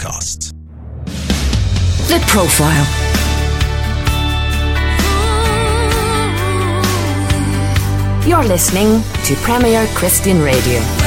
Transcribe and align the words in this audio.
podcast. 0.00 0.52
The 2.08 2.18
Profile. 2.26 2.86
You're 8.26 8.44
listening 8.44 9.02
to 9.24 9.34
Premier 9.36 9.86
Christian 9.94 10.40
Radio. 10.40 10.99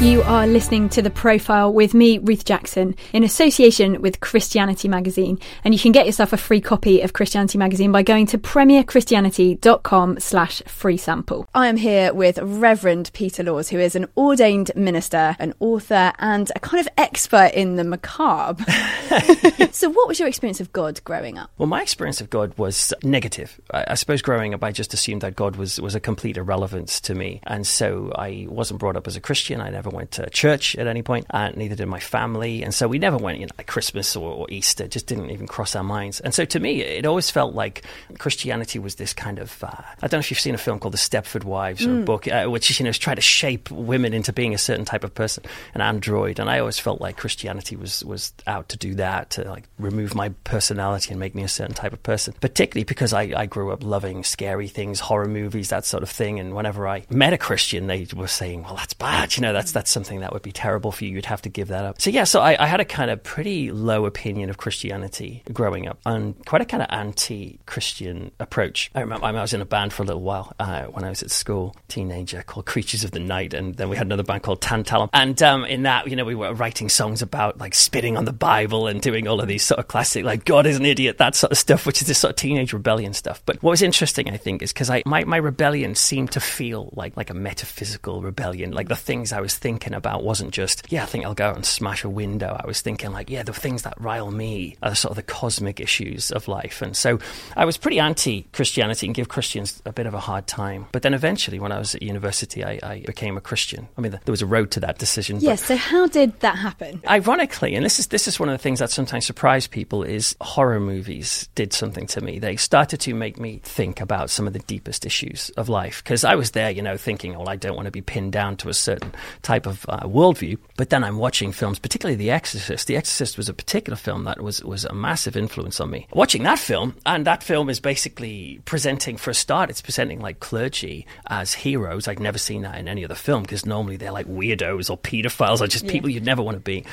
You 0.00 0.22
are 0.22 0.46
listening 0.46 0.88
to 0.90 1.02
The 1.02 1.10
Profile 1.10 1.72
with 1.72 1.92
me, 1.92 2.18
Ruth 2.18 2.44
Jackson, 2.44 2.94
in 3.12 3.24
association 3.24 4.00
with 4.00 4.20
Christianity 4.20 4.86
Magazine. 4.86 5.40
And 5.64 5.74
you 5.74 5.80
can 5.80 5.90
get 5.90 6.06
yourself 6.06 6.32
a 6.32 6.36
free 6.36 6.60
copy 6.60 7.00
of 7.00 7.14
Christianity 7.14 7.58
Magazine 7.58 7.90
by 7.90 8.04
going 8.04 8.26
to 8.26 8.38
premierchristianity.com 8.38 10.20
slash 10.20 10.62
free 10.66 10.98
sample. 10.98 11.48
I 11.52 11.66
am 11.66 11.76
here 11.76 12.14
with 12.14 12.38
Reverend 12.38 13.10
Peter 13.12 13.42
Laws, 13.42 13.70
who 13.70 13.80
is 13.80 13.96
an 13.96 14.06
ordained 14.16 14.70
minister, 14.76 15.34
an 15.40 15.52
author, 15.58 16.12
and 16.20 16.48
a 16.54 16.60
kind 16.60 16.80
of 16.80 16.88
expert 16.96 17.50
in 17.54 17.74
the 17.74 17.82
macabre. 17.82 18.64
so 19.72 19.90
what 19.90 20.06
was 20.06 20.20
your 20.20 20.28
experience 20.28 20.60
of 20.60 20.72
God 20.72 21.02
growing 21.02 21.38
up? 21.38 21.50
Well, 21.58 21.66
my 21.66 21.82
experience 21.82 22.20
of 22.20 22.30
God 22.30 22.56
was 22.56 22.94
negative. 23.02 23.60
I, 23.72 23.86
I 23.88 23.94
suppose 23.94 24.22
growing 24.22 24.54
up, 24.54 24.62
I 24.62 24.70
just 24.70 24.94
assumed 24.94 25.22
that 25.22 25.34
God 25.34 25.56
was, 25.56 25.80
was 25.80 25.96
a 25.96 26.00
complete 26.00 26.36
irrelevance 26.36 27.00
to 27.00 27.16
me. 27.16 27.40
And 27.48 27.66
so 27.66 28.12
I 28.14 28.46
wasn't 28.48 28.78
brought 28.78 28.96
up 28.96 29.08
as 29.08 29.16
a 29.16 29.20
Christian. 29.20 29.60
I 29.60 29.70
never 29.70 29.87
went 29.88 30.12
to 30.12 30.28
church 30.30 30.76
at 30.76 30.86
any 30.86 31.02
point, 31.02 31.26
and 31.30 31.56
neither 31.56 31.74
did 31.74 31.86
my 31.86 32.00
family. 32.00 32.62
And 32.62 32.74
so 32.74 32.88
we 32.88 32.98
never 32.98 33.16
went, 33.16 33.38
you 33.38 33.46
know, 33.46 33.52
like 33.58 33.66
Christmas 33.66 34.14
or, 34.16 34.32
or 34.32 34.46
Easter, 34.50 34.86
just 34.88 35.06
didn't 35.06 35.30
even 35.30 35.46
cross 35.46 35.74
our 35.74 35.84
minds. 35.84 36.20
And 36.20 36.34
so 36.34 36.44
to 36.44 36.60
me, 36.60 36.82
it 36.82 37.06
always 37.06 37.30
felt 37.30 37.54
like 37.54 37.84
Christianity 38.18 38.78
was 38.78 38.96
this 38.96 39.12
kind 39.12 39.38
of, 39.38 39.62
uh, 39.62 39.68
I 39.70 40.06
don't 40.08 40.14
know 40.14 40.18
if 40.18 40.30
you've 40.30 40.40
seen 40.40 40.54
a 40.54 40.58
film 40.58 40.78
called 40.78 40.94
The 40.94 40.98
Stepford 40.98 41.44
Wives 41.44 41.86
or 41.86 42.00
a 42.00 42.04
book, 42.04 42.28
uh, 42.28 42.46
which, 42.46 42.78
you 42.78 42.84
know, 42.84 42.90
is 42.90 42.98
trying 42.98 43.16
to 43.16 43.22
shape 43.22 43.70
women 43.70 44.14
into 44.14 44.32
being 44.32 44.54
a 44.54 44.58
certain 44.58 44.84
type 44.84 45.04
of 45.04 45.14
person, 45.14 45.44
an 45.74 45.80
android. 45.80 46.38
And 46.38 46.50
I 46.50 46.58
always 46.58 46.78
felt 46.78 47.00
like 47.00 47.16
Christianity 47.16 47.76
was, 47.76 48.04
was 48.04 48.32
out 48.46 48.68
to 48.70 48.76
do 48.76 48.94
that, 48.94 49.30
to 49.30 49.44
like 49.44 49.64
remove 49.78 50.14
my 50.14 50.30
personality 50.44 51.10
and 51.10 51.20
make 51.20 51.34
me 51.34 51.42
a 51.42 51.48
certain 51.48 51.74
type 51.74 51.92
of 51.92 52.02
person, 52.02 52.34
particularly 52.40 52.84
because 52.84 53.12
I, 53.12 53.32
I 53.36 53.46
grew 53.46 53.72
up 53.72 53.82
loving 53.82 54.24
scary 54.24 54.68
things, 54.68 55.00
horror 55.00 55.28
movies, 55.28 55.70
that 55.70 55.84
sort 55.84 56.02
of 56.02 56.10
thing. 56.10 56.40
And 56.40 56.54
whenever 56.54 56.86
I 56.88 57.04
met 57.10 57.32
a 57.32 57.38
Christian, 57.38 57.86
they 57.86 58.06
were 58.14 58.28
saying, 58.28 58.64
well, 58.64 58.76
that's 58.76 58.94
bad. 58.94 59.36
You 59.36 59.42
know, 59.42 59.52
that's, 59.52 59.72
that's 59.78 59.92
something 59.92 60.18
that 60.18 60.32
would 60.32 60.42
be 60.42 60.50
terrible 60.50 60.90
for 60.90 61.04
you. 61.04 61.12
You'd 61.12 61.26
have 61.26 61.42
to 61.42 61.48
give 61.48 61.68
that 61.68 61.84
up. 61.84 62.00
So, 62.00 62.10
yeah, 62.10 62.24
so 62.24 62.40
I, 62.40 62.56
I 62.60 62.66
had 62.66 62.80
a 62.80 62.84
kind 62.84 63.12
of 63.12 63.22
pretty 63.22 63.70
low 63.70 64.06
opinion 64.06 64.50
of 64.50 64.56
Christianity 64.56 65.44
growing 65.52 65.86
up 65.86 66.00
and 66.04 66.34
quite 66.46 66.62
a 66.62 66.64
kind 66.64 66.82
of 66.82 66.88
anti 66.90 67.60
Christian 67.64 68.32
approach. 68.40 68.90
I 68.96 69.02
remember 69.02 69.26
I 69.26 69.30
was 69.30 69.54
in 69.54 69.60
a 69.60 69.64
band 69.64 69.92
for 69.92 70.02
a 70.02 70.06
little 70.06 70.22
while 70.22 70.52
uh, 70.58 70.86
when 70.86 71.04
I 71.04 71.10
was 71.10 71.22
at 71.22 71.30
school, 71.30 71.76
teenager, 71.86 72.42
called 72.42 72.66
Creatures 72.66 73.04
of 73.04 73.12
the 73.12 73.20
Night. 73.20 73.54
And 73.54 73.76
then 73.76 73.88
we 73.88 73.96
had 73.96 74.08
another 74.08 74.24
band 74.24 74.42
called 74.42 74.60
Tantalum. 74.60 75.10
And 75.12 75.40
um, 75.44 75.64
in 75.64 75.84
that, 75.84 76.08
you 76.08 76.16
know, 76.16 76.24
we 76.24 76.34
were 76.34 76.52
writing 76.54 76.88
songs 76.88 77.22
about 77.22 77.58
like 77.58 77.76
spitting 77.76 78.16
on 78.16 78.24
the 78.24 78.32
Bible 78.32 78.88
and 78.88 79.00
doing 79.00 79.28
all 79.28 79.40
of 79.40 79.46
these 79.46 79.64
sort 79.64 79.78
of 79.78 79.86
classic, 79.86 80.24
like, 80.24 80.44
God 80.44 80.66
is 80.66 80.76
an 80.76 80.86
idiot, 80.86 81.18
that 81.18 81.36
sort 81.36 81.52
of 81.52 81.58
stuff, 81.58 81.86
which 81.86 82.02
is 82.02 82.08
this 82.08 82.18
sort 82.18 82.30
of 82.30 82.36
teenage 82.36 82.72
rebellion 82.72 83.12
stuff. 83.12 83.44
But 83.46 83.62
what 83.62 83.70
was 83.70 83.82
interesting, 83.82 84.28
I 84.28 84.38
think, 84.38 84.60
is 84.60 84.72
because 84.72 84.90
my, 85.06 85.22
my 85.22 85.36
rebellion 85.36 85.94
seemed 85.94 86.32
to 86.32 86.40
feel 86.40 86.92
like, 86.96 87.16
like 87.16 87.30
a 87.30 87.34
metaphysical 87.34 88.22
rebellion. 88.22 88.72
Like 88.72 88.88
the 88.88 88.96
things 88.96 89.32
I 89.32 89.40
was 89.40 89.56
thinking 89.56 89.67
about 89.76 90.24
wasn't 90.24 90.52
just, 90.52 90.90
yeah, 90.90 91.02
I 91.02 91.06
think 91.06 91.24
I'll 91.24 91.34
go 91.34 91.48
out 91.48 91.56
and 91.56 91.66
smash 91.66 92.04
a 92.04 92.08
window. 92.08 92.58
I 92.58 92.66
was 92.66 92.80
thinking, 92.80 93.12
like, 93.12 93.30
yeah, 93.30 93.42
the 93.42 93.52
things 93.52 93.82
that 93.82 94.00
rile 94.00 94.30
me 94.30 94.76
are 94.82 94.94
sort 94.94 95.10
of 95.10 95.16
the 95.16 95.22
cosmic 95.22 95.80
issues 95.80 96.30
of 96.30 96.48
life. 96.48 96.80
And 96.82 96.96
so 96.96 97.18
I 97.56 97.64
was 97.64 97.76
pretty 97.76 98.00
anti 98.00 98.42
Christianity 98.52 99.06
and 99.06 99.14
give 99.14 99.28
Christians 99.28 99.82
a 99.84 99.92
bit 99.92 100.06
of 100.06 100.14
a 100.14 100.20
hard 100.20 100.46
time. 100.46 100.86
But 100.92 101.02
then 101.02 101.14
eventually, 101.14 101.58
when 101.58 101.72
I 101.72 101.78
was 101.78 101.94
at 101.94 102.02
university, 102.02 102.64
I, 102.64 102.78
I 102.82 103.02
became 103.06 103.36
a 103.36 103.40
Christian. 103.40 103.88
I 103.96 104.00
mean, 104.00 104.12
there 104.12 104.32
was 104.32 104.42
a 104.42 104.46
road 104.46 104.70
to 104.72 104.80
that 104.80 104.98
decision. 104.98 105.40
Yes, 105.40 105.64
so 105.64 105.76
how 105.76 106.06
did 106.06 106.40
that 106.40 106.56
happen? 106.56 107.02
Ironically, 107.08 107.74
and 107.74 107.84
this 107.84 107.98
is 107.98 108.08
this 108.08 108.26
is 108.28 108.40
one 108.40 108.48
of 108.48 108.54
the 108.54 108.62
things 108.62 108.78
that 108.78 108.90
sometimes 108.90 109.26
surprise 109.26 109.66
people, 109.66 110.02
is 110.02 110.34
horror 110.40 110.80
movies 110.80 111.48
did 111.54 111.72
something 111.72 112.06
to 112.08 112.20
me. 112.20 112.38
They 112.38 112.56
started 112.56 113.00
to 113.00 113.14
make 113.14 113.38
me 113.38 113.60
think 113.62 114.00
about 114.00 114.30
some 114.30 114.46
of 114.46 114.52
the 114.52 114.58
deepest 114.60 115.04
issues 115.04 115.50
of 115.56 115.68
life 115.68 116.02
because 116.02 116.24
I 116.24 116.34
was 116.34 116.52
there, 116.52 116.70
you 116.70 116.82
know, 116.82 116.96
thinking, 116.96 117.36
well, 117.36 117.48
I 117.48 117.56
don't 117.56 117.76
want 117.76 117.86
to 117.86 117.92
be 117.92 118.00
pinned 118.02 118.32
down 118.32 118.56
to 118.58 118.68
a 118.68 118.74
certain 118.74 119.12
type 119.42 119.57
of 119.66 119.84
uh, 119.88 120.00
worldview. 120.00 120.58
But 120.76 120.90
then 120.90 121.04
I'm 121.04 121.18
watching 121.18 121.52
films, 121.52 121.78
particularly 121.78 122.16
The 122.16 122.30
Exorcist. 122.30 122.86
The 122.86 122.96
Exorcist 122.96 123.36
was 123.36 123.48
a 123.48 123.54
particular 123.54 123.96
film 123.96 124.24
that 124.24 124.40
was 124.42 124.62
was 124.64 124.84
a 124.84 124.94
massive 124.94 125.36
influence 125.36 125.80
on 125.80 125.90
me. 125.90 126.06
Watching 126.12 126.42
that 126.44 126.58
film, 126.58 126.94
and 127.06 127.26
that 127.26 127.42
film 127.42 127.68
is 127.70 127.80
basically 127.80 128.60
presenting, 128.64 129.16
for 129.16 129.30
a 129.30 129.34
start, 129.34 129.70
it's 129.70 129.82
presenting 129.82 130.20
like 130.20 130.40
clergy 130.40 131.06
as 131.28 131.54
heroes. 131.54 132.08
I'd 132.08 132.20
never 132.20 132.38
seen 132.38 132.62
that 132.62 132.78
in 132.78 132.88
any 132.88 133.04
other 133.04 133.14
film 133.14 133.42
because 133.42 133.66
normally 133.66 133.96
they're 133.96 134.12
like 134.12 134.26
weirdos 134.26 134.90
or 134.90 134.98
pedophiles 134.98 135.60
or 135.60 135.66
just 135.66 135.84
Yeah. 135.84 135.92
people 135.92 136.10
you'd 136.10 136.24
never 136.26 136.42
want 136.42 136.56
to 136.56 136.60
be. 136.60 136.84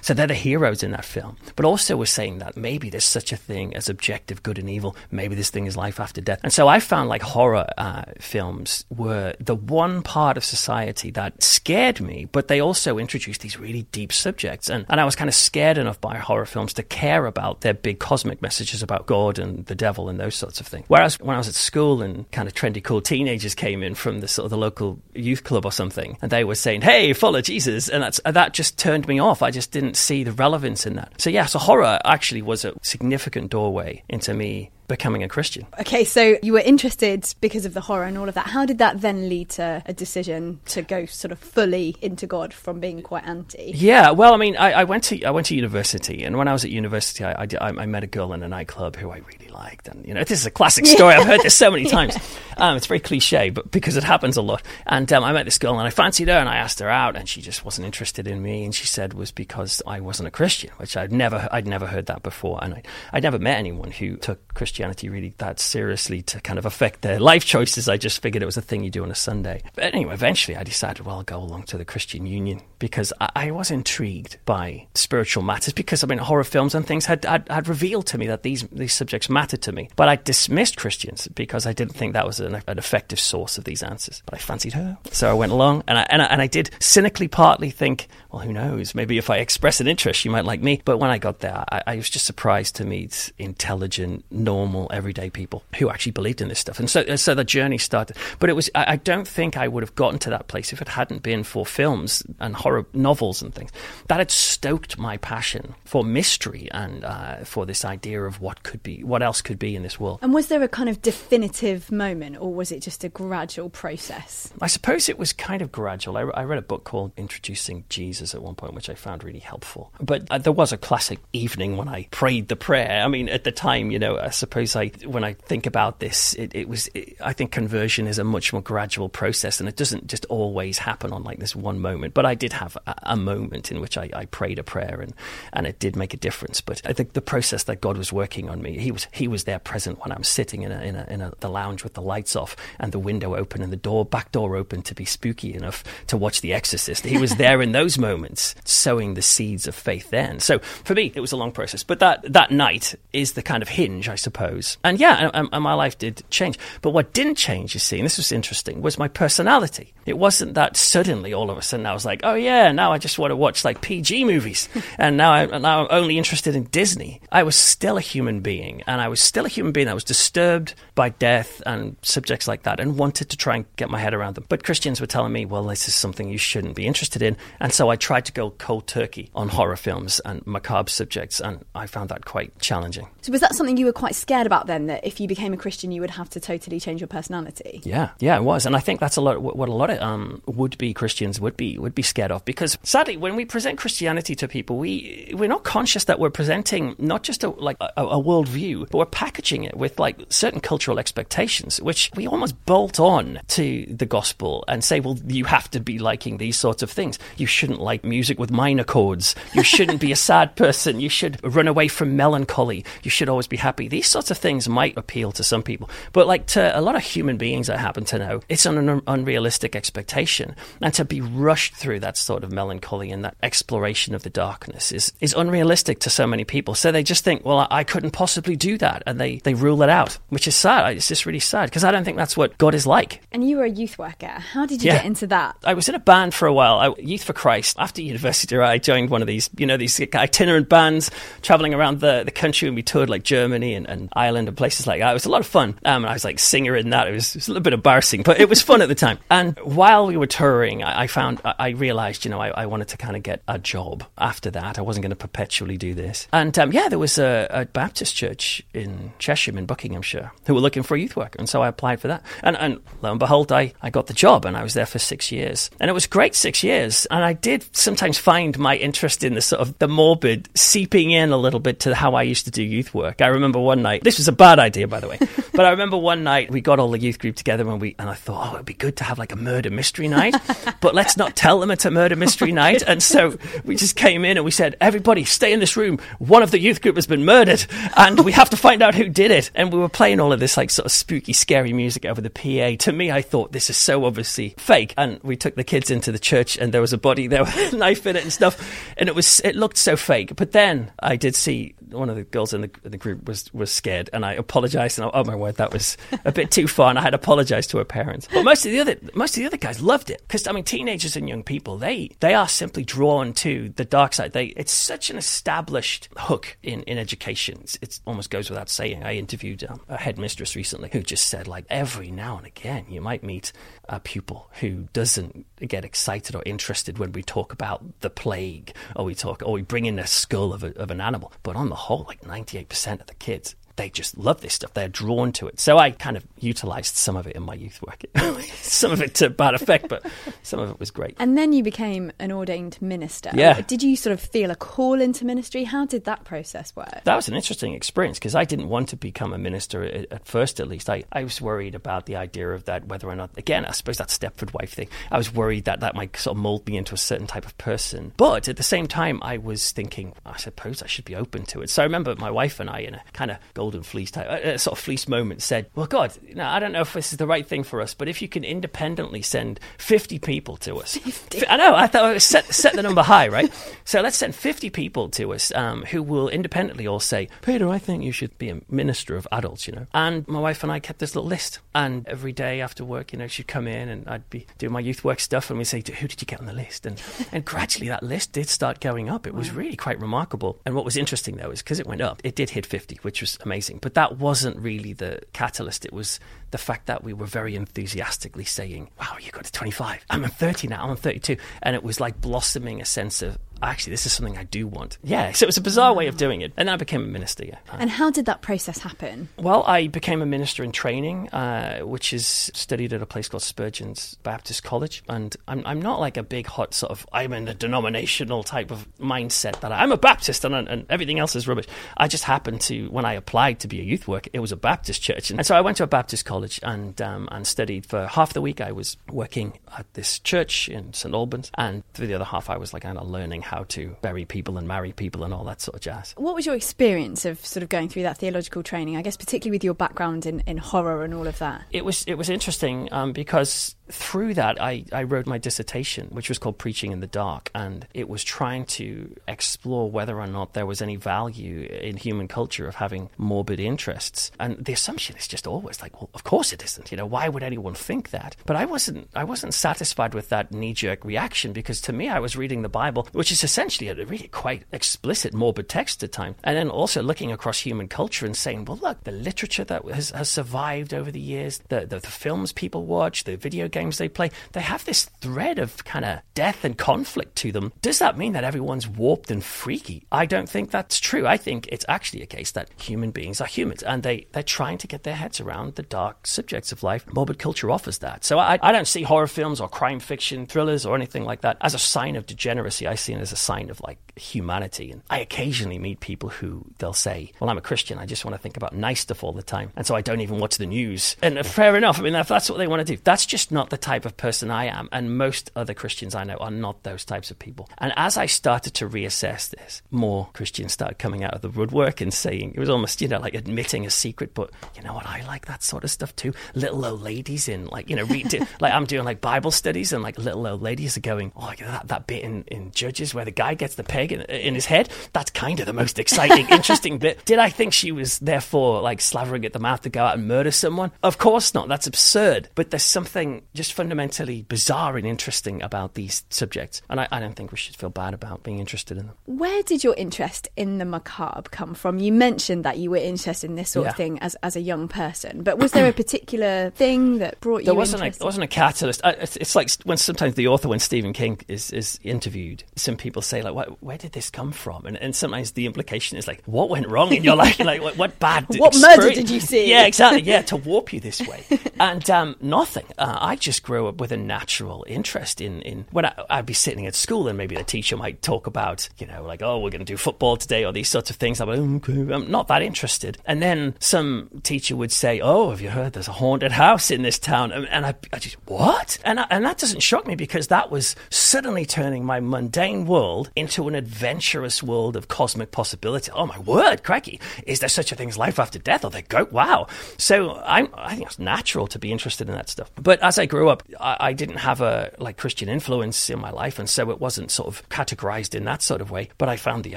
So 0.00 0.12
they're 0.12 0.26
the 0.26 0.34
heroes 0.34 0.82
in 0.82 0.90
that 0.90 1.04
film. 1.06 1.38
But 1.56 1.64
also 1.64 1.96
we're 1.96 2.04
saying 2.04 2.38
that 2.40 2.58
maybe 2.58 2.90
there's 2.90 3.06
such 3.06 3.32
a 3.32 3.38
thing 3.38 3.74
as 3.74 3.88
objective 3.88 4.42
good 4.42 4.58
and 4.58 4.68
evil. 4.68 4.94
Maybe 5.10 5.34
this 5.34 5.48
thing 5.48 5.64
is 5.66 5.78
life 5.78 5.98
after 5.98 6.20
death. 6.20 6.40
And 6.42 6.52
so 6.52 6.68
I 6.68 6.78
found 6.78 7.08
like 7.08 7.22
horror 7.22 7.64
uh, 7.78 8.02
films 8.20 8.84
were 8.94 9.32
the 9.40 9.54
one 9.54 10.02
part 10.02 10.36
of 10.36 10.44
society 10.44 11.10
that 11.12 11.42
scared 11.42 12.02
me, 12.02 12.13
but 12.32 12.48
they 12.48 12.60
also 12.60 12.98
introduced 12.98 13.40
these 13.40 13.58
really 13.58 13.82
deep 13.92 14.12
subjects. 14.12 14.68
And, 14.70 14.86
and 14.88 15.00
I 15.00 15.04
was 15.04 15.16
kind 15.16 15.28
of 15.28 15.34
scared 15.34 15.78
enough 15.78 16.00
by 16.00 16.16
horror 16.16 16.46
films 16.46 16.72
to 16.74 16.82
care 16.82 17.26
about 17.26 17.60
their 17.60 17.74
big 17.74 17.98
cosmic 17.98 18.40
messages 18.40 18.82
about 18.82 19.06
God 19.06 19.38
and 19.38 19.66
the 19.66 19.74
devil 19.74 20.08
and 20.08 20.18
those 20.18 20.34
sorts 20.34 20.60
of 20.60 20.66
things. 20.66 20.84
Whereas 20.88 21.18
when 21.20 21.34
I 21.34 21.38
was 21.38 21.48
at 21.48 21.54
school 21.54 22.02
and 22.02 22.30
kind 22.30 22.48
of 22.48 22.54
trendy 22.54 22.82
cool 22.82 23.00
teenagers 23.00 23.54
came 23.54 23.82
in 23.82 23.94
from 23.94 24.20
the 24.20 24.28
sort 24.28 24.44
of 24.44 24.50
the 24.50 24.58
local 24.58 25.00
youth 25.14 25.44
club 25.44 25.64
or 25.64 25.72
something, 25.72 26.16
and 26.22 26.30
they 26.30 26.44
were 26.44 26.54
saying, 26.54 26.82
"Hey, 26.82 27.12
follow 27.12 27.40
Jesus," 27.40 27.88
and 27.88 28.02
that's 28.02 28.20
that 28.24 28.52
just 28.52 28.78
turned 28.78 29.06
me 29.08 29.18
off. 29.18 29.42
I 29.42 29.50
just 29.50 29.70
didn't 29.70 29.96
see 29.96 30.24
the 30.24 30.32
relevance 30.32 30.86
in 30.86 30.96
that. 30.96 31.20
So 31.20 31.30
yeah, 31.30 31.46
so 31.46 31.58
horror 31.58 31.98
actually 32.04 32.42
was 32.42 32.64
a 32.64 32.74
significant 32.82 33.50
doorway 33.50 34.02
into 34.08 34.34
me 34.34 34.70
becoming 34.88 35.22
a 35.22 35.28
Christian. 35.28 35.66
Okay, 35.80 36.04
so 36.04 36.36
you 36.42 36.52
were 36.52 36.60
interested 36.60 37.32
because 37.40 37.64
of 37.64 37.74
the 37.74 37.80
horror 37.80 38.04
and 38.04 38.18
all 38.18 38.28
of 38.28 38.34
that. 38.34 38.46
How 38.48 38.66
did 38.66 38.78
that 38.78 39.00
then 39.00 39.28
lead 39.28 39.50
to 39.50 39.82
a 39.86 39.92
decision 39.92 40.60
to 40.66 40.82
go 40.82 41.06
sort 41.06 41.32
of 41.32 41.38
fully 41.38 41.96
into 42.00 42.26
God 42.26 42.52
from 42.52 42.80
being 42.80 43.02
quite 43.02 43.24
anti? 43.24 43.72
Yeah, 43.74 44.10
well, 44.10 44.34
I 44.34 44.36
mean, 44.36 44.56
I, 44.56 44.72
I 44.72 44.84
went 44.84 45.04
to 45.04 45.24
I 45.24 45.30
went 45.30 45.46
to 45.48 45.54
university, 45.54 46.24
and 46.24 46.36
when 46.36 46.48
I 46.48 46.52
was 46.52 46.64
at 46.64 46.70
university, 46.70 47.24
I, 47.24 47.42
I, 47.42 47.46
did- 47.46 47.60
I, 47.60 47.86
met 47.86 48.04
a 48.04 48.06
girl 48.06 48.32
in 48.32 48.42
a 48.42 48.48
nightclub 48.48 48.96
who 48.96 49.10
I 49.10 49.18
really 49.18 49.48
liked, 49.48 49.88
and 49.88 50.06
you 50.06 50.14
know, 50.14 50.24
this 50.24 50.40
is 50.40 50.46
a 50.46 50.50
classic 50.50 50.86
story. 50.86 51.14
I've 51.14 51.26
heard 51.26 51.40
this 51.42 51.54
so 51.54 51.70
many 51.70 51.84
times. 51.90 52.16
Um, 52.56 52.76
it's 52.76 52.86
very 52.86 53.00
cliche, 53.00 53.50
but 53.50 53.70
because 53.70 53.96
it 53.96 54.04
happens 54.04 54.36
a 54.36 54.42
lot. 54.42 54.62
And 54.86 55.10
um, 55.12 55.24
I 55.24 55.32
met 55.32 55.44
this 55.44 55.58
girl, 55.58 55.78
and 55.78 55.86
I 55.86 55.90
fancied 55.90 56.28
her, 56.28 56.34
and 56.34 56.48
I 56.48 56.56
asked 56.56 56.80
her 56.80 56.88
out, 56.88 57.16
and 57.16 57.28
she 57.28 57.40
just 57.40 57.64
wasn't 57.64 57.86
interested 57.86 58.26
in 58.26 58.42
me, 58.42 58.64
and 58.64 58.74
she 58.74 58.86
said 58.86 59.12
it 59.12 59.16
was 59.16 59.30
because 59.30 59.82
I 59.86 60.00
wasn't 60.00 60.28
a 60.28 60.30
Christian, 60.30 60.70
which 60.76 60.96
I'd 60.96 61.12
never 61.12 61.48
I'd 61.52 61.66
never 61.66 61.86
heard 61.86 62.06
that 62.06 62.22
before, 62.22 62.58
and 62.62 62.74
I 62.74 62.82
I'd 63.12 63.22
never 63.22 63.38
met 63.38 63.58
anyone 63.58 63.90
who 63.90 64.16
took 64.16 64.54
Christianity 64.74 65.08
really 65.08 65.32
that 65.38 65.60
seriously 65.60 66.20
to 66.22 66.40
kind 66.40 66.58
of 66.58 66.66
affect 66.66 67.02
their 67.02 67.20
life 67.20 67.44
choices. 67.44 67.88
I 67.88 67.96
just 67.96 68.20
figured 68.20 68.42
it 68.42 68.46
was 68.46 68.56
a 68.56 68.60
thing 68.60 68.82
you 68.82 68.90
do 68.90 69.04
on 69.04 69.10
a 69.12 69.14
Sunday. 69.14 69.62
But 69.76 69.94
anyway, 69.94 70.14
eventually 70.14 70.56
I 70.56 70.64
decided, 70.64 71.06
well, 71.06 71.18
I'll 71.18 71.22
go 71.22 71.38
along 71.38 71.62
to 71.64 71.78
the 71.78 71.84
Christian 71.84 72.26
Union 72.26 72.60
because 72.84 73.14
I, 73.18 73.30
I 73.34 73.50
was 73.50 73.70
intrigued 73.70 74.36
by 74.44 74.86
spiritual 74.94 75.42
matters 75.42 75.72
because 75.72 76.04
I 76.04 76.06
mean 76.06 76.18
horror 76.18 76.44
films 76.44 76.74
and 76.74 76.86
things 76.86 77.06
had, 77.06 77.24
had 77.24 77.48
had 77.48 77.66
revealed 77.66 78.06
to 78.08 78.18
me 78.18 78.26
that 78.26 78.42
these 78.42 78.64
these 78.64 78.92
subjects 78.92 79.30
mattered 79.30 79.62
to 79.62 79.72
me. 79.72 79.88
But 79.96 80.10
I 80.10 80.16
dismissed 80.16 80.76
Christians 80.76 81.26
because 81.28 81.64
I 81.64 81.72
didn't 81.72 81.94
think 81.94 82.12
that 82.12 82.26
was 82.26 82.40
an, 82.40 82.60
an 82.66 82.76
effective 82.76 83.18
source 83.18 83.56
of 83.56 83.64
these 83.64 83.82
answers. 83.82 84.22
But 84.26 84.34
I 84.34 84.38
fancied 84.38 84.74
her, 84.74 84.98
so 85.10 85.30
I 85.30 85.32
went 85.32 85.52
along, 85.52 85.84
and 85.88 85.96
I, 85.96 86.06
and 86.10 86.20
I 86.20 86.26
and 86.26 86.42
I 86.42 86.46
did 86.46 86.68
cynically 86.78 87.26
partly 87.26 87.70
think, 87.70 88.06
well, 88.30 88.42
who 88.42 88.52
knows? 88.52 88.94
Maybe 88.94 89.16
if 89.16 89.30
I 89.30 89.38
express 89.38 89.80
an 89.80 89.86
interest, 89.86 90.20
she 90.20 90.28
might 90.28 90.44
like 90.44 90.60
me. 90.60 90.82
But 90.84 90.98
when 90.98 91.10
I 91.10 91.16
got 91.16 91.38
there, 91.38 91.64
I, 91.70 91.82
I 91.86 91.96
was 91.96 92.10
just 92.10 92.26
surprised 92.26 92.76
to 92.76 92.84
meet 92.84 93.32
intelligent, 93.38 94.24
normal, 94.30 94.90
everyday 94.92 95.30
people 95.30 95.62
who 95.78 95.88
actually 95.88 96.12
believed 96.12 96.42
in 96.42 96.48
this 96.48 96.58
stuff. 96.58 96.78
And 96.80 96.90
so, 96.90 97.16
so 97.16 97.34
the 97.34 97.44
journey 97.44 97.78
started. 97.78 98.16
But 98.40 98.50
it 98.50 98.54
was, 98.54 98.68
I, 98.74 98.94
I 98.94 98.96
don't 98.96 99.26
think 99.26 99.56
I 99.56 99.68
would 99.68 99.82
have 99.82 99.94
gotten 99.94 100.18
to 100.18 100.30
that 100.30 100.48
place 100.48 100.72
if 100.72 100.82
it 100.82 100.88
hadn't 100.88 101.22
been 101.22 101.44
for 101.44 101.64
films 101.64 102.24
and 102.40 102.56
horror 102.56 102.73
novels 102.92 103.42
and 103.42 103.54
things. 103.54 103.70
That 104.08 104.18
had 104.18 104.30
stoked 104.30 104.98
my 104.98 105.16
passion 105.18 105.74
for 105.84 106.04
mystery 106.04 106.68
and 106.70 107.04
uh, 107.04 107.44
for 107.44 107.66
this 107.66 107.84
idea 107.84 108.22
of 108.22 108.40
what 108.40 108.62
could 108.62 108.82
be, 108.82 109.02
what 109.04 109.22
else 109.22 109.40
could 109.40 109.58
be 109.58 109.76
in 109.76 109.82
this 109.82 110.00
world. 110.00 110.18
And 110.22 110.34
was 110.34 110.48
there 110.48 110.62
a 110.62 110.68
kind 110.68 110.88
of 110.88 111.02
definitive 111.02 111.90
moment, 111.92 112.36
or 112.40 112.52
was 112.52 112.72
it 112.72 112.80
just 112.80 113.04
a 113.04 113.08
gradual 113.08 113.70
process? 113.70 114.52
I 114.60 114.66
suppose 114.66 115.08
it 115.08 115.18
was 115.18 115.32
kind 115.32 115.62
of 115.62 115.70
gradual. 115.70 116.16
I, 116.16 116.22
I 116.22 116.44
read 116.44 116.58
a 116.58 116.62
book 116.62 116.84
called 116.84 117.12
Introducing 117.16 117.84
Jesus 117.88 118.34
at 118.34 118.42
one 118.42 118.54
point, 118.54 118.74
which 118.74 118.90
I 118.90 118.94
found 118.94 119.24
really 119.24 119.38
helpful. 119.38 119.92
But 120.00 120.26
uh, 120.30 120.38
there 120.38 120.52
was 120.52 120.72
a 120.72 120.76
classic 120.76 121.18
evening 121.32 121.76
when 121.76 121.88
I 121.88 122.08
prayed 122.10 122.48
the 122.48 122.56
prayer. 122.56 123.02
I 123.02 123.08
mean, 123.08 123.28
at 123.28 123.44
the 123.44 123.52
time, 123.52 123.90
you 123.90 123.98
know, 123.98 124.18
I 124.18 124.30
suppose 124.30 124.76
I, 124.76 124.88
when 125.04 125.24
I 125.24 125.34
think 125.34 125.66
about 125.66 126.00
this, 126.00 126.34
it, 126.34 126.54
it 126.54 126.68
was, 126.68 126.88
it, 126.94 127.16
I 127.20 127.32
think 127.32 127.52
conversion 127.52 128.06
is 128.06 128.18
a 128.18 128.24
much 128.24 128.52
more 128.52 128.62
gradual 128.62 129.08
process 129.08 129.60
and 129.60 129.68
it 129.68 129.76
doesn't 129.76 130.06
just 130.06 130.24
always 130.26 130.78
happen 130.78 131.12
on 131.12 131.22
like 131.22 131.38
this 131.38 131.54
one 131.54 131.80
moment. 131.80 132.14
But 132.14 132.26
I 132.26 132.34
did 132.34 132.52
have 132.52 132.63
a, 132.86 132.94
a 133.04 133.16
moment 133.16 133.70
in 133.70 133.80
which 133.80 133.96
I, 133.96 134.10
I, 134.14 134.24
prayed 134.26 134.58
a 134.58 134.62
prayer 134.64 135.00
and, 135.00 135.14
and 135.52 135.66
it 135.66 135.78
did 135.78 135.96
make 135.96 136.14
a 136.14 136.16
difference. 136.16 136.60
But 136.60 136.82
I 136.84 136.92
think 136.92 137.12
the 137.12 137.22
process 137.22 137.64
that 137.64 137.80
God 137.80 137.96
was 137.96 138.12
working 138.12 138.48
on 138.48 138.62
me, 138.62 138.78
he 138.78 138.90
was, 138.90 139.06
he 139.12 139.28
was 139.28 139.44
there 139.44 139.58
present 139.58 140.00
when 140.00 140.12
I 140.12 140.18
was 140.18 140.28
sitting 140.28 140.62
in, 140.62 140.72
a, 140.72 140.80
in, 140.80 140.96
a, 140.96 141.06
in 141.08 141.20
a, 141.20 141.32
the 141.40 141.48
lounge 141.48 141.84
with 141.84 141.94
the 141.94 142.02
lights 142.02 142.36
off 142.36 142.56
and 142.78 142.92
the 142.92 142.98
window 142.98 143.36
open 143.36 143.62
and 143.62 143.72
the 143.72 143.76
door, 143.76 144.04
back 144.04 144.32
door 144.32 144.56
open 144.56 144.82
to 144.82 144.94
be 144.94 145.04
spooky 145.04 145.54
enough 145.54 145.84
to 146.08 146.16
watch 146.16 146.40
The 146.40 146.52
Exorcist. 146.52 147.04
He 147.04 147.18
was 147.18 147.36
there 147.36 147.60
in 147.62 147.72
those 147.72 147.98
moments, 147.98 148.54
sowing 148.64 149.14
the 149.14 149.22
seeds 149.22 149.66
of 149.66 149.74
faith 149.74 150.10
then. 150.10 150.40
So 150.40 150.58
for 150.58 150.94
me, 150.94 151.12
it 151.14 151.20
was 151.20 151.32
a 151.32 151.36
long 151.36 151.52
process. 151.52 151.82
But 151.82 152.00
that, 152.00 152.32
that 152.32 152.50
night 152.50 152.94
is 153.12 153.32
the 153.32 153.42
kind 153.42 153.62
of 153.62 153.68
hinge, 153.68 154.08
I 154.08 154.14
suppose. 154.14 154.78
And 154.84 154.98
yeah, 154.98 155.30
and 155.32 155.62
my 155.62 155.74
life 155.74 155.98
did 155.98 156.22
change. 156.30 156.58
But 156.82 156.90
what 156.90 157.12
didn't 157.12 157.36
change, 157.36 157.74
you 157.74 157.80
see, 157.80 157.98
and 157.98 158.04
this 158.04 158.16
was 158.16 158.32
interesting, 158.32 158.82
was 158.82 158.98
my 158.98 159.08
personality. 159.08 159.92
It 160.06 160.18
wasn't 160.18 160.54
that 160.54 160.76
suddenly 160.76 161.32
all 161.32 161.50
of 161.50 161.58
a 161.58 161.62
sudden 161.62 161.86
I 161.86 161.94
was 161.94 162.04
like, 162.04 162.20
oh 162.24 162.34
yeah, 162.34 162.43
now 162.72 162.92
I 162.92 162.98
just 162.98 163.18
want 163.18 163.30
to 163.30 163.36
watch 163.36 163.64
like 163.64 163.80
PG 163.80 164.24
movies. 164.24 164.68
and 164.98 165.16
now, 165.16 165.32
I, 165.32 165.46
now 165.58 165.82
I'm 165.82 165.88
only 165.90 166.18
interested 166.18 166.54
in 166.54 166.64
Disney. 166.64 167.20
I 167.30 167.42
was 167.42 167.56
still 167.56 167.96
a 167.96 168.00
human 168.00 168.40
being. 168.40 168.82
And 168.86 169.00
I 169.00 169.08
was 169.08 169.20
still 169.20 169.46
a 169.46 169.48
human 169.48 169.72
being 169.72 169.86
that 169.86 169.94
was 169.94 170.04
disturbed 170.04 170.74
by 170.94 171.08
death 171.10 171.62
and 171.66 171.96
subjects 172.02 172.46
like 172.46 172.64
that 172.64 172.80
and 172.80 172.98
wanted 172.98 173.30
to 173.30 173.36
try 173.36 173.56
and 173.56 173.64
get 173.76 173.90
my 173.90 173.98
head 173.98 174.14
around 174.14 174.34
them. 174.34 174.44
But 174.48 174.64
Christians 174.64 175.00
were 175.00 175.06
telling 175.06 175.32
me, 175.32 175.44
well, 175.44 175.64
this 175.64 175.88
is 175.88 175.94
something 175.94 176.28
you 176.28 176.38
shouldn't 176.38 176.76
be 176.76 176.86
interested 176.86 177.22
in. 177.22 177.36
And 177.60 177.72
so 177.72 177.88
I 177.88 177.96
tried 177.96 178.26
to 178.26 178.32
go 178.32 178.50
cold 178.50 178.86
turkey 178.86 179.30
on 179.34 179.48
horror 179.48 179.76
films 179.76 180.20
and 180.24 180.46
macabre 180.46 180.90
subjects. 180.90 181.40
And 181.40 181.64
I 181.74 181.86
found 181.86 182.10
that 182.10 182.24
quite 182.24 182.58
challenging. 182.58 183.08
So 183.22 183.32
was 183.32 183.40
that 183.40 183.54
something 183.54 183.76
you 183.76 183.86
were 183.86 183.92
quite 183.92 184.14
scared 184.14 184.46
about 184.46 184.66
then, 184.66 184.86
that 184.86 185.04
if 185.04 185.20
you 185.20 185.28
became 185.28 185.52
a 185.52 185.56
Christian, 185.56 185.92
you 185.92 186.00
would 186.00 186.10
have 186.10 186.30
to 186.30 186.40
totally 186.40 186.78
change 186.78 187.00
your 187.00 187.08
personality? 187.08 187.80
Yeah, 187.84 188.10
yeah, 188.18 188.36
it 188.36 188.42
was. 188.42 188.66
And 188.66 188.76
I 188.76 188.80
think 188.80 189.00
that's 189.00 189.16
a 189.16 189.20
lot 189.20 189.40
what 189.40 189.68
a 189.68 189.72
lot 189.72 189.90
of 189.90 190.00
um, 190.00 190.42
would-be 190.46 190.94
Christians 190.94 191.40
would 191.40 191.56
be 191.56 191.78
would 191.78 191.94
be 191.94 192.02
scared 192.02 192.30
of 192.34 192.44
because 192.44 192.76
sadly, 192.82 193.16
when 193.16 193.36
we 193.36 193.44
present 193.44 193.78
Christianity 193.78 194.34
to 194.34 194.48
people, 194.48 194.76
we 194.78 195.32
we're 195.34 195.48
not 195.48 195.64
conscious 195.64 196.04
that 196.04 196.18
we're 196.18 196.30
presenting 196.30 196.94
not 196.98 197.22
just 197.22 197.44
a, 197.44 197.50
like 197.50 197.76
a, 197.80 197.92
a 197.96 198.22
worldview, 198.22 198.88
but 198.90 198.98
we're 198.98 199.06
packaging 199.06 199.64
it 199.64 199.76
with 199.76 199.98
like 199.98 200.20
certain 200.28 200.60
cultural 200.60 200.98
expectations, 200.98 201.80
which 201.80 202.10
we 202.14 202.26
almost 202.26 202.62
bolt 202.66 203.00
on 203.00 203.40
to 203.48 203.86
the 203.86 204.06
gospel 204.06 204.64
and 204.68 204.84
say, 204.84 205.00
well, 205.00 205.18
you 205.26 205.44
have 205.44 205.70
to 205.70 205.80
be 205.80 205.98
liking 205.98 206.38
these 206.38 206.58
sorts 206.58 206.82
of 206.82 206.90
things. 206.90 207.18
You 207.36 207.46
shouldn't 207.46 207.80
like 207.80 208.04
music 208.04 208.38
with 208.38 208.50
minor 208.50 208.84
chords. 208.84 209.34
You 209.52 209.62
shouldn't 209.62 210.00
be 210.00 210.12
a 210.12 210.16
sad 210.16 210.56
person. 210.56 211.00
You 211.00 211.08
should 211.08 211.40
run 211.44 211.68
away 211.68 211.88
from 211.88 212.16
melancholy. 212.16 212.84
You 213.02 213.10
should 213.10 213.28
always 213.28 213.46
be 213.46 213.56
happy. 213.56 213.88
These 213.88 214.08
sorts 214.08 214.30
of 214.30 214.38
things 214.38 214.68
might 214.68 214.96
appeal 214.96 215.32
to 215.32 215.44
some 215.44 215.62
people, 215.62 215.88
but 216.12 216.26
like 216.26 216.46
to 216.48 216.76
a 216.78 216.80
lot 216.80 216.96
of 216.96 217.02
human 217.02 217.36
beings 217.36 217.70
I 217.70 217.76
happen 217.76 218.04
to 218.06 218.18
know, 218.18 218.40
it's 218.48 218.66
an 218.66 218.88
un- 218.88 219.02
unrealistic 219.06 219.76
expectation. 219.76 220.54
And 220.80 220.92
to 220.94 221.04
be 221.04 221.20
rushed 221.20 221.74
through 221.74 222.00
that 222.00 222.16
sort 222.24 222.44
of 222.44 222.52
melancholy 222.52 223.10
and 223.10 223.24
that 223.24 223.36
exploration 223.42 224.14
of 224.14 224.22
the 224.22 224.30
darkness 224.30 224.92
is, 224.92 225.12
is 225.20 225.34
unrealistic 225.34 226.00
to 226.00 226.10
so 226.10 226.26
many 226.26 226.44
people. 226.44 226.74
So 226.74 226.90
they 226.90 227.02
just 227.02 227.24
think, 227.24 227.44
well, 227.44 227.66
I 227.70 227.84
couldn't 227.84 228.12
possibly 228.12 228.56
do 228.56 228.78
that. 228.78 229.02
And 229.06 229.20
they, 229.20 229.36
they 229.38 229.54
rule 229.54 229.82
it 229.82 229.88
out, 229.88 230.18
which 230.28 230.48
is 230.48 230.56
sad. 230.56 230.96
It's 230.96 231.08
just 231.08 231.26
really 231.26 231.40
sad 231.40 231.70
because 231.70 231.84
I 231.84 231.90
don't 231.90 232.04
think 232.04 232.16
that's 232.16 232.36
what 232.36 232.56
God 232.58 232.74
is 232.74 232.86
like. 232.86 233.22
And 233.32 233.48
you 233.48 233.58
were 233.58 233.64
a 233.64 233.70
youth 233.70 233.98
worker. 233.98 234.26
How 234.26 234.66
did 234.66 234.82
you 234.82 234.88
yeah. 234.88 234.96
get 234.96 235.06
into 235.06 235.26
that? 235.28 235.56
I 235.64 235.74
was 235.74 235.88
in 235.88 235.94
a 235.94 236.00
band 236.00 236.34
for 236.34 236.46
a 236.46 236.52
while, 236.52 236.78
I, 236.78 237.00
Youth 237.00 237.24
for 237.24 237.32
Christ. 237.32 237.76
After 237.78 238.02
university, 238.02 238.56
I 238.56 238.78
joined 238.78 239.10
one 239.10 239.20
of 239.20 239.28
these, 239.28 239.50
you 239.56 239.66
know, 239.66 239.76
these 239.76 240.00
itinerant 240.00 240.68
bands 240.68 241.10
traveling 241.42 241.74
around 241.74 242.00
the, 242.00 242.22
the 242.24 242.30
country 242.30 242.68
and 242.68 242.74
we 242.74 242.82
toured 242.82 243.10
like 243.10 243.22
Germany 243.22 243.74
and, 243.74 243.88
and 243.88 244.08
Ireland 244.12 244.48
and 244.48 244.56
places 244.56 244.86
like 244.86 245.00
that. 245.00 245.10
It 245.10 245.14
was 245.14 245.26
a 245.26 245.30
lot 245.30 245.40
of 245.40 245.46
fun. 245.46 245.78
Um, 245.84 246.04
I 246.04 246.12
was 246.12 246.24
like 246.24 246.38
singer 246.38 246.76
in 246.76 246.90
that. 246.90 247.08
It 247.08 247.12
was, 247.12 247.30
it 247.30 247.36
was, 247.36 247.48
a 247.48 247.50
little 247.50 247.62
bit 247.62 247.72
embarrassing, 247.72 248.22
but 248.22 248.40
it 248.40 248.48
was 248.48 248.62
fun 248.62 248.82
at 248.82 248.88
the 248.88 248.94
time. 248.94 249.18
And 249.30 249.58
while 249.60 250.06
we 250.06 250.16
were 250.16 250.26
touring, 250.26 250.82
I, 250.82 251.02
I 251.02 251.06
found, 251.06 251.40
I, 251.44 251.54
I, 251.58 251.68
realized, 251.70 252.13
you 252.22 252.30
know, 252.30 252.40
I, 252.40 252.48
I, 252.48 252.66
wanted 252.66 252.88
to 252.88 252.96
kind 252.96 253.16
of 253.16 253.22
get 253.22 253.42
a 253.48 253.58
job 253.58 254.04
after 254.18 254.50
that. 254.50 254.78
I 254.78 254.82
wasn't 254.82 255.02
going 255.02 255.10
to 255.10 255.16
perpetually 255.16 255.76
do 255.76 255.94
this. 255.94 256.28
And 256.32 256.56
um, 256.58 256.72
yeah, 256.72 256.88
there 256.88 256.98
was 256.98 257.18
a, 257.18 257.46
a, 257.50 257.64
Baptist 257.64 258.14
church 258.14 258.62
in 258.74 259.12
Chesham 259.18 259.56
in 259.56 259.66
Buckinghamshire 259.66 260.30
who 260.46 260.54
were 260.54 260.60
looking 260.60 260.82
for 260.82 260.94
a 260.96 261.00
youth 261.00 261.16
worker. 261.16 261.38
And 261.38 261.48
so 261.48 261.62
I 261.62 261.68
applied 261.68 262.00
for 262.00 262.08
that. 262.08 262.22
And, 262.42 262.56
and 262.56 262.80
lo 263.00 263.10
and 263.10 263.18
behold, 263.18 263.50
I, 263.50 263.72
I 263.82 263.90
got 263.90 264.06
the 264.06 264.14
job 264.14 264.44
and 264.44 264.56
I 264.56 264.62
was 264.62 264.74
there 264.74 264.86
for 264.86 264.98
six 264.98 265.32
years. 265.32 265.70
And 265.80 265.88
it 265.88 265.94
was 265.94 266.06
great 266.06 266.34
six 266.34 266.62
years. 266.62 267.06
And 267.06 267.24
I 267.24 267.32
did 267.32 267.64
sometimes 267.74 268.18
find 268.18 268.58
my 268.58 268.76
interest 268.76 269.24
in 269.24 269.34
the 269.34 269.40
sort 269.40 269.60
of 269.62 269.78
the 269.78 269.88
morbid 269.88 270.48
seeping 270.54 271.10
in 271.10 271.30
a 271.32 271.36
little 271.36 271.60
bit 271.60 271.80
to 271.80 271.94
how 271.94 272.14
I 272.14 272.22
used 272.22 272.44
to 272.44 272.50
do 272.50 272.62
youth 272.62 272.92
work. 272.94 273.22
I 273.22 273.28
remember 273.28 273.58
one 273.58 273.82
night, 273.82 274.04
this 274.04 274.18
was 274.18 274.28
a 274.28 274.32
bad 274.32 274.58
idea, 274.58 274.86
by 274.86 275.00
the 275.00 275.08
way, 275.08 275.18
but 275.52 275.64
I 275.64 275.70
remember 275.70 275.96
one 275.96 276.22
night 276.22 276.50
we 276.50 276.60
got 276.60 276.78
all 276.78 276.90
the 276.90 276.98
youth 276.98 277.18
group 277.18 277.36
together 277.36 277.68
and 277.68 277.80
we, 277.80 277.96
and 277.98 278.08
I 278.08 278.14
thought, 278.14 278.50
oh, 278.50 278.54
it'd 278.54 278.66
be 278.66 278.74
good 278.74 278.96
to 278.98 279.04
have 279.04 279.18
like 279.18 279.32
a 279.32 279.36
murder 279.36 279.70
mystery 279.70 280.08
night, 280.08 280.36
but 280.80 280.94
let's 280.94 281.16
not 281.16 281.34
tell 281.34 281.60
them 281.60 281.70
it's 281.70 281.84
a 281.84 281.90
murder 281.90 282.03
mystery 282.10 282.52
night. 282.64 282.82
And 282.86 283.02
so 283.02 283.36
we 283.64 283.76
just 283.76 283.96
came 283.96 284.24
in 284.24 284.36
and 284.36 284.44
we 284.44 284.50
said, 284.50 284.76
everybody 284.80 285.24
stay 285.24 285.52
in 285.52 285.60
this 285.60 285.76
room. 285.76 285.98
One 286.18 286.42
of 286.42 286.50
the 286.50 286.58
youth 286.58 286.82
group 286.82 286.96
has 286.96 287.06
been 287.06 287.24
murdered 287.24 287.64
and 287.96 288.24
we 288.24 288.32
have 288.32 288.50
to 288.50 288.56
find 288.56 288.82
out 288.82 288.94
who 288.94 289.08
did 289.08 289.30
it. 289.30 289.50
And 289.54 289.72
we 289.72 289.78
were 289.78 289.88
playing 289.88 290.20
all 290.20 290.32
of 290.32 290.40
this 290.40 290.56
like 290.56 290.70
sort 290.70 290.86
of 290.86 290.92
spooky, 290.92 291.32
scary 291.32 291.72
music 291.72 292.04
over 292.04 292.20
the 292.20 292.30
PA. 292.30 292.76
To 292.84 292.92
me, 292.92 293.10
I 293.10 293.22
thought 293.22 293.52
this 293.52 293.70
is 293.70 293.76
so 293.76 294.04
obviously 294.04 294.54
fake. 294.58 294.94
And 294.96 295.20
we 295.22 295.36
took 295.36 295.54
the 295.54 295.64
kids 295.64 295.90
into 295.90 296.12
the 296.12 296.18
church 296.18 296.56
and 296.56 296.72
there 296.72 296.80
was 296.80 296.92
a 296.92 296.98
body 296.98 297.26
there 297.26 297.44
with 297.44 297.72
a 297.72 297.76
knife 297.76 298.06
in 298.06 298.16
it 298.16 298.22
and 298.22 298.32
stuff. 298.32 298.94
And 298.96 299.08
it 299.08 299.14
was, 299.14 299.40
it 299.40 299.56
looked 299.56 299.76
so 299.76 299.96
fake. 299.96 300.36
But 300.36 300.52
then 300.52 300.92
I 300.98 301.16
did 301.16 301.34
see 301.34 301.74
one 301.90 302.10
of 302.10 302.16
the 302.16 302.24
girls 302.24 302.52
in 302.52 302.62
the, 302.62 302.70
in 302.84 302.90
the 302.90 302.96
group 302.96 303.26
was, 303.26 303.52
was 303.52 303.70
scared 303.70 304.10
and 304.12 304.24
I 304.24 304.34
apologized. 304.34 304.98
And 304.98 305.06
I, 305.06 305.10
oh 305.12 305.24
my 305.24 305.34
word, 305.34 305.56
that 305.56 305.72
was 305.72 305.96
a 306.24 306.32
bit 306.32 306.50
too 306.50 306.66
far. 306.66 306.90
And 306.90 306.98
I 306.98 307.02
had 307.02 307.14
apologized 307.14 307.70
to 307.70 307.78
her 307.78 307.84
parents. 307.84 308.28
But 308.32 308.44
most 308.44 308.66
of 308.66 308.72
the 308.72 308.80
other, 308.80 308.96
most 309.14 309.36
of 309.36 309.40
the 309.40 309.46
other 309.46 309.56
guys 309.56 309.80
loved 309.80 310.10
it 310.10 310.22
because 310.22 310.46
I 310.46 310.52
mean, 310.52 310.64
teenagers 310.64 311.16
and 311.16 311.28
young 311.28 311.42
people, 311.42 311.78
they, 311.78 312.10
they 312.20 312.34
are 312.34 312.48
simply 312.48 312.84
drawn 312.84 313.32
to 313.34 313.70
the 313.76 313.84
dark 313.84 314.14
side. 314.14 314.32
They, 314.32 314.46
it's 314.46 314.72
such 314.72 315.10
an 315.10 315.16
established 315.16 316.08
hook 316.16 316.56
in, 316.62 316.82
in 316.82 316.98
education. 316.98 317.64
It 317.80 318.00
almost 318.06 318.30
goes 318.30 318.50
without 318.50 318.68
saying. 318.68 319.02
I 319.04 319.14
interviewed 319.14 319.64
um, 319.64 319.80
a 319.88 319.96
headmistress 319.96 320.56
recently 320.56 320.90
who 320.92 321.02
just 321.02 321.28
said 321.28 321.48
like 321.48 321.66
every 321.70 322.10
now 322.10 322.36
and 322.38 322.46
again 322.46 322.86
you 322.88 323.00
might 323.00 323.22
meet 323.22 323.52
a 323.88 324.00
pupil 324.00 324.50
who 324.60 324.88
doesn't 324.92 325.46
get 325.66 325.84
excited 325.84 326.34
or 326.34 326.42
interested 326.46 326.98
when 326.98 327.12
we 327.12 327.22
talk 327.22 327.52
about 327.52 327.82
the 328.00 328.10
plague 328.10 328.74
or 328.96 329.04
we 329.04 329.14
talk 329.14 329.42
or 329.44 329.52
we 329.52 329.62
bring 329.62 329.84
in 329.84 329.98
a 329.98 330.06
skull 330.06 330.52
of, 330.52 330.64
a, 330.64 330.76
of 330.78 330.90
an 330.90 331.00
animal. 331.00 331.32
But 331.42 331.56
on 331.56 331.68
the 331.68 331.74
whole, 331.74 332.04
like 332.08 332.22
98% 332.22 333.00
of 333.00 333.06
the 333.06 333.14
kids 333.14 333.54
they 333.76 333.90
just 333.90 334.16
love 334.16 334.40
this 334.40 334.54
stuff. 334.54 334.74
They're 334.74 334.88
drawn 334.88 335.32
to 335.32 335.48
it. 335.48 335.58
So 335.60 335.78
I 335.78 335.90
kind 335.90 336.16
of 336.16 336.24
utilized 336.38 336.96
some 336.96 337.16
of 337.16 337.26
it 337.26 337.36
in 337.36 337.42
my 337.42 337.54
youth 337.54 337.80
work. 337.82 338.04
some 338.54 338.92
of 338.92 339.00
it 339.00 339.14
to 339.16 339.30
bad 339.30 339.54
effect, 339.54 339.88
but 339.88 340.04
some 340.42 340.60
of 340.60 340.70
it 340.70 340.78
was 340.78 340.90
great. 340.90 341.16
And 341.18 341.36
then 341.36 341.52
you 341.52 341.62
became 341.62 342.12
an 342.18 342.32
ordained 342.32 342.80
minister. 342.80 343.30
Yeah. 343.34 343.60
Did 343.60 343.82
you 343.82 343.96
sort 343.96 344.12
of 344.12 344.20
feel 344.20 344.50
a 344.50 344.56
call 344.56 345.00
into 345.00 345.24
ministry? 345.24 345.64
How 345.64 345.86
did 345.86 346.04
that 346.04 346.24
process 346.24 346.74
work? 346.76 347.04
That 347.04 347.16
was 347.16 347.28
an 347.28 347.34
interesting 347.34 347.74
experience 347.74 348.18
because 348.18 348.34
I 348.34 348.44
didn't 348.44 348.68
want 348.68 348.88
to 348.90 348.96
become 348.96 349.32
a 349.32 349.38
minister 349.38 349.82
at, 349.82 350.12
at, 350.12 350.26
first, 350.26 350.60
at 350.60 350.68
least. 350.68 350.88
I, 350.88 351.04
I 351.12 351.24
was 351.24 351.40
worried 351.40 351.74
about 351.74 352.06
the 352.06 352.16
idea 352.16 352.50
of 352.50 352.64
that, 352.64 352.86
whether 352.86 353.08
or 353.08 353.16
not, 353.16 353.30
again, 353.36 353.64
I 353.64 353.72
suppose 353.72 353.98
that 353.98 354.08
Stepford 354.08 354.54
wife 354.54 354.72
thing. 354.72 354.88
I 355.10 355.18
was 355.18 355.32
worried 355.32 355.64
that 355.64 355.80
that 355.80 355.94
might 355.94 356.16
sort 356.16 356.36
of 356.36 356.42
mold 356.42 356.66
me 356.66 356.76
into 356.76 356.94
a 356.94 356.98
certain 356.98 357.26
type 357.26 357.46
of 357.46 357.56
person. 357.58 358.12
But 358.16 358.48
at 358.48 358.56
the 358.56 358.62
same 358.62 358.86
time, 358.86 359.20
I 359.22 359.38
was 359.38 359.72
thinking, 359.72 360.14
I 360.24 360.36
suppose 360.36 360.82
I 360.82 360.86
should 360.86 361.04
be 361.04 361.16
open 361.16 361.44
to 361.46 361.62
it. 361.62 361.70
So 361.70 361.82
I 361.82 361.86
remember 361.86 362.14
my 362.16 362.30
wife 362.30 362.60
and 362.60 362.70
I, 362.70 362.80
in 362.80 362.94
a 362.94 363.02
kind 363.12 363.30
of 363.30 363.38
golden 363.64 363.82
fleece 363.82 364.10
type, 364.10 364.26
a, 364.28 364.54
a 364.54 364.58
sort 364.58 364.76
of 364.76 364.84
fleece 364.84 365.08
moment, 365.08 365.40
said, 365.40 365.70
"Well, 365.74 365.86
God, 365.86 366.12
you 366.28 366.34
know, 366.34 366.44
I 366.46 366.58
don't 366.58 366.72
know 366.72 366.82
if 366.82 366.92
this 366.92 367.12
is 367.12 367.18
the 367.18 367.26
right 367.26 367.46
thing 367.46 367.62
for 367.64 367.80
us, 367.80 367.94
but 367.94 368.08
if 368.08 368.20
you 368.20 368.28
can 368.28 368.44
independently 368.44 369.22
send 369.22 369.58
fifty 369.78 370.18
people 370.18 370.58
to 370.58 370.76
us, 370.76 370.98
I 371.48 371.56
know 371.56 371.74
I 371.74 371.86
thought 371.86 372.20
set 372.20 372.44
set 372.52 372.74
the 372.74 372.82
number 372.82 373.02
high, 373.02 373.28
right? 373.28 373.50
So 373.86 374.00
let's 374.00 374.16
send 374.16 374.34
fifty 374.34 374.70
people 374.70 375.10
to 375.10 375.34
us 375.34 375.52
um, 375.54 375.82
who 375.82 376.02
will 376.02 376.28
independently 376.28 376.86
all 376.86 377.00
say, 377.00 377.28
Peter, 377.42 377.68
I 377.68 377.78
think 377.78 378.02
you 378.02 378.12
should 378.12 378.36
be 378.38 378.48
a 378.48 378.60
minister 378.70 379.14
of 379.14 379.28
adults, 379.30 379.66
you 379.66 379.74
know. 379.74 379.86
And 379.92 380.26
my 380.26 380.40
wife 380.40 380.62
and 380.62 380.72
I 380.72 380.78
kept 380.80 381.00
this 381.00 381.14
little 381.14 381.28
list, 381.28 381.60
and 381.74 382.06
every 382.08 382.32
day 382.32 382.62
after 382.62 382.82
work, 382.84 383.12
you 383.12 383.18
know, 383.18 383.26
she'd 383.26 383.46
come 383.46 383.68
in 383.68 383.88
and 383.90 384.08
I'd 384.08 384.28
be 384.30 384.46
doing 384.56 384.72
my 384.72 384.80
youth 384.80 385.04
work 385.04 385.20
stuff, 385.20 385.50
and 385.50 385.58
we'd 385.58 385.66
say, 385.66 385.82
"Who 386.00 386.08
did 386.08 386.20
you 386.20 386.26
get 386.26 386.40
on 386.40 386.46
the 386.46 386.52
list?" 386.52 386.86
And 386.86 387.00
and 387.32 387.44
gradually 387.44 387.88
that 387.88 388.02
list 388.02 388.32
did 388.32 388.48
start 388.48 388.80
going 388.80 389.10
up. 389.10 389.26
It 389.26 389.34
was 389.34 389.50
really 389.50 389.76
quite 389.76 390.00
remarkable. 390.00 390.60
And 390.64 390.74
what 390.74 390.84
was 390.84 390.96
interesting 390.96 391.36
though 391.36 391.50
is 391.50 391.62
because 391.62 391.78
it 391.80 391.86
went 391.86 392.00
up, 392.00 392.20
it 392.24 392.34
did 392.34 392.50
hit 392.50 392.66
fifty, 392.66 392.98
which 393.02 393.20
was 393.20 393.38
amazing. 393.42 393.53
But 393.80 393.94
that 393.94 394.18
wasn't 394.18 394.56
really 394.58 394.92
the 394.92 395.20
catalyst. 395.32 395.84
It 395.84 395.92
was 395.92 396.20
the 396.54 396.58
fact 396.58 396.86
that 396.86 397.02
we 397.02 397.12
were 397.12 397.26
very 397.26 397.56
enthusiastically 397.56 398.44
saying, 398.44 398.88
wow, 399.00 399.16
you 399.20 399.32
got 399.32 399.44
to 399.44 399.50
25. 399.50 400.04
I'm 400.08 400.22
30 400.22 400.68
now. 400.68 400.88
I'm 400.88 400.94
32. 400.94 401.36
And 401.62 401.74
it 401.74 401.82
was 401.82 401.98
like 401.98 402.20
blossoming 402.20 402.80
a 402.80 402.84
sense 402.84 403.22
of 403.22 403.36
actually, 403.62 403.92
this 403.92 404.06
is 404.06 404.12
something 404.12 404.36
I 404.36 404.44
do 404.44 404.66
want. 404.66 404.98
Yeah, 405.02 405.32
so 405.32 405.44
it 405.44 405.48
was 405.48 405.56
a 405.56 405.62
bizarre 405.62 405.94
way 405.94 406.06
of 406.06 406.16
doing 406.16 406.40
it. 406.42 406.52
And 406.56 406.70
I 406.70 406.76
became 406.76 407.02
a 407.02 407.06
minister, 407.06 407.44
yeah. 407.44 407.58
And 407.72 407.90
how 407.90 408.10
did 408.10 408.26
that 408.26 408.42
process 408.42 408.78
happen? 408.78 409.28
Well, 409.38 409.62
I 409.66 409.86
became 409.86 410.22
a 410.22 410.26
minister 410.26 410.62
in 410.62 410.72
training, 410.72 411.28
uh, 411.30 411.80
which 411.80 412.12
is 412.12 412.26
studied 412.26 412.92
at 412.92 413.02
a 413.02 413.06
place 413.06 413.28
called 413.28 413.42
Spurgeon's 413.42 414.16
Baptist 414.22 414.64
College. 414.64 415.02
And 415.08 415.36
I'm, 415.48 415.62
I'm 415.66 415.80
not 415.80 416.00
like 416.00 416.16
a 416.16 416.22
big 416.22 416.46
hot 416.46 416.74
sort 416.74 416.90
of, 416.90 417.06
I'm 417.12 417.32
in 417.32 417.48
a 417.48 417.54
denominational 417.54 418.42
type 418.42 418.70
of 418.70 418.86
mindset 418.98 419.60
that 419.60 419.72
I, 419.72 419.82
I'm 419.82 419.92
a 419.92 419.96
Baptist 419.96 420.44
and, 420.44 420.54
and 420.54 420.86
everything 420.90 421.18
else 421.18 421.36
is 421.36 421.48
rubbish. 421.48 421.66
I 421.96 422.08
just 422.08 422.24
happened 422.24 422.60
to, 422.62 422.88
when 422.88 423.04
I 423.04 423.14
applied 423.14 423.60
to 423.60 423.68
be 423.68 423.80
a 423.80 423.84
youth 423.84 424.06
worker, 424.06 424.30
it 424.32 424.40
was 424.40 424.52
a 424.52 424.56
Baptist 424.56 425.02
church. 425.02 425.30
And 425.30 425.44
so 425.44 425.56
I 425.56 425.60
went 425.60 425.78
to 425.78 425.84
a 425.84 425.88
Baptist 425.88 426.24
college 426.24 426.43
and, 426.62 427.00
um, 427.00 427.28
and 427.30 427.46
studied 427.46 427.86
for 427.86 428.06
half 428.06 428.32
the 428.32 428.40
week. 428.40 428.60
I 428.60 428.72
was 428.72 428.96
working 429.10 429.58
at 429.76 429.92
this 429.94 430.18
church 430.18 430.68
in 430.68 430.92
St. 430.92 431.14
Albans. 431.14 431.50
And 431.54 431.82
for 431.94 432.06
the 432.06 432.14
other 432.14 432.24
half, 432.24 432.50
I 432.50 432.56
was 432.56 432.72
like 432.72 432.82
kind 432.82 432.98
of 432.98 433.08
learning 433.08 433.42
how 433.42 433.64
to 433.68 433.96
bury 434.02 434.24
people 434.24 434.58
and 434.58 434.68
marry 434.68 434.92
people 434.92 435.24
and 435.24 435.32
all 435.32 435.44
that 435.44 435.60
sort 435.60 435.76
of 435.76 435.80
jazz. 435.80 436.14
What 436.16 436.34
was 436.34 436.46
your 436.46 436.54
experience 436.54 437.24
of 437.24 437.44
sort 437.44 437.62
of 437.62 437.68
going 437.68 437.88
through 437.88 438.02
that 438.02 438.18
theological 438.18 438.62
training? 438.62 438.96
I 438.96 439.02
guess 439.02 439.16
particularly 439.16 439.56
with 439.56 439.64
your 439.64 439.74
background 439.74 440.26
in, 440.26 440.40
in 440.40 440.56
horror 440.56 441.04
and 441.04 441.14
all 441.14 441.26
of 441.26 441.38
that. 441.38 441.64
It 441.70 441.84
was 441.84 442.04
it 442.04 442.14
was 442.14 442.28
interesting 442.28 442.88
um, 442.92 443.12
because 443.12 443.74
through 443.90 444.34
that, 444.34 444.60
I, 444.60 444.84
I 444.92 445.02
wrote 445.02 445.26
my 445.26 445.38
dissertation, 445.38 446.08
which 446.08 446.28
was 446.28 446.38
called 446.38 446.56
Preaching 446.58 446.92
in 446.92 447.00
the 447.00 447.06
Dark, 447.06 447.50
and 447.54 447.86
it 447.92 448.08
was 448.08 448.24
trying 448.24 448.64
to 448.66 449.14
explore 449.28 449.90
whether 449.90 450.18
or 450.18 450.26
not 450.26 450.54
there 450.54 450.64
was 450.64 450.80
any 450.80 450.96
value 450.96 451.66
in 451.66 451.96
human 451.96 452.26
culture 452.26 452.66
of 452.66 452.76
having 452.76 453.10
morbid 453.18 453.60
interests. 453.60 454.30
And 454.40 454.64
the 454.64 454.72
assumption 454.72 455.16
is 455.16 455.28
just 455.28 455.46
always 455.46 455.82
like, 455.82 456.00
well, 456.00 456.08
of 456.14 456.24
course 456.24 456.33
it 456.42 456.64
isn't. 456.64 456.90
You 456.90 456.96
know, 456.96 457.06
why 457.06 457.28
would 457.28 457.42
anyone 457.42 457.74
think 457.74 458.10
that? 458.10 458.36
But 458.46 458.56
I 458.56 458.64
wasn't 458.64 459.08
I 459.14 459.24
wasn't 459.24 459.54
satisfied 459.54 460.14
with 460.14 460.28
that 460.30 460.52
knee 460.52 460.72
jerk 460.72 461.04
reaction 461.04 461.52
because 461.52 461.80
to 461.82 461.92
me, 461.92 462.08
I 462.08 462.18
was 462.18 462.36
reading 462.36 462.62
the 462.62 462.68
Bible, 462.68 463.08
which 463.12 463.32
is 463.32 463.44
essentially 463.44 463.88
a 463.88 463.94
really 464.06 464.28
quite 464.28 464.64
explicit 464.72 465.34
morbid 465.34 465.68
text 465.68 466.02
at 466.02 466.12
time, 466.12 466.34
and 466.44 466.56
then 466.56 466.70
also 466.70 467.02
looking 467.02 467.32
across 467.32 467.60
human 467.60 467.88
culture 467.88 468.26
and 468.26 468.36
saying, 468.36 468.64
well, 468.64 468.78
look, 468.78 469.04
the 469.04 469.12
literature 469.12 469.64
that 469.64 469.84
has, 469.86 470.10
has 470.10 470.28
survived 470.28 470.94
over 470.94 471.10
the 471.10 471.20
years, 471.20 471.60
the, 471.68 471.80
the, 471.80 472.00
the 472.00 472.06
films 472.06 472.52
people 472.52 472.86
watch, 472.86 473.24
the 473.24 473.36
video 473.36 473.68
games 473.68 473.98
they 473.98 474.08
play, 474.08 474.30
they 474.52 474.60
have 474.60 474.84
this 474.84 475.04
thread 475.20 475.58
of 475.58 475.84
kind 475.84 476.04
of 476.04 476.20
death 476.34 476.64
and 476.64 476.78
conflict 476.78 477.36
to 477.36 477.52
them. 477.52 477.72
Does 477.82 477.98
that 477.98 478.18
mean 478.18 478.32
that 478.32 478.44
everyone's 478.44 478.88
warped 478.88 479.30
and 479.30 479.42
freaky? 479.42 480.06
I 480.10 480.26
don't 480.26 480.48
think 480.48 480.70
that's 480.70 480.98
true. 481.00 481.26
I 481.26 481.36
think 481.36 481.68
it's 481.70 481.84
actually 481.88 482.22
a 482.22 482.26
case 482.26 482.52
that 482.52 482.70
human 482.80 483.10
beings 483.10 483.40
are 483.40 483.46
humans 483.46 483.82
and 483.82 484.02
they, 484.02 484.26
they're 484.32 484.42
trying 484.42 484.78
to 484.78 484.86
get 484.86 485.02
their 485.02 485.14
heads 485.14 485.40
around 485.40 485.74
the 485.74 485.82
dark 485.82 486.23
subjects 486.26 486.72
of 486.72 486.82
life. 486.82 487.06
Morbid 487.12 487.38
culture 487.38 487.70
offers 487.70 487.98
that. 487.98 488.24
So 488.24 488.38
I, 488.38 488.58
I 488.62 488.72
don't 488.72 488.86
see 488.86 489.02
horror 489.02 489.26
films 489.26 489.60
or 489.60 489.68
crime 489.68 490.00
fiction 490.00 490.46
thrillers 490.46 490.86
or 490.86 490.94
anything 490.94 491.24
like 491.24 491.42
that 491.42 491.56
as 491.60 491.74
a 491.74 491.78
sign 491.78 492.16
of 492.16 492.26
degeneracy. 492.26 492.86
I 492.86 492.94
see 492.94 493.12
it 493.12 493.20
as 493.20 493.32
a 493.32 493.36
sign 493.36 493.70
of 493.70 493.80
like 493.80 493.98
humanity. 494.16 494.90
And 494.90 495.02
I 495.10 495.20
occasionally 495.20 495.78
meet 495.78 496.00
people 496.00 496.28
who 496.28 496.64
they'll 496.78 496.92
say, 496.92 497.32
Well, 497.40 497.50
I'm 497.50 497.58
a 497.58 497.62
Christian. 497.62 497.98
I 497.98 498.06
just 498.06 498.24
want 498.24 498.34
to 498.34 498.40
think 498.40 498.56
about 498.56 498.74
nice 498.74 499.00
stuff 499.00 499.24
all 499.24 499.32
the 499.32 499.42
time. 499.42 499.72
And 499.76 499.86
so 499.86 499.94
I 499.94 500.00
don't 500.00 500.20
even 500.20 500.38
watch 500.38 500.58
the 500.58 500.66
news. 500.66 501.16
And 501.22 501.38
uh, 501.38 501.42
fair 501.42 501.76
enough. 501.76 501.98
I 501.98 502.02
mean, 502.02 502.14
if 502.14 502.28
that's 502.28 502.48
what 502.48 502.58
they 502.58 502.66
want 502.66 502.86
to 502.86 502.96
do, 502.96 503.00
that's 503.02 503.26
just 503.26 503.52
not 503.52 503.70
the 503.70 503.76
type 503.76 504.04
of 504.04 504.16
person 504.16 504.50
I 504.50 504.66
am. 504.66 504.88
And 504.92 505.16
most 505.16 505.50
other 505.56 505.74
Christians 505.74 506.14
I 506.14 506.24
know 506.24 506.36
are 506.36 506.50
not 506.50 506.82
those 506.82 507.04
types 507.04 507.30
of 507.30 507.38
people. 507.38 507.68
And 507.78 507.92
as 507.96 508.16
I 508.16 508.26
started 508.26 508.74
to 508.74 508.88
reassess 508.88 509.50
this, 509.50 509.82
more 509.90 510.28
Christians 510.32 510.72
started 510.72 510.98
coming 510.98 511.24
out 511.24 511.34
of 511.34 511.42
the 511.42 511.50
woodwork 511.50 512.00
and 512.00 512.12
saying, 512.12 512.52
it 512.54 512.60
was 512.60 512.70
almost, 512.70 513.00
you 513.00 513.08
know, 513.08 513.20
like 513.20 513.34
admitting 513.34 513.86
a 513.86 513.90
secret, 513.90 514.34
but 514.34 514.50
you 514.76 514.82
know 514.82 514.94
what? 514.94 515.06
I 515.06 515.24
like 515.26 515.46
that 515.46 515.62
sort 515.62 515.84
of 515.84 515.90
stuff 515.90 516.03
too. 516.12 516.34
Little 516.54 516.84
old 516.84 517.02
ladies 517.02 517.48
in, 517.48 517.66
like, 517.66 517.88
you 517.88 517.96
know, 517.96 518.04
read, 518.04 518.32
like 518.60 518.72
I'm 518.72 518.84
doing 518.84 519.04
like 519.04 519.20
Bible 519.20 519.50
studies 519.50 519.92
and 519.92 520.02
like 520.02 520.18
little 520.18 520.46
old 520.46 520.62
ladies 520.62 520.96
are 520.96 521.00
going, 521.00 521.32
Oh, 521.36 521.52
that, 521.58 521.88
that 521.88 522.06
bit 522.06 522.22
in, 522.24 522.44
in 522.48 522.70
Judges 522.72 523.14
where 523.14 523.24
the 523.24 523.30
guy 523.30 523.54
gets 523.54 523.76
the 523.76 523.84
peg 523.84 524.12
in, 524.12 524.22
in 524.22 524.54
his 524.54 524.66
head. 524.66 524.88
That's 525.12 525.30
kind 525.30 525.60
of 525.60 525.66
the 525.66 525.72
most 525.72 525.98
exciting, 525.98 526.46
interesting 526.50 526.98
bit. 526.98 527.24
Did 527.24 527.38
I 527.38 527.48
think 527.50 527.72
she 527.72 527.92
was 527.92 528.18
therefore 528.18 528.80
like 528.82 529.00
slavering 529.00 529.44
at 529.44 529.52
the 529.52 529.58
mouth 529.60 529.82
to 529.82 529.88
go 529.90 530.04
out 530.04 530.18
and 530.18 530.26
murder 530.28 530.50
someone? 530.50 530.90
Of 531.02 531.18
course 531.18 531.54
not. 531.54 531.68
That's 531.68 531.86
absurd. 531.86 532.48
But 532.54 532.70
there's 532.70 532.82
something 532.82 533.42
just 533.54 533.72
fundamentally 533.72 534.42
bizarre 534.42 534.96
and 534.96 535.06
interesting 535.06 535.62
about 535.62 535.94
these 535.94 536.24
subjects. 536.30 536.82
And 536.90 537.00
I, 537.00 537.08
I 537.12 537.20
don't 537.20 537.34
think 537.34 537.50
we 537.52 537.56
should 537.56 537.76
feel 537.76 537.90
bad 537.90 538.14
about 538.14 538.42
being 538.42 538.58
interested 538.58 538.96
in 538.98 539.06
them. 539.06 539.16
Where 539.26 539.62
did 539.62 539.84
your 539.84 539.94
interest 539.94 540.48
in 540.56 540.78
the 540.78 540.84
macabre 540.84 541.48
come 541.50 541.74
from? 541.74 541.98
You 541.98 542.12
mentioned 542.12 542.64
that 542.64 542.78
you 542.78 542.90
were 542.90 542.96
interested 542.96 543.48
in 543.50 543.56
this 543.56 543.70
sort 543.70 543.84
Yeah. 543.84 543.90
of 543.90 543.96
thing 543.96 544.18
as, 544.20 544.34
as 544.42 544.56
a 544.56 544.60
young 544.60 544.88
person, 544.88 545.42
but 545.42 545.58
was 545.58 545.72
there 545.72 545.86
a 545.88 545.92
particular 545.94 546.70
thing 546.70 547.18
that 547.18 547.40
brought 547.40 547.58
you 547.60 547.66
there 547.66 547.74
wasn't 547.74 548.02
a, 548.02 548.18
there 548.18 548.26
wasn't 548.26 548.44
a 548.44 548.48
catalyst. 548.48 549.00
I, 549.04 549.10
it's, 549.10 549.36
it's 549.36 549.54
like 549.54 549.70
when 549.84 549.96
sometimes 549.96 550.34
the 550.34 550.48
author, 550.48 550.68
when 550.68 550.78
Stephen 550.78 551.12
King 551.12 551.40
is, 551.48 551.70
is 551.70 551.98
interviewed, 552.02 552.64
some 552.76 552.96
people 552.96 553.22
say 553.22 553.42
like, 553.42 553.54
what, 553.54 553.82
"Where 553.82 553.98
did 553.98 554.12
this 554.12 554.30
come 554.30 554.52
from?" 554.52 554.86
And, 554.86 554.96
and 554.96 555.14
sometimes 555.14 555.52
the 555.52 555.66
implication 555.66 556.18
is 556.18 556.26
like, 556.26 556.42
"What 556.44 556.70
went 556.70 556.88
wrong 556.88 557.12
in 557.12 557.24
your 557.24 557.36
life? 557.36 557.54
Like, 557.64 557.80
what, 557.80 557.96
what 557.96 558.18
bad? 558.18 558.44
What 558.58 558.76
murder 558.78 559.10
did 559.10 559.30
you 559.30 559.40
see? 559.40 559.70
Yeah, 559.70 559.86
exactly. 559.86 560.20
Yeah, 560.20 560.42
to 560.42 560.56
warp 560.70 560.92
you 560.92 561.00
this 561.00 561.20
way. 561.26 561.44
and 561.80 562.08
um, 562.10 562.36
nothing. 562.40 562.84
Uh, 562.98 563.16
I 563.20 563.36
just 563.36 563.62
grew 563.62 563.86
up 563.86 564.00
with 564.00 564.12
a 564.12 564.16
natural 564.18 564.84
interest 564.88 565.40
in 565.40 565.62
in 565.62 565.86
when 565.90 566.04
I, 566.04 566.14
I'd 566.28 566.46
be 566.46 566.52
sitting 566.52 566.86
at 566.86 566.94
school 566.94 567.26
and 567.28 567.38
maybe 567.38 567.54
the 567.56 567.64
teacher 567.64 567.96
might 567.96 568.20
talk 568.20 568.46
about, 568.46 568.88
you 568.98 569.06
know, 569.06 569.22
like, 569.22 569.40
"Oh, 569.40 569.60
we're 569.60 569.70
going 569.70 569.84
to 569.84 569.84
do 569.84 569.96
football 569.96 570.36
today," 570.36 570.64
or 570.64 570.72
these 570.72 570.88
sorts 570.88 571.10
of 571.10 571.16
things. 571.16 571.40
I'm 571.40 571.48
like, 571.48 571.58
"Oh, 571.58 571.76
okay." 571.76 572.12
I'm 572.12 572.30
not 572.30 572.48
that 572.48 572.60
interested. 572.62 573.18
And 573.24 573.40
then 573.40 573.74
some 573.78 574.28
teacher 574.42 574.76
would 574.76 574.92
say, 574.92 575.20
"Oh, 575.20 575.50
have 575.50 575.60
you 575.60 575.70
heard 575.70 575.83
there's 575.92 576.08
a 576.08 576.12
haunted 576.12 576.52
house 576.52 576.90
in 576.90 577.02
this 577.02 577.18
town?" 577.18 577.52
And, 577.52 577.68
and 577.68 577.86
I, 577.86 577.94
I 578.12 578.18
just 578.18 578.36
what? 578.46 578.98
And 579.04 579.20
I, 579.20 579.26
and 579.30 579.44
that 579.44 579.58
doesn't 579.58 579.80
shock 579.80 580.06
me 580.06 580.14
because 580.14 580.48
that 580.48 580.70
was 580.70 580.96
suddenly 581.10 581.66
turning 581.66 582.04
my 582.04 582.20
mundane 582.20 582.86
world 582.86 583.30
into 583.36 583.68
an 583.68 583.74
adventurous 583.74 584.62
world 584.62 584.96
of 584.96 585.08
cosmic 585.08 585.50
possibility. 585.50 586.10
Oh 586.12 586.26
my 586.26 586.38
word, 586.38 586.82
cracky! 586.82 587.20
Is 587.46 587.60
there 587.60 587.68
such 587.68 587.92
a 587.92 587.96
thing 587.96 588.08
as 588.08 588.18
life 588.18 588.38
after 588.38 588.58
death? 588.58 588.84
Or 588.84 588.90
they 588.90 589.02
go, 589.02 589.28
wow. 589.30 589.66
So 589.98 590.36
I'm, 590.44 590.68
I 590.74 590.94
think 590.94 591.08
it's 591.08 591.18
natural 591.18 591.66
to 591.68 591.78
be 591.78 591.92
interested 591.92 592.28
in 592.28 592.34
that 592.34 592.48
stuff. 592.48 592.70
But 592.76 593.00
as 593.02 593.18
I 593.18 593.26
grew 593.26 593.48
up, 593.48 593.62
I, 593.80 593.96
I 594.00 594.12
didn't 594.12 594.36
have 594.36 594.60
a 594.60 594.92
like 594.98 595.16
Christian 595.16 595.48
influence 595.48 596.10
in 596.10 596.18
my 596.18 596.30
life, 596.30 596.58
and 596.58 596.68
so 596.68 596.90
it 596.90 597.00
wasn't 597.00 597.30
sort 597.30 597.48
of 597.48 597.68
categorized 597.68 598.34
in 598.34 598.44
that 598.44 598.62
sort 598.62 598.80
of 598.80 598.90
way. 598.90 599.10
But 599.18 599.28
I 599.28 599.36
found 599.36 599.64
the 599.64 599.76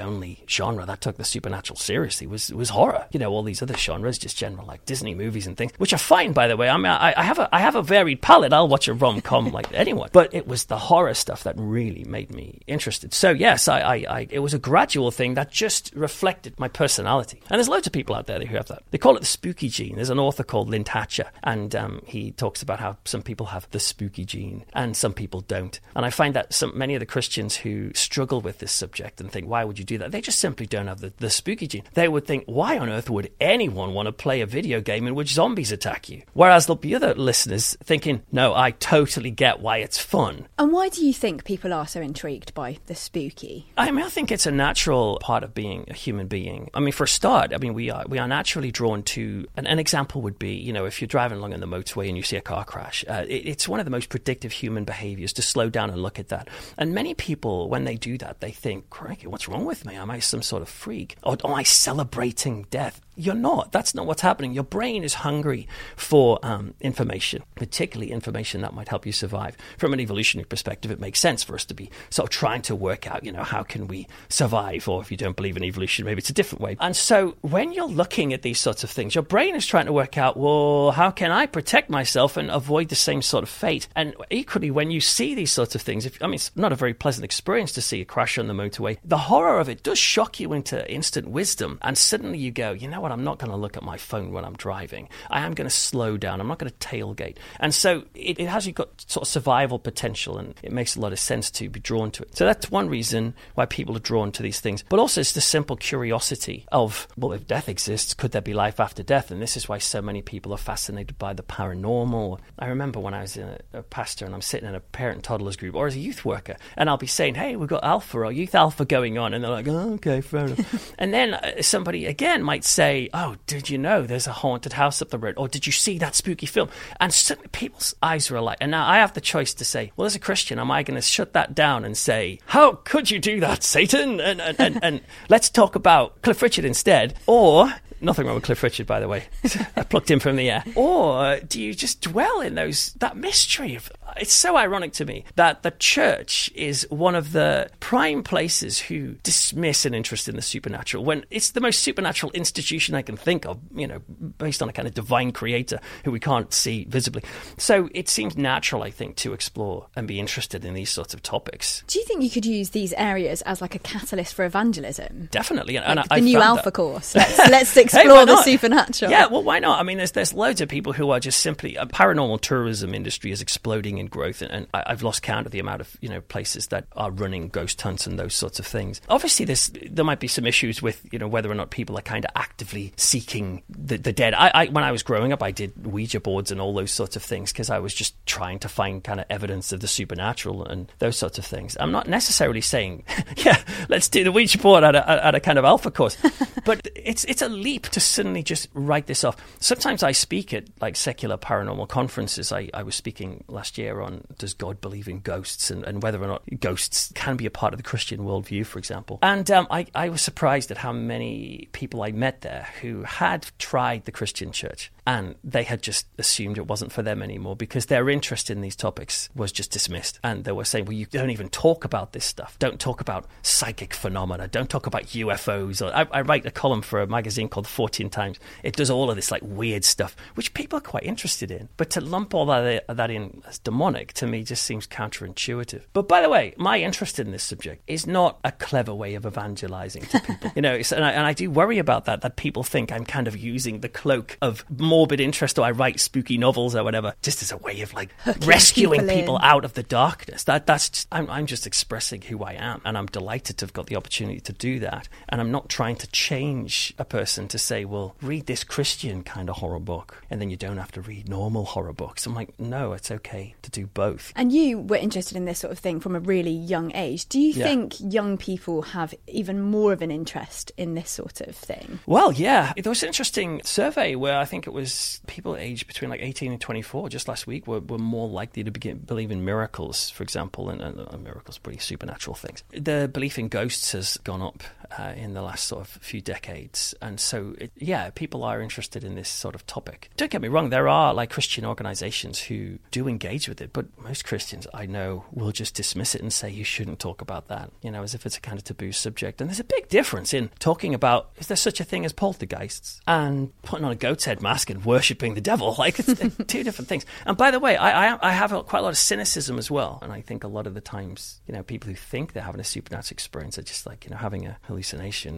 only 0.00 0.44
genre 0.48 0.86
that 0.86 1.00
took 1.00 1.16
the 1.16 1.24
supernatural 1.24 1.76
seriously 1.76 2.26
was 2.26 2.52
was 2.52 2.70
horror. 2.70 3.06
You 3.10 3.20
know, 3.20 3.30
all 3.30 3.42
these 3.42 3.62
other 3.62 3.76
genres, 3.76 4.18
just 4.18 4.36
general 4.36 4.66
like 4.66 4.84
Disney 4.84 5.14
movies 5.14 5.46
and 5.46 5.56
things, 5.56 5.72
which 5.78 5.92
are 5.98 6.16
fine, 6.16 6.32
by 6.32 6.46
the 6.46 6.56
way. 6.56 6.68
I 6.68 6.76
mean, 6.76 6.86
I, 6.86 7.12
I 7.16 7.22
have 7.22 7.38
a 7.38 7.48
I 7.54 7.58
have 7.60 7.74
a 7.74 7.82
varied 7.82 8.22
palette. 8.22 8.52
I'll 8.52 8.68
watch 8.68 8.88
a 8.88 8.94
rom 8.94 9.20
com 9.20 9.50
like 9.52 9.72
anyone, 9.72 10.10
but 10.12 10.32
it 10.32 10.46
was 10.46 10.64
the 10.64 10.78
horror 10.78 11.14
stuff 11.14 11.42
that 11.42 11.54
really 11.58 12.04
made 12.04 12.32
me 12.32 12.60
interested. 12.66 13.12
So 13.12 13.30
yes, 13.30 13.68
I, 13.68 13.80
I, 13.80 13.94
I 14.08 14.26
it 14.30 14.38
was 14.38 14.54
a 14.54 14.58
gradual 14.58 15.10
thing 15.10 15.34
that 15.34 15.50
just 15.50 15.92
reflected 15.94 16.58
my 16.58 16.68
personality. 16.68 17.40
And 17.50 17.58
there's 17.58 17.68
loads 17.68 17.86
of 17.86 17.92
people 17.92 18.14
out 18.14 18.26
there 18.26 18.38
who 18.38 18.56
have 18.56 18.68
that. 18.68 18.84
They 18.90 18.98
call 18.98 19.16
it 19.16 19.20
the 19.20 19.26
spooky 19.26 19.68
gene. 19.68 19.96
There's 19.96 20.10
an 20.10 20.18
author 20.18 20.44
called 20.44 20.68
Lynn 20.68 20.84
Hatcher, 20.84 21.30
and 21.42 21.74
um, 21.74 22.02
he 22.06 22.30
talks 22.32 22.62
about 22.62 22.80
how 22.80 22.96
some 23.04 23.22
people 23.22 23.46
have 23.46 23.68
the 23.70 23.80
spooky 23.80 24.24
gene 24.24 24.64
and 24.72 24.96
some 24.96 25.12
people 25.12 25.40
don't. 25.40 25.80
And 25.96 26.06
I 26.06 26.10
find 26.10 26.34
that 26.34 26.54
some 26.54 26.76
many 26.78 26.94
of 26.94 27.00
the 27.00 27.06
Christians 27.06 27.56
who 27.56 27.92
struggle 27.94 28.40
with 28.40 28.58
this 28.58 28.72
subject 28.72 29.20
and 29.20 29.30
think, 29.30 29.48
why 29.48 29.64
would 29.64 29.78
you 29.78 29.84
do 29.84 29.98
that? 29.98 30.12
They 30.12 30.20
just 30.20 30.38
simply 30.38 30.66
don't 30.66 30.86
have 30.86 31.00
the, 31.00 31.12
the 31.16 31.30
spooky 31.30 31.66
gene. 31.66 31.82
They 31.94 32.08
would 32.08 32.26
think, 32.26 32.44
why 32.46 32.78
on 32.78 32.88
earth 32.88 33.10
would 33.10 33.32
anyone 33.40 33.94
want 33.94 34.06
to 34.06 34.12
play 34.12 34.40
a 34.40 34.46
video 34.46 34.80
game 34.80 35.06
in 35.06 35.14
which 35.14 35.34
zombies 35.34 35.72
attack 35.72 35.87
you? 36.08 36.22
Whereas 36.32 36.66
there'll 36.66 36.76
be 36.76 36.94
other 36.94 37.14
listeners 37.14 37.76
thinking, 37.82 38.22
no, 38.32 38.54
I 38.54 38.72
totally 38.72 39.30
get 39.30 39.60
why 39.60 39.78
it's 39.78 39.98
fun. 39.98 40.46
and 40.58 40.72
why 40.72 40.88
do 40.88 41.04
you 41.04 41.12
think 41.12 41.44
people 41.44 41.72
are 41.72 41.86
so 41.86 42.00
intrigued 42.00 42.54
by 42.54 42.78
the 42.86 42.94
spooky? 42.94 43.66
I 43.76 43.90
mean, 43.90 44.04
I 44.04 44.08
think 44.08 44.30
it's 44.30 44.46
a 44.46 44.50
natural 44.50 45.18
part 45.20 45.42
of 45.42 45.54
being 45.54 45.86
a 45.88 45.94
human 45.94 46.26
being. 46.26 46.70
I 46.74 46.80
mean, 46.80 46.92
for 46.92 47.04
a 47.04 47.08
start, 47.08 47.52
I 47.54 47.58
mean, 47.58 47.74
we 47.74 47.90
are 47.90 48.04
we 48.08 48.18
are 48.18 48.28
naturally 48.28 48.70
drawn 48.70 49.02
to. 49.04 49.46
An, 49.56 49.66
an 49.66 49.78
example 49.78 50.22
would 50.22 50.38
be, 50.38 50.52
you 50.54 50.72
know, 50.72 50.84
if 50.84 51.00
you're 51.00 51.06
driving 51.08 51.38
along 51.38 51.52
in 51.52 51.60
the 51.60 51.66
motorway 51.66 52.08
and 52.08 52.16
you 52.16 52.22
see 52.22 52.36
a 52.36 52.40
car 52.40 52.64
crash, 52.64 53.04
uh, 53.08 53.24
it, 53.28 53.46
it's 53.46 53.68
one 53.68 53.80
of 53.80 53.86
the 53.86 53.90
most 53.90 54.08
predictive 54.08 54.52
human 54.52 54.84
behaviors 54.84 55.32
to 55.34 55.42
slow 55.42 55.68
down 55.70 55.90
and 55.90 56.02
look 56.02 56.18
at 56.18 56.28
that. 56.28 56.48
And 56.76 56.94
many 56.94 57.14
people, 57.14 57.68
when 57.68 57.84
they 57.84 57.96
do 57.96 58.18
that, 58.18 58.40
they 58.40 58.50
think, 58.50 58.90
"Crikey, 58.90 59.26
what's 59.26 59.48
wrong 59.48 59.64
with 59.64 59.84
me? 59.84 59.94
Am 59.94 60.10
I 60.10 60.18
some 60.18 60.42
sort 60.42 60.62
of 60.62 60.68
freak? 60.68 61.16
Or 61.22 61.36
am 61.44 61.54
I 61.54 61.62
celebrating 61.62 62.66
death?" 62.70 63.00
You're 63.18 63.34
not. 63.34 63.72
That's 63.72 63.96
not 63.96 64.06
what's 64.06 64.22
happening. 64.22 64.52
Your 64.52 64.62
brain 64.62 65.02
is 65.02 65.12
hungry 65.12 65.66
for 65.96 66.38
um, 66.44 66.74
information, 66.80 67.42
particularly 67.56 68.12
information 68.12 68.60
that 68.60 68.74
might 68.74 68.88
help 68.88 69.04
you 69.04 69.10
survive. 69.10 69.56
From 69.76 69.92
an 69.92 69.98
evolutionary 69.98 70.46
perspective, 70.46 70.92
it 70.92 71.00
makes 71.00 71.18
sense 71.18 71.42
for 71.42 71.56
us 71.56 71.64
to 71.64 71.74
be 71.74 71.90
sort 72.10 72.28
of 72.28 72.30
trying 72.30 72.62
to 72.62 72.76
work 72.76 73.10
out, 73.10 73.24
you 73.24 73.32
know, 73.32 73.42
how 73.42 73.64
can 73.64 73.88
we 73.88 74.06
survive? 74.28 74.88
Or 74.88 75.02
if 75.02 75.10
you 75.10 75.16
don't 75.16 75.34
believe 75.34 75.56
in 75.56 75.64
evolution, 75.64 76.04
maybe 76.04 76.20
it's 76.20 76.30
a 76.30 76.32
different 76.32 76.62
way. 76.62 76.76
And 76.78 76.94
so 76.94 77.36
when 77.40 77.72
you're 77.72 77.88
looking 77.88 78.32
at 78.32 78.42
these 78.42 78.60
sorts 78.60 78.84
of 78.84 78.90
things, 78.90 79.16
your 79.16 79.24
brain 79.24 79.56
is 79.56 79.66
trying 79.66 79.86
to 79.86 79.92
work 79.92 80.16
out, 80.16 80.36
well, 80.36 80.92
how 80.92 81.10
can 81.10 81.32
I 81.32 81.46
protect 81.46 81.90
myself 81.90 82.36
and 82.36 82.52
avoid 82.52 82.88
the 82.88 82.94
same 82.94 83.20
sort 83.20 83.42
of 83.42 83.48
fate? 83.48 83.88
And 83.96 84.14
equally, 84.30 84.70
when 84.70 84.92
you 84.92 85.00
see 85.00 85.34
these 85.34 85.50
sorts 85.50 85.74
of 85.74 85.82
things, 85.82 86.06
if, 86.06 86.22
I 86.22 86.26
mean, 86.26 86.34
it's 86.34 86.52
not 86.54 86.72
a 86.72 86.76
very 86.76 86.94
pleasant 86.94 87.24
experience 87.24 87.72
to 87.72 87.82
see 87.82 88.00
a 88.00 88.04
crash 88.04 88.38
on 88.38 88.46
the 88.46 88.54
motorway. 88.54 88.96
The 89.04 89.18
horror 89.18 89.58
of 89.58 89.68
it 89.68 89.82
does 89.82 89.98
shock 89.98 90.38
you 90.38 90.52
into 90.52 90.88
instant 90.88 91.28
wisdom. 91.28 91.80
And 91.82 91.98
suddenly 91.98 92.38
you 92.38 92.52
go, 92.52 92.70
you 92.70 92.86
know 92.86 93.07
what? 93.08 93.18
I'm 93.18 93.24
not 93.24 93.38
going 93.38 93.50
to 93.50 93.56
look 93.56 93.76
at 93.76 93.82
my 93.82 93.96
phone 93.96 94.32
when 94.32 94.44
I'm 94.44 94.54
driving. 94.54 95.08
I 95.30 95.40
am 95.40 95.54
going 95.54 95.68
to 95.68 95.74
slow 95.74 96.16
down. 96.16 96.40
I'm 96.40 96.48
not 96.48 96.58
going 96.58 96.70
to 96.70 96.86
tailgate. 96.86 97.36
And 97.58 97.74
so 97.74 98.04
it, 98.14 98.38
it 98.38 98.48
has 98.48 98.68
got 98.68 98.88
sort 99.10 99.22
of 99.22 99.28
survival 99.28 99.78
potential, 99.78 100.38
and 100.38 100.54
it 100.62 100.72
makes 100.72 100.96
a 100.96 101.00
lot 101.00 101.12
of 101.12 101.18
sense 101.18 101.50
to 101.52 101.70
be 101.70 101.80
drawn 101.80 102.10
to 102.12 102.22
it. 102.22 102.36
So 102.36 102.44
that's 102.44 102.70
one 102.70 102.88
reason 102.88 103.34
why 103.54 103.66
people 103.66 103.96
are 103.96 104.00
drawn 104.00 104.30
to 104.32 104.42
these 104.42 104.60
things. 104.60 104.84
But 104.88 104.98
also, 104.98 105.20
it's 105.20 105.32
the 105.32 105.40
simple 105.40 105.76
curiosity 105.76 106.66
of, 106.70 107.08
well, 107.16 107.32
if 107.32 107.46
death 107.46 107.68
exists, 107.68 108.14
could 108.14 108.32
there 108.32 108.42
be 108.42 108.54
life 108.54 108.78
after 108.80 109.02
death? 109.02 109.30
And 109.30 109.40
this 109.40 109.56
is 109.56 109.68
why 109.68 109.78
so 109.78 110.02
many 110.02 110.22
people 110.22 110.52
are 110.52 110.58
fascinated 110.58 111.18
by 111.18 111.32
the 111.32 111.42
paranormal. 111.42 112.40
I 112.58 112.66
remember 112.66 113.00
when 113.00 113.14
I 113.14 113.22
was 113.22 113.36
a, 113.36 113.58
a 113.72 113.82
pastor 113.82 114.26
and 114.26 114.34
I'm 114.34 114.42
sitting 114.42 114.68
in 114.68 114.74
a 114.74 114.80
parent 114.80 115.22
toddlers 115.22 115.56
group 115.56 115.74
or 115.74 115.86
as 115.86 115.96
a 115.96 116.00
youth 116.00 116.24
worker, 116.24 116.56
and 116.76 116.90
I'll 116.90 116.98
be 116.98 117.06
saying, 117.06 117.36
hey, 117.36 117.56
we've 117.56 117.68
got 117.68 117.84
Alpha 117.84 118.18
or 118.18 118.32
Youth 118.32 118.54
Alpha 118.54 118.84
going 118.84 119.16
on. 119.16 119.32
And 119.32 119.42
they're 119.42 119.50
like, 119.50 119.68
oh, 119.68 119.94
okay, 119.94 120.20
fair 120.20 120.46
enough. 120.46 120.92
and 120.98 121.14
then 121.14 121.34
uh, 121.34 121.62
somebody 121.62 122.06
again 122.06 122.42
might 122.42 122.64
say, 122.64 122.97
oh, 123.14 123.36
did 123.46 123.70
you 123.70 123.78
know 123.78 124.02
there's 124.02 124.26
a 124.26 124.32
haunted 124.32 124.74
house 124.74 125.00
up 125.00 125.10
the 125.10 125.18
road? 125.18 125.34
Or 125.36 125.48
did 125.48 125.66
you 125.66 125.72
see 125.72 125.98
that 125.98 126.14
spooky 126.14 126.46
film? 126.46 126.68
And 127.00 127.12
suddenly 127.12 127.48
people's 127.48 127.94
eyes 128.02 128.30
were 128.30 128.36
alight. 128.36 128.58
And 128.60 128.70
now 128.70 128.86
I 128.86 128.98
have 128.98 129.14
the 129.14 129.20
choice 129.20 129.54
to 129.54 129.64
say, 129.64 129.92
well, 129.96 130.06
as 130.06 130.14
a 130.14 130.20
Christian, 130.20 130.58
am 130.58 130.70
I 130.70 130.82
going 130.82 130.96
to 130.96 131.02
shut 131.02 131.32
that 131.32 131.54
down 131.54 131.84
and 131.84 131.96
say, 131.96 132.40
how 132.46 132.72
could 132.84 133.10
you 133.10 133.18
do 133.18 133.40
that, 133.40 133.62
Satan? 133.62 134.20
And, 134.20 134.40
and, 134.40 134.60
and, 134.60 134.78
and 134.82 135.00
let's 135.28 135.48
talk 135.48 135.74
about 135.74 136.20
Cliff 136.22 136.42
Richard 136.42 136.64
instead. 136.64 137.14
Or 137.26 137.72
Nothing 138.00 138.26
wrong 138.26 138.36
with 138.36 138.44
Cliff 138.44 138.62
Richard, 138.62 138.86
by 138.86 139.00
the 139.00 139.08
way. 139.08 139.24
I 139.76 139.82
plucked 139.82 140.10
him 140.10 140.20
from 140.20 140.36
the 140.36 140.50
air. 140.50 140.64
Or 140.76 141.40
do 141.40 141.60
you 141.60 141.74
just 141.74 142.00
dwell 142.00 142.40
in 142.40 142.54
those 142.54 142.92
that 142.94 143.16
mystery 143.16 143.74
of? 143.74 143.90
It's 144.20 144.32
so 144.32 144.56
ironic 144.56 144.92
to 144.94 145.04
me 145.04 145.24
that 145.36 145.62
the 145.62 145.70
church 145.72 146.50
is 146.54 146.86
one 146.90 147.14
of 147.14 147.32
the 147.32 147.70
prime 147.80 148.22
places 148.22 148.78
who 148.78 149.14
dismiss 149.22 149.84
an 149.84 149.94
interest 149.94 150.28
in 150.28 150.36
the 150.36 150.42
supernatural 150.42 151.04
when 151.04 151.24
it's 151.30 151.50
the 151.52 151.60
most 151.60 151.80
supernatural 151.80 152.32
institution 152.32 152.94
I 152.94 153.02
can 153.02 153.16
think 153.16 153.46
of. 153.46 153.58
You 153.74 153.86
know, 153.86 154.00
based 154.38 154.62
on 154.62 154.68
a 154.68 154.72
kind 154.72 154.88
of 154.88 154.94
divine 154.94 155.32
creator 155.32 155.80
who 156.04 156.10
we 156.10 156.20
can't 156.20 156.52
see 156.52 156.84
visibly. 156.84 157.22
So 157.56 157.88
it 157.94 158.08
seems 158.08 158.36
natural, 158.36 158.82
I 158.82 158.90
think, 158.90 159.16
to 159.16 159.32
explore 159.32 159.88
and 159.96 160.06
be 160.06 160.18
interested 160.20 160.64
in 160.64 160.74
these 160.74 160.90
sorts 160.90 161.14
of 161.14 161.22
topics. 161.22 161.82
Do 161.86 161.98
you 161.98 162.04
think 162.04 162.22
you 162.22 162.30
could 162.30 162.46
use 162.46 162.70
these 162.70 162.92
areas 162.94 163.42
as 163.42 163.60
like 163.60 163.74
a 163.74 163.78
catalyst 163.78 164.34
for 164.34 164.44
evangelism? 164.44 165.28
Definitely, 165.30 165.74
like 165.74 165.88
and 165.88 165.98
the 165.98 166.06
I, 166.10 166.20
new 166.20 166.40
Alpha 166.40 166.64
that. 166.64 166.74
course. 166.74 167.14
Let's, 167.18 167.38
let's 167.50 167.76
explore 167.76 168.20
hey, 168.20 168.24
the 168.26 168.42
supernatural. 168.42 169.10
Yeah, 169.10 169.26
well, 169.26 169.42
why 169.42 169.58
not? 169.58 169.80
I 169.80 169.82
mean, 169.82 169.98
there's 169.98 170.12
there's 170.12 170.32
loads 170.32 170.60
of 170.60 170.68
people 170.68 170.92
who 170.92 171.10
are 171.10 171.20
just 171.20 171.40
simply 171.40 171.76
a 171.76 171.86
paranormal 171.86 172.40
tourism 172.40 172.94
industry 172.94 173.30
is 173.30 173.40
exploding 173.40 173.98
in 173.98 174.07
growth, 174.08 174.42
and, 174.42 174.50
and 174.50 174.66
I, 174.74 174.84
have 174.88 175.02
lost 175.02 175.22
count 175.22 175.46
of 175.46 175.52
the 175.52 175.58
amount 175.58 175.80
of 175.80 175.96
you 176.00 176.08
know 176.08 176.20
places 176.20 176.68
that 176.68 176.86
are 176.96 177.10
running 177.10 177.48
ghost 177.48 177.80
hunts 177.80 178.06
and 178.06 178.18
those 178.18 178.34
sorts 178.34 178.58
of 178.58 178.66
things. 178.66 179.00
Obviously, 179.08 179.44
there's 179.44 179.70
there 179.90 180.04
might 180.04 180.20
be 180.20 180.28
some 180.28 180.46
issues 180.46 180.82
with 180.82 181.06
you 181.12 181.18
know 181.18 181.28
whether 181.28 181.50
or 181.50 181.54
not 181.54 181.70
people 181.70 181.98
are 181.98 182.02
kind 182.02 182.24
of 182.24 182.30
actively 182.34 182.92
seeking 182.96 183.62
the, 183.68 183.96
the 183.96 184.12
dead. 184.12 184.34
I, 184.34 184.50
I 184.54 184.66
when 184.66 184.84
I 184.84 184.92
was 184.92 185.02
growing 185.02 185.32
up, 185.32 185.42
I 185.42 185.50
did 185.50 185.86
Ouija 185.86 186.20
boards 186.20 186.50
and 186.50 186.60
all 186.60 186.74
those 186.74 186.90
sorts 186.90 187.16
of 187.16 187.22
things 187.22 187.52
because 187.52 187.70
I 187.70 187.78
was 187.78 187.94
just 187.94 188.14
trying 188.26 188.58
to 188.60 188.68
find 188.68 189.02
kind 189.02 189.20
of 189.20 189.26
evidence 189.30 189.72
of 189.72 189.80
the 189.80 189.88
supernatural 189.88 190.64
and 190.64 190.90
those 190.98 191.16
sorts 191.16 191.38
of 191.38 191.44
things. 191.44 191.76
I'm 191.80 191.92
not 191.92 192.08
necessarily 192.08 192.60
saying, 192.60 193.04
yeah, 193.36 193.62
let's 193.88 194.08
do 194.08 194.24
the 194.24 194.32
Ouija 194.32 194.58
board 194.58 194.84
at 194.84 194.94
a, 194.94 195.26
at 195.26 195.34
a 195.34 195.40
kind 195.40 195.58
of 195.58 195.64
alpha 195.64 195.90
course, 195.90 196.16
but 196.64 196.86
it's 196.94 197.24
it's 197.24 197.42
a 197.42 197.48
leap 197.48 197.88
to 197.88 198.00
suddenly 198.00 198.42
just 198.42 198.68
write 198.74 199.06
this 199.06 199.24
off. 199.24 199.36
Sometimes 199.60 200.02
I 200.02 200.12
speak 200.12 200.52
at 200.52 200.64
like 200.80 200.96
secular 200.96 201.36
paranormal 201.36 201.88
conferences. 201.88 202.52
I, 202.52 202.70
I 202.74 202.82
was 202.82 202.94
speaking 202.94 203.44
last 203.48 203.78
year 203.78 203.97
on 204.02 204.24
does 204.38 204.54
God 204.54 204.80
believe 204.80 205.08
in 205.08 205.20
ghosts 205.20 205.70
and, 205.70 205.84
and 205.84 206.02
whether 206.02 206.22
or 206.22 206.26
not 206.26 206.42
ghosts 206.60 207.12
can 207.14 207.36
be 207.36 207.46
a 207.46 207.50
part 207.50 207.72
of 207.72 207.78
the 207.78 207.82
Christian 207.82 208.20
worldview, 208.20 208.66
for 208.66 208.78
example. 208.78 209.18
And 209.22 209.50
um, 209.50 209.66
I, 209.70 209.86
I 209.94 210.08
was 210.08 210.22
surprised 210.22 210.70
at 210.70 210.78
how 210.78 210.92
many 210.92 211.68
people 211.72 212.02
I 212.02 212.12
met 212.12 212.42
there 212.42 212.68
who 212.80 213.02
had 213.02 213.46
tried 213.58 214.04
the 214.04 214.12
Christian 214.12 214.52
church 214.52 214.90
and 215.08 215.36
they 215.42 215.62
had 215.62 215.80
just 215.80 216.06
assumed 216.18 216.58
it 216.58 216.66
wasn't 216.66 216.92
for 216.92 217.00
them 217.00 217.22
anymore 217.22 217.56
because 217.56 217.86
their 217.86 218.10
interest 218.10 218.50
in 218.50 218.60
these 218.60 218.76
topics 218.76 219.30
was 219.34 219.50
just 219.50 219.70
dismissed. 219.70 220.20
And 220.22 220.44
they 220.44 220.52
were 220.52 220.66
saying, 220.66 220.84
well, 220.84 220.92
you 220.92 221.06
don't 221.06 221.30
even 221.30 221.48
talk 221.48 221.86
about 221.86 222.12
this 222.12 222.26
stuff. 222.26 222.58
Don't 222.58 222.78
talk 222.78 223.00
about 223.00 223.24
psychic 223.40 223.94
phenomena. 223.94 224.48
Don't 224.48 224.68
talk 224.68 224.86
about 224.86 225.04
UFOs. 225.04 225.80
I, 225.80 226.06
I 226.12 226.20
write 226.20 226.44
a 226.44 226.50
column 226.50 226.82
for 226.82 227.00
a 227.00 227.06
magazine 227.06 227.48
called 227.48 227.64
Fortean 227.64 228.10
Times. 228.10 228.38
It 228.62 228.76
does 228.76 228.90
all 228.90 229.08
of 229.08 229.16
this 229.16 229.30
like 229.30 229.40
weird 229.42 229.82
stuff, 229.82 230.14
which 230.34 230.52
people 230.52 230.76
are 230.76 230.82
quite 230.82 231.04
interested 231.04 231.50
in. 231.50 231.70
But 231.78 231.88
to 231.92 232.02
lump 232.02 232.34
all 232.34 232.44
that, 232.44 232.84
that 232.94 233.10
in 233.10 233.42
as 233.48 233.58
demonic 233.58 234.12
to 234.12 234.26
me 234.26 234.44
just 234.44 234.62
seems 234.62 234.86
counterintuitive. 234.86 235.84
But 235.94 236.06
by 236.06 236.20
the 236.20 236.28
way, 236.28 236.52
my 236.58 236.80
interest 236.80 237.18
in 237.18 237.30
this 237.30 237.44
subject 237.44 237.82
is 237.86 238.06
not 238.06 238.40
a 238.44 238.52
clever 238.52 238.94
way 238.94 239.14
of 239.14 239.24
evangelizing 239.24 240.02
to 240.02 240.20
people. 240.20 240.52
you 240.54 240.60
know, 240.60 240.74
and 240.74 241.02
I, 241.02 241.12
and 241.12 241.24
I 241.24 241.32
do 241.32 241.50
worry 241.50 241.78
about 241.78 242.04
that, 242.04 242.20
that 242.20 242.36
people 242.36 242.62
think 242.62 242.92
I'm 242.92 243.06
kind 243.06 243.26
of 243.26 243.38
using 243.38 243.80
the 243.80 243.88
cloak 243.88 244.36
of 244.42 244.66
more 244.68 244.97
morbid 244.98 245.20
interest 245.20 245.58
or 245.58 245.64
I 245.64 245.70
write 245.70 246.00
spooky 246.00 246.38
novels 246.38 246.74
or 246.74 246.82
whatever, 246.82 247.14
just 247.22 247.40
as 247.42 247.52
a 247.52 247.56
way 247.56 247.82
of 247.82 247.94
like 247.94 248.10
Hooking 248.24 248.48
rescuing 248.48 249.00
people 249.02 249.14
people, 249.14 249.38
out 249.42 249.64
of 249.64 249.74
the 249.74 249.82
darkness. 249.84 250.44
That 250.44 250.66
that's 250.66 250.90
just, 250.90 251.08
I'm, 251.12 251.30
I'm 251.30 251.46
just 251.46 251.66
expressing 251.66 252.20
who 252.22 252.42
I 252.42 252.54
am, 252.54 252.80
and 252.84 252.98
I'm 252.98 253.06
delighted 253.06 253.58
to 253.58 253.64
have 253.66 253.72
got 253.72 253.86
the 253.86 253.96
opportunity 253.96 254.40
to 254.40 254.52
do 254.52 254.80
that. 254.80 255.08
And 255.28 255.40
I'm 255.40 255.52
not 255.52 255.68
trying 255.68 255.96
to 255.96 256.06
change 256.08 256.94
a 256.98 257.04
person 257.04 257.46
to 257.48 257.58
say, 257.58 257.84
well, 257.84 258.16
read 258.22 258.46
this 258.46 258.64
Christian 258.64 259.22
kind 259.22 259.48
of 259.48 259.56
horror 259.58 259.78
book, 259.78 260.22
and 260.30 260.40
then 260.40 260.50
you 260.50 260.56
don't 260.56 260.78
have 260.78 260.92
to 260.92 261.00
read 261.00 261.28
normal 261.28 261.64
horror 261.64 261.92
books. 261.92 262.26
I'm 262.26 262.34
like, 262.34 262.58
no, 262.58 262.92
it's 262.92 263.10
okay 263.10 263.54
to 263.62 263.70
do 263.70 263.86
both. 263.86 264.32
And 264.34 264.50
you 264.52 264.80
were 264.80 264.96
interested 264.96 265.36
in 265.36 265.44
this 265.44 265.60
sort 265.60 265.72
of 265.72 265.78
thing 265.78 266.00
from 266.00 266.16
a 266.16 266.20
really 266.20 266.50
young 266.50 266.90
age. 266.94 267.26
Do 267.28 267.38
you 267.38 267.52
Yeah. 267.52 267.64
think 267.66 267.94
young 268.00 268.36
people 268.36 268.82
have 268.82 269.14
even 269.28 269.60
more 269.60 269.92
of 269.92 270.02
an 270.02 270.10
interest 270.10 270.72
in 270.76 270.94
this 270.94 271.10
sort 271.10 271.40
of 271.42 271.54
thing? 271.54 272.00
Well, 272.06 272.32
yeah. 272.32 272.72
There 272.76 272.90
was 272.90 273.02
an 273.04 273.08
interesting 273.08 273.60
survey 273.64 274.14
where 274.16 274.38
I 274.38 274.44
think 274.44 274.66
it 274.66 274.72
was 274.72 274.87
people 275.26 275.56
aged 275.56 275.86
between 275.86 276.10
like 276.10 276.20
18 276.22 276.52
and 276.52 276.60
24 276.60 277.08
just 277.08 277.28
last 277.28 277.46
week 277.46 277.66
were, 277.66 277.80
were 277.80 277.98
more 277.98 278.28
likely 278.28 278.64
to 278.64 278.70
begin, 278.70 278.98
believe 278.98 279.30
in 279.30 279.44
miracles, 279.44 280.10
for 280.10 280.22
example, 280.22 280.70
and, 280.70 280.80
and, 280.80 280.98
and 280.98 281.24
miracles, 281.24 281.58
pretty 281.58 281.78
supernatural 281.78 282.34
things. 282.34 282.62
The 282.70 283.10
belief 283.12 283.38
in 283.38 283.48
ghosts 283.48 283.92
has 283.92 284.16
gone 284.18 284.42
up 284.42 284.62
uh, 284.96 285.12
in 285.16 285.34
the 285.34 285.42
last 285.42 285.66
sort 285.66 285.82
of 285.82 285.88
few 286.02 286.20
decades. 286.20 286.94
And 287.02 287.20
so, 287.20 287.54
it, 287.58 287.72
yeah, 287.76 288.10
people 288.10 288.44
are 288.44 288.60
interested 288.60 289.04
in 289.04 289.14
this 289.14 289.28
sort 289.28 289.54
of 289.54 289.66
topic. 289.66 290.10
Don't 290.16 290.30
get 290.30 290.40
me 290.40 290.48
wrong, 290.48 290.70
there 290.70 290.88
are 290.88 291.12
like 291.12 291.30
Christian 291.30 291.64
organizations 291.64 292.38
who 292.38 292.78
do 292.90 293.08
engage 293.08 293.48
with 293.48 293.60
it, 293.60 293.72
but 293.72 293.86
most 294.02 294.24
Christians 294.24 294.66
I 294.72 294.86
know 294.86 295.24
will 295.32 295.52
just 295.52 295.74
dismiss 295.74 296.14
it 296.14 296.22
and 296.22 296.32
say 296.32 296.50
you 296.50 296.64
shouldn't 296.64 296.98
talk 296.98 297.20
about 297.20 297.48
that, 297.48 297.70
you 297.82 297.90
know, 297.90 298.02
as 298.02 298.14
if 298.14 298.24
it's 298.26 298.36
a 298.36 298.40
kind 298.40 298.58
of 298.58 298.64
taboo 298.64 298.92
subject. 298.92 299.40
And 299.40 299.50
there's 299.50 299.60
a 299.60 299.64
big 299.64 299.88
difference 299.88 300.32
in 300.32 300.50
talking 300.58 300.94
about 300.94 301.30
is 301.38 301.46
there 301.46 301.56
such 301.56 301.80
a 301.80 301.84
thing 301.84 302.04
as 302.04 302.12
poltergeists 302.12 303.00
and 303.06 303.50
putting 303.62 303.84
on 303.84 303.92
a 303.92 303.96
goat's 303.96 304.24
head 304.24 304.42
mask 304.42 304.70
and 304.70 304.84
worshipping 304.84 305.34
the 305.34 305.40
devil. 305.40 305.68
Like, 305.78 306.00
it's 306.00 306.36
two 306.48 306.64
different 306.64 306.88
things. 306.88 307.06
And 307.24 307.36
by 307.36 307.52
the 307.52 307.60
way, 307.60 307.76
I, 307.76 308.08
I, 308.14 308.18
I 308.20 308.32
have 308.32 308.52
a, 308.52 308.64
quite 308.64 308.80
a 308.80 308.82
lot 308.82 308.88
of 308.88 308.98
cynicism 308.98 309.58
as 309.58 309.70
well. 309.70 310.00
And 310.02 310.12
I 310.12 310.22
think 310.22 310.42
a 310.42 310.48
lot 310.48 310.66
of 310.66 310.74
the 310.74 310.80
times, 310.80 311.40
you 311.46 311.54
know, 311.54 311.62
people 311.62 311.88
who 311.88 311.94
think 311.94 312.32
they're 312.32 312.42
having 312.42 312.60
a 312.60 312.64
supernatural 312.64 313.14
experience 313.14 313.58
are 313.58 313.62
just 313.62 313.86
like, 313.86 314.04
you 314.04 314.10
know, 314.10 314.16
having 314.16 314.46
a 314.46 314.58
hallucination 314.62 314.77